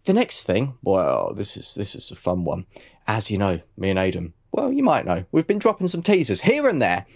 The 0.04 0.12
next 0.12 0.44
thing, 0.44 0.74
well, 0.84 1.34
this 1.34 1.56
is 1.56 1.74
this 1.74 1.96
is 1.96 2.12
a 2.12 2.14
fun 2.14 2.44
one. 2.44 2.64
As 3.08 3.28
you 3.28 3.38
know, 3.38 3.58
me 3.76 3.90
and 3.90 3.98
Aidan, 3.98 4.34
well, 4.52 4.72
you 4.72 4.84
might 4.84 5.04
know, 5.04 5.24
we've 5.32 5.48
been 5.48 5.58
dropping 5.58 5.88
some 5.88 6.02
teasers 6.04 6.42
here 6.42 6.68
and 6.68 6.80
there. 6.80 7.06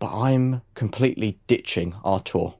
But 0.00 0.12
I'm 0.12 0.62
completely 0.74 1.38
ditching 1.46 1.94
our 2.02 2.18
tour. 2.18 2.56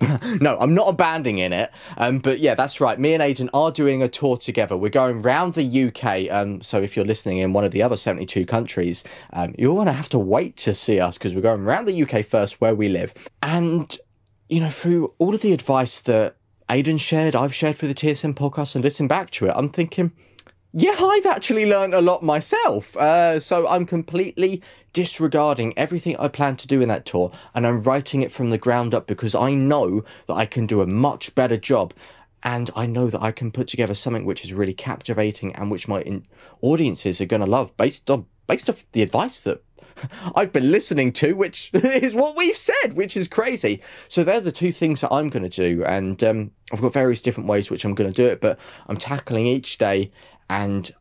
no, 0.40 0.58
I'm 0.58 0.74
not 0.74 0.88
abandoning 0.88 1.52
it. 1.52 1.70
Um, 1.96 2.18
but 2.18 2.38
yeah, 2.38 2.54
that's 2.54 2.80
right. 2.80 2.98
Me 2.98 3.14
and 3.14 3.22
Aidan 3.22 3.48
are 3.54 3.70
doing 3.70 4.02
a 4.02 4.08
tour 4.08 4.36
together. 4.36 4.76
We're 4.76 4.90
going 4.90 5.22
round 5.22 5.54
the 5.54 5.88
UK. 5.88 6.30
Um, 6.30 6.60
so 6.60 6.82
if 6.82 6.96
you're 6.96 7.06
listening 7.06 7.38
in 7.38 7.52
one 7.52 7.64
of 7.64 7.70
the 7.70 7.82
other 7.82 7.96
72 7.96 8.44
countries, 8.46 9.04
um, 9.32 9.54
you're 9.56 9.74
going 9.74 9.86
to 9.86 9.92
have 9.92 10.08
to 10.10 10.18
wait 10.18 10.56
to 10.58 10.74
see 10.74 11.00
us 11.00 11.16
because 11.16 11.34
we're 11.34 11.40
going 11.40 11.62
around 11.62 11.86
the 11.86 12.02
UK 12.02 12.24
first 12.24 12.60
where 12.60 12.74
we 12.74 12.88
live. 12.88 13.14
And, 13.42 13.96
you 14.48 14.60
know, 14.60 14.70
through 14.70 15.14
all 15.18 15.34
of 15.34 15.40
the 15.40 15.52
advice 15.52 16.00
that 16.02 16.36
Aidan 16.70 16.98
shared, 16.98 17.34
I've 17.34 17.54
shared 17.54 17.78
for 17.78 17.86
the 17.86 17.94
TSM 17.94 18.34
podcast 18.34 18.74
and 18.74 18.84
listened 18.84 19.08
back 19.08 19.30
to 19.30 19.46
it, 19.46 19.54
I'm 19.56 19.70
thinking, 19.70 20.12
yeah, 20.72 20.96
I've 20.98 21.26
actually 21.26 21.66
learned 21.66 21.94
a 21.94 22.00
lot 22.00 22.22
myself. 22.22 22.96
Uh, 22.96 23.40
so 23.40 23.66
I'm 23.66 23.86
completely 23.86 24.62
disregarding 24.92 25.76
everything 25.78 26.16
I 26.18 26.28
plan 26.28 26.56
to 26.56 26.66
do 26.66 26.80
in 26.80 26.88
that 26.88 27.04
tour 27.04 27.30
and 27.54 27.66
I'm 27.66 27.82
writing 27.82 28.22
it 28.22 28.32
from 28.32 28.50
the 28.50 28.58
ground 28.58 28.94
up 28.94 29.06
because 29.06 29.34
I 29.34 29.52
know 29.52 30.04
that 30.26 30.34
I 30.34 30.46
can 30.46 30.66
do 30.66 30.80
a 30.80 30.86
much 30.86 31.34
better 31.34 31.56
job. 31.56 31.92
and 32.42 32.70
I 32.76 32.86
know 32.86 33.08
that 33.10 33.22
I 33.22 33.32
can 33.32 33.50
put 33.50 33.66
together 33.66 33.94
something 33.94 34.24
which 34.24 34.44
is 34.44 34.52
really 34.52 34.74
captivating 34.74 35.54
and 35.56 35.70
which 35.70 35.88
my 35.88 36.00
in- 36.02 36.26
audiences 36.62 37.20
are 37.20 37.26
going 37.26 37.40
to 37.40 37.50
love 37.50 37.76
based 37.76 38.08
on 38.10 38.26
based 38.46 38.70
off 38.70 38.84
the 38.92 39.02
advice 39.02 39.40
that 39.40 39.62
I've 40.36 40.52
been 40.52 40.70
listening 40.70 41.12
to, 41.14 41.32
which 41.32 41.70
is 41.74 42.14
what 42.14 42.36
we've 42.36 42.56
said, 42.56 42.92
which 42.94 43.16
is 43.16 43.28
crazy. 43.28 43.82
So 44.08 44.22
they're 44.22 44.40
the 44.40 44.52
two 44.52 44.70
things 44.70 45.00
that 45.00 45.12
I'm 45.12 45.28
going 45.28 45.48
to 45.48 45.48
do, 45.48 45.84
and 45.84 46.22
um, 46.22 46.50
I've 46.72 46.82
got 46.82 46.92
various 46.92 47.22
different 47.22 47.48
ways 47.48 47.70
which 47.70 47.84
I'm 47.84 47.94
going 47.94 48.12
to 48.12 48.16
do 48.16 48.28
it, 48.28 48.40
but 48.40 48.58
I'm 48.88 48.96
tackling 48.96 49.46
each 49.46 49.78
day, 49.78 50.12
and 50.48 50.94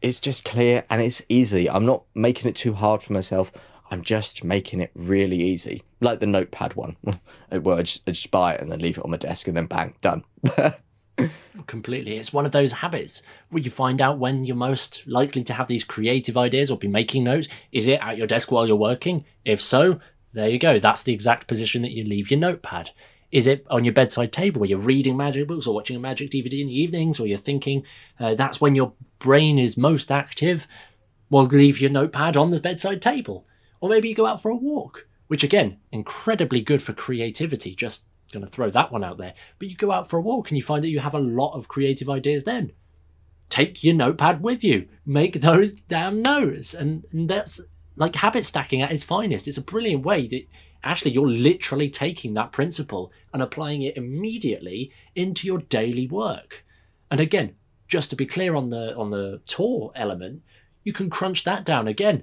it's 0.00 0.20
just 0.20 0.44
clear 0.44 0.84
and 0.90 1.00
it's 1.00 1.22
easy. 1.28 1.68
I'm 1.70 1.86
not 1.86 2.04
making 2.14 2.48
it 2.48 2.56
too 2.56 2.74
hard 2.74 3.02
for 3.02 3.12
myself. 3.12 3.52
I'm 3.90 4.02
just 4.02 4.42
making 4.42 4.80
it 4.80 4.90
really 4.94 5.40
easy, 5.40 5.82
like 6.00 6.20
the 6.20 6.26
notepad 6.26 6.74
one. 6.74 6.96
Well, 7.52 7.78
I 7.78 7.82
just, 7.82 8.02
I 8.08 8.12
just 8.12 8.30
buy 8.30 8.54
it 8.54 8.62
and 8.62 8.72
then 8.72 8.78
leave 8.78 8.96
it 8.96 9.04
on 9.04 9.10
my 9.10 9.18
desk, 9.18 9.46
and 9.46 9.54
then 9.54 9.66
bang, 9.66 9.94
done. 10.00 10.24
Completely. 11.66 12.16
It's 12.16 12.32
one 12.32 12.46
of 12.46 12.52
those 12.52 12.72
habits 12.72 13.20
where 13.50 13.62
you 13.62 13.70
find 13.70 14.00
out 14.00 14.18
when 14.18 14.44
you're 14.44 14.56
most 14.56 15.06
likely 15.06 15.44
to 15.44 15.52
have 15.52 15.68
these 15.68 15.84
creative 15.84 16.38
ideas 16.38 16.70
or 16.70 16.78
be 16.78 16.88
making 16.88 17.24
notes. 17.24 17.48
Is 17.72 17.88
it 17.88 18.00
at 18.00 18.16
your 18.16 18.26
desk 18.26 18.50
while 18.50 18.66
you're 18.66 18.74
working? 18.76 19.26
If 19.44 19.60
so, 19.60 20.00
there 20.32 20.48
you 20.48 20.58
go. 20.58 20.78
That's 20.78 21.02
the 21.02 21.12
exact 21.12 21.46
position 21.46 21.82
that 21.82 21.92
you 21.92 22.04
leave 22.04 22.30
your 22.30 22.40
notepad. 22.40 22.92
Is 23.32 23.46
it 23.46 23.66
on 23.70 23.84
your 23.84 23.94
bedside 23.94 24.30
table 24.30 24.60
where 24.60 24.68
you're 24.68 24.78
reading 24.78 25.16
magic 25.16 25.48
books 25.48 25.66
or 25.66 25.74
watching 25.74 25.96
a 25.96 26.00
magic 26.00 26.30
DVD 26.30 26.60
in 26.60 26.66
the 26.66 26.80
evenings 26.80 27.18
or 27.18 27.26
you're 27.26 27.38
thinking 27.38 27.84
uh, 28.20 28.34
that's 28.34 28.60
when 28.60 28.74
your 28.74 28.92
brain 29.18 29.58
is 29.58 29.76
most 29.76 30.12
active? 30.12 30.68
Well, 31.30 31.46
leave 31.46 31.80
your 31.80 31.90
notepad 31.90 32.36
on 32.36 32.50
the 32.50 32.60
bedside 32.60 33.00
table. 33.00 33.46
Or 33.80 33.88
maybe 33.88 34.10
you 34.10 34.14
go 34.14 34.26
out 34.26 34.42
for 34.42 34.50
a 34.50 34.56
walk, 34.56 35.06
which 35.28 35.42
again, 35.42 35.78
incredibly 35.90 36.60
good 36.60 36.82
for 36.82 36.92
creativity. 36.92 37.74
Just 37.74 38.04
going 38.32 38.44
to 38.44 38.50
throw 38.50 38.68
that 38.68 38.92
one 38.92 39.02
out 39.02 39.16
there. 39.16 39.32
But 39.58 39.68
you 39.68 39.76
go 39.76 39.92
out 39.92 40.10
for 40.10 40.18
a 40.18 40.22
walk 40.22 40.50
and 40.50 40.58
you 40.58 40.62
find 40.62 40.82
that 40.82 40.90
you 40.90 41.00
have 41.00 41.14
a 41.14 41.18
lot 41.18 41.54
of 41.54 41.68
creative 41.68 42.10
ideas 42.10 42.44
then. 42.44 42.72
Take 43.48 43.82
your 43.82 43.94
notepad 43.94 44.42
with 44.42 44.62
you, 44.62 44.88
make 45.06 45.40
those 45.40 45.72
damn 45.72 46.22
notes. 46.22 46.74
And, 46.74 47.06
and 47.12 47.28
that's 47.28 47.60
like 47.96 48.14
habit 48.16 48.44
stacking 48.44 48.82
at 48.82 48.92
its 48.92 49.04
finest. 49.04 49.48
It's 49.48 49.58
a 49.58 49.62
brilliant 49.62 50.04
way 50.04 50.26
that 50.28 50.46
actually 50.84 51.12
you're 51.12 51.28
literally 51.28 51.88
taking 51.88 52.34
that 52.34 52.52
principle 52.52 53.12
and 53.32 53.42
applying 53.42 53.82
it 53.82 53.96
immediately 53.96 54.92
into 55.14 55.46
your 55.46 55.58
daily 55.58 56.06
work. 56.06 56.64
And 57.10 57.20
again, 57.20 57.54
just 57.88 58.10
to 58.10 58.16
be 58.16 58.26
clear 58.26 58.54
on 58.54 58.70
the 58.70 58.96
on 58.96 59.10
the 59.10 59.40
tour 59.46 59.92
element, 59.94 60.42
you 60.84 60.92
can 60.92 61.10
crunch 61.10 61.44
that 61.44 61.64
down 61.64 61.86
again. 61.88 62.22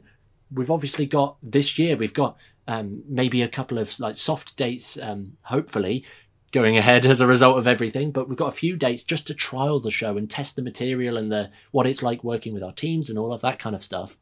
We've 0.52 0.72
obviously 0.72 1.06
got 1.06 1.38
this 1.43 1.78
year, 1.78 1.95
we've 1.95 2.13
got 2.13 2.38
um, 2.67 3.04
maybe 3.08 3.41
a 3.41 3.48
couple 3.48 3.78
of 3.78 4.00
like 4.00 4.15
soft 4.15 4.56
dates, 4.56 4.98
um, 5.02 5.38
hopefully 5.43 6.06
going 6.52 6.78
ahead 6.78 7.06
as 7.13 7.22
a 7.22 7.28
result 7.28 7.58
of 7.58 7.67
everything. 7.67 8.12
But 8.12 8.28
we've 8.28 8.38
got 8.38 8.48
a 8.48 8.58
few 8.58 8.76
dates 8.76 9.04
just 9.04 9.28
to 9.28 9.34
trial 9.34 9.80
the 9.80 9.91
show 9.91 10.17
and 10.17 10.30
test 10.30 10.56
the 10.56 10.62
material 10.62 11.17
and 11.17 11.32
the 11.32 11.52
what 11.72 11.88
it's 11.88 12.04
like 12.04 12.24
working 12.24 12.54
with 12.54 12.63
our 12.63 12.74
teams 12.74 13.10
and 13.10 13.17
all 13.17 13.34
of 13.34 13.41
that 13.41 13.60
kind 13.60 13.76
of 13.76 13.84
stuff 13.84 14.17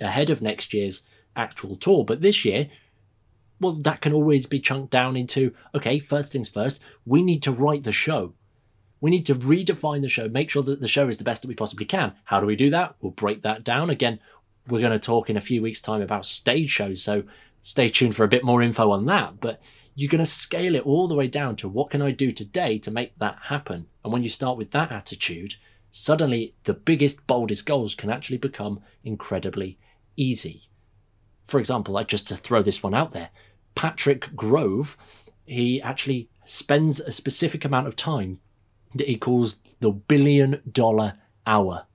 ahead 0.00 0.30
of 0.30 0.40
next 0.40 0.72
year's 0.72 1.02
actual 1.36 1.76
tour. 1.76 2.04
But 2.04 2.22
this 2.22 2.44
year, 2.44 2.68
well, 3.60 3.72
that 3.72 4.00
can 4.00 4.12
always 4.12 4.46
be 4.46 4.58
chunked 4.58 4.90
down 4.90 5.16
into 5.16 5.54
okay, 5.74 5.98
first 5.98 6.32
things 6.32 6.48
first, 6.48 6.80
we 7.04 7.22
need 7.22 7.42
to 7.42 7.52
write 7.52 7.84
the 7.84 7.92
show. 7.92 8.34
We 9.00 9.10
need 9.10 9.26
to 9.26 9.34
redefine 9.34 10.02
the 10.02 10.08
show, 10.08 10.28
make 10.28 10.50
sure 10.50 10.62
that 10.62 10.80
the 10.80 10.88
show 10.88 11.08
is 11.08 11.16
the 11.16 11.24
best 11.24 11.42
that 11.42 11.48
we 11.48 11.54
possibly 11.54 11.86
can. 11.86 12.14
How 12.24 12.40
do 12.40 12.46
we 12.46 12.56
do 12.56 12.70
that? 12.70 12.96
We'll 13.00 13.12
break 13.12 13.42
that 13.42 13.64
down. 13.64 13.88
Again, 13.88 14.20
we're 14.68 14.80
going 14.80 14.92
to 14.92 14.98
talk 14.98 15.30
in 15.30 15.36
a 15.36 15.42
few 15.42 15.62
weeks' 15.62 15.80
time 15.80 16.02
about 16.02 16.26
stage 16.26 16.70
shows. 16.70 17.02
So 17.02 17.24
stay 17.62 17.88
tuned 17.88 18.14
for 18.14 18.24
a 18.24 18.28
bit 18.28 18.44
more 18.44 18.62
info 18.62 18.90
on 18.90 19.06
that. 19.06 19.40
But 19.40 19.62
you're 19.94 20.10
going 20.10 20.20
to 20.20 20.26
scale 20.26 20.74
it 20.74 20.86
all 20.86 21.08
the 21.08 21.14
way 21.14 21.28
down 21.28 21.56
to 21.56 21.68
what 21.68 21.90
can 21.90 22.02
I 22.02 22.10
do 22.10 22.30
today 22.30 22.78
to 22.78 22.90
make 22.90 23.18
that 23.18 23.38
happen? 23.44 23.86
And 24.04 24.12
when 24.12 24.22
you 24.22 24.28
start 24.28 24.58
with 24.58 24.70
that 24.72 24.92
attitude, 24.92 25.54
suddenly 25.90 26.54
the 26.64 26.74
biggest, 26.74 27.26
boldest 27.26 27.66
goals 27.66 27.94
can 27.94 28.10
actually 28.10 28.38
become 28.38 28.80
incredibly 29.02 29.78
easy. 30.16 30.68
For 31.42 31.58
example, 31.58 31.94
like 31.94 32.06
just 32.06 32.28
to 32.28 32.36
throw 32.36 32.62
this 32.62 32.82
one 32.82 32.94
out 32.94 33.12
there, 33.12 33.30
Patrick 33.80 34.36
Grove, 34.36 34.94
he 35.46 35.80
actually 35.80 36.28
spends 36.44 37.00
a 37.00 37.10
specific 37.10 37.64
amount 37.64 37.86
of 37.86 37.96
time 37.96 38.38
that 38.94 39.06
he 39.06 39.16
calls 39.16 39.54
the 39.80 39.90
billion 39.90 40.60
dollar 40.70 41.14
hour. 41.46 41.86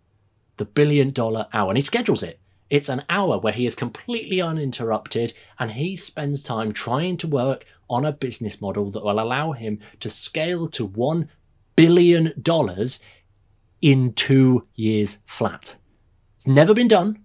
The 0.58 0.66
billion 0.66 1.12
dollar 1.12 1.46
hour. 1.54 1.70
And 1.70 1.78
he 1.78 1.84
schedules 1.84 2.24
it. 2.24 2.40
It's 2.72 2.90
an 2.90 3.04
hour 3.08 3.38
where 3.38 3.54
he 3.54 3.68
is 3.68 3.76
completely 3.76 4.42
uninterrupted 4.42 5.34
and 5.60 5.74
he 5.74 5.96
spends 5.96 6.42
time 6.42 6.74
trying 6.74 7.18
to 7.18 7.28
work 7.28 7.68
on 7.88 8.04
a 8.04 8.12
business 8.12 8.60
model 8.60 8.90
that 8.90 9.06
will 9.06 9.20
allow 9.20 9.52
him 9.52 9.80
to 10.00 10.10
scale 10.10 10.68
to 10.70 10.90
$1 10.90 11.28
billion 11.76 12.34
in 13.84 14.14
two 14.14 14.68
years 14.74 15.20
flat. 15.28 15.76
It's 16.36 16.48
never 16.48 16.74
been 16.74 16.88
done. 16.88 17.25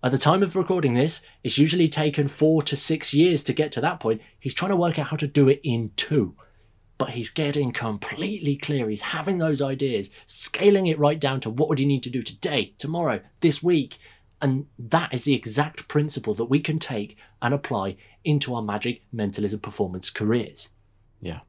At 0.00 0.12
the 0.12 0.18
time 0.18 0.44
of 0.44 0.54
recording 0.54 0.94
this, 0.94 1.22
it's 1.42 1.58
usually 1.58 1.88
taken 1.88 2.28
four 2.28 2.62
to 2.62 2.76
six 2.76 3.12
years 3.12 3.42
to 3.42 3.52
get 3.52 3.72
to 3.72 3.80
that 3.80 3.98
point. 3.98 4.22
He's 4.38 4.54
trying 4.54 4.70
to 4.70 4.76
work 4.76 4.96
out 4.96 5.08
how 5.08 5.16
to 5.16 5.26
do 5.26 5.48
it 5.48 5.60
in 5.64 5.90
two. 5.96 6.36
But 6.98 7.10
he's 7.10 7.30
getting 7.30 7.72
completely 7.72 8.54
clear. 8.56 8.88
He's 8.88 9.02
having 9.02 9.38
those 9.38 9.60
ideas, 9.60 10.10
scaling 10.24 10.86
it 10.86 10.98
right 11.00 11.18
down 11.18 11.40
to 11.40 11.50
what 11.50 11.68
would 11.68 11.80
he 11.80 11.84
need 11.84 12.04
to 12.04 12.10
do 12.10 12.22
today, 12.22 12.74
tomorrow, 12.78 13.20
this 13.40 13.60
week, 13.60 13.98
and 14.40 14.66
that 14.78 15.12
is 15.12 15.24
the 15.24 15.34
exact 15.34 15.88
principle 15.88 16.34
that 16.34 16.44
we 16.44 16.60
can 16.60 16.78
take 16.78 17.16
and 17.42 17.52
apply 17.52 17.96
into 18.22 18.54
our 18.54 18.62
magic, 18.62 19.02
mentalism, 19.12 19.58
performance 19.58 20.10
careers. 20.10 20.70
Yeah, 21.20 21.40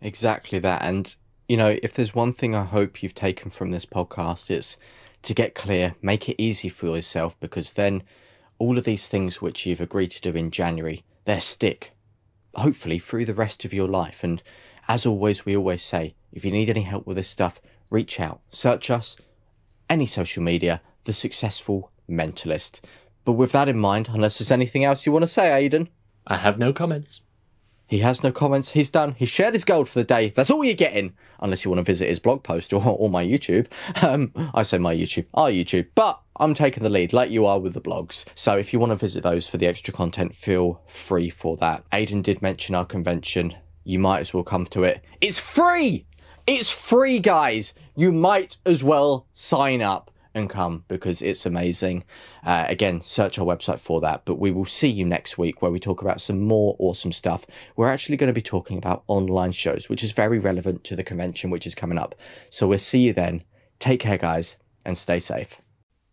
exactly 0.00 0.58
that. 0.58 0.82
And, 0.82 1.14
you 1.48 1.56
know, 1.56 1.78
if 1.82 1.94
there's 1.94 2.16
one 2.16 2.32
thing 2.32 2.54
I 2.54 2.64
hope 2.64 3.02
you've 3.02 3.14
taken 3.14 3.52
from 3.52 3.70
this 3.70 3.86
podcast, 3.86 4.50
it's 4.50 4.76
to 5.22 5.34
get 5.34 5.54
clear, 5.54 5.94
make 6.02 6.28
it 6.28 6.42
easy 6.42 6.68
for 6.68 6.86
yourself, 6.86 7.38
because 7.40 7.72
then 7.72 8.02
all 8.58 8.78
of 8.78 8.84
these 8.84 9.06
things 9.06 9.40
which 9.40 9.66
you've 9.66 9.80
agreed 9.80 10.10
to 10.12 10.20
do 10.20 10.36
in 10.36 10.50
January, 10.50 11.04
they 11.24 11.40
stick, 11.40 11.92
hopefully, 12.54 12.98
through 12.98 13.24
the 13.24 13.34
rest 13.34 13.64
of 13.64 13.72
your 13.72 13.88
life. 13.88 14.22
And 14.22 14.42
as 14.88 15.06
always, 15.06 15.44
we 15.44 15.56
always 15.56 15.82
say, 15.82 16.14
if 16.32 16.44
you 16.44 16.50
need 16.50 16.70
any 16.70 16.82
help 16.82 17.06
with 17.06 17.16
this 17.16 17.28
stuff, 17.28 17.60
reach 17.90 18.18
out, 18.20 18.40
search 18.50 18.90
us, 18.90 19.16
any 19.88 20.06
social 20.06 20.42
media, 20.42 20.80
the 21.04 21.12
successful 21.12 21.90
mentalist. 22.08 22.80
But 23.24 23.32
with 23.32 23.52
that 23.52 23.68
in 23.68 23.78
mind, 23.78 24.08
unless 24.12 24.38
there's 24.38 24.50
anything 24.50 24.84
else 24.84 25.06
you 25.06 25.12
want 25.12 25.22
to 25.22 25.28
say, 25.28 25.52
Aidan? 25.52 25.88
I 26.26 26.36
have 26.36 26.58
no 26.58 26.72
comments. 26.72 27.20
He 27.92 27.98
has 27.98 28.22
no 28.22 28.32
comments. 28.32 28.70
He's 28.70 28.88
done. 28.88 29.16
He's 29.18 29.28
shared 29.28 29.52
his 29.52 29.66
gold 29.66 29.86
for 29.86 29.98
the 29.98 30.04
day. 30.04 30.30
That's 30.30 30.50
all 30.50 30.64
you're 30.64 30.72
getting, 30.72 31.12
unless 31.40 31.62
you 31.62 31.70
want 31.70 31.80
to 31.80 31.82
visit 31.82 32.08
his 32.08 32.18
blog 32.18 32.42
post 32.42 32.72
or, 32.72 32.82
or 32.82 33.10
my 33.10 33.22
YouTube. 33.22 33.66
Um, 34.02 34.32
I 34.54 34.62
say 34.62 34.78
my 34.78 34.96
YouTube, 34.96 35.26
our 35.34 35.50
YouTube, 35.50 35.88
but 35.94 36.18
I'm 36.36 36.54
taking 36.54 36.84
the 36.84 36.88
lead, 36.88 37.12
like 37.12 37.30
you 37.30 37.44
are 37.44 37.60
with 37.60 37.74
the 37.74 37.82
blogs. 37.82 38.24
So 38.34 38.56
if 38.56 38.72
you 38.72 38.78
want 38.78 38.92
to 38.92 38.96
visit 38.96 39.22
those 39.22 39.46
for 39.46 39.58
the 39.58 39.66
extra 39.66 39.92
content, 39.92 40.34
feel 40.34 40.80
free 40.86 41.28
for 41.28 41.58
that. 41.58 41.84
Aidan 41.92 42.22
did 42.22 42.40
mention 42.40 42.74
our 42.74 42.86
convention. 42.86 43.56
You 43.84 43.98
might 43.98 44.20
as 44.20 44.32
well 44.32 44.42
come 44.42 44.64
to 44.68 44.84
it. 44.84 45.04
It's 45.20 45.38
free. 45.38 46.06
It's 46.46 46.70
free, 46.70 47.18
guys. 47.18 47.74
You 47.94 48.10
might 48.10 48.56
as 48.64 48.82
well 48.82 49.26
sign 49.34 49.82
up 49.82 50.10
and 50.34 50.50
come 50.50 50.84
because 50.88 51.22
it's 51.22 51.46
amazing. 51.46 52.04
Uh, 52.44 52.64
again, 52.68 53.02
search 53.02 53.38
our 53.38 53.46
website 53.46 53.80
for 53.80 54.00
that. 54.00 54.24
But 54.24 54.38
we 54.38 54.50
will 54.50 54.66
see 54.66 54.88
you 54.88 55.04
next 55.04 55.38
week 55.38 55.62
where 55.62 55.70
we 55.70 55.80
talk 55.80 56.02
about 56.02 56.20
some 56.20 56.40
more 56.40 56.76
awesome 56.78 57.12
stuff. 57.12 57.46
We're 57.76 57.90
actually 57.90 58.16
going 58.16 58.28
to 58.28 58.34
be 58.34 58.42
talking 58.42 58.78
about 58.78 59.04
online 59.06 59.52
shows, 59.52 59.88
which 59.88 60.04
is 60.04 60.12
very 60.12 60.38
relevant 60.38 60.84
to 60.84 60.96
the 60.96 61.04
convention 61.04 61.50
which 61.50 61.66
is 61.66 61.74
coming 61.74 61.98
up. 61.98 62.14
So 62.50 62.66
we'll 62.66 62.78
see 62.78 63.00
you 63.00 63.12
then. 63.12 63.44
Take 63.78 64.00
care, 64.00 64.18
guys, 64.18 64.56
and 64.84 64.96
stay 64.96 65.18
safe. 65.18 65.61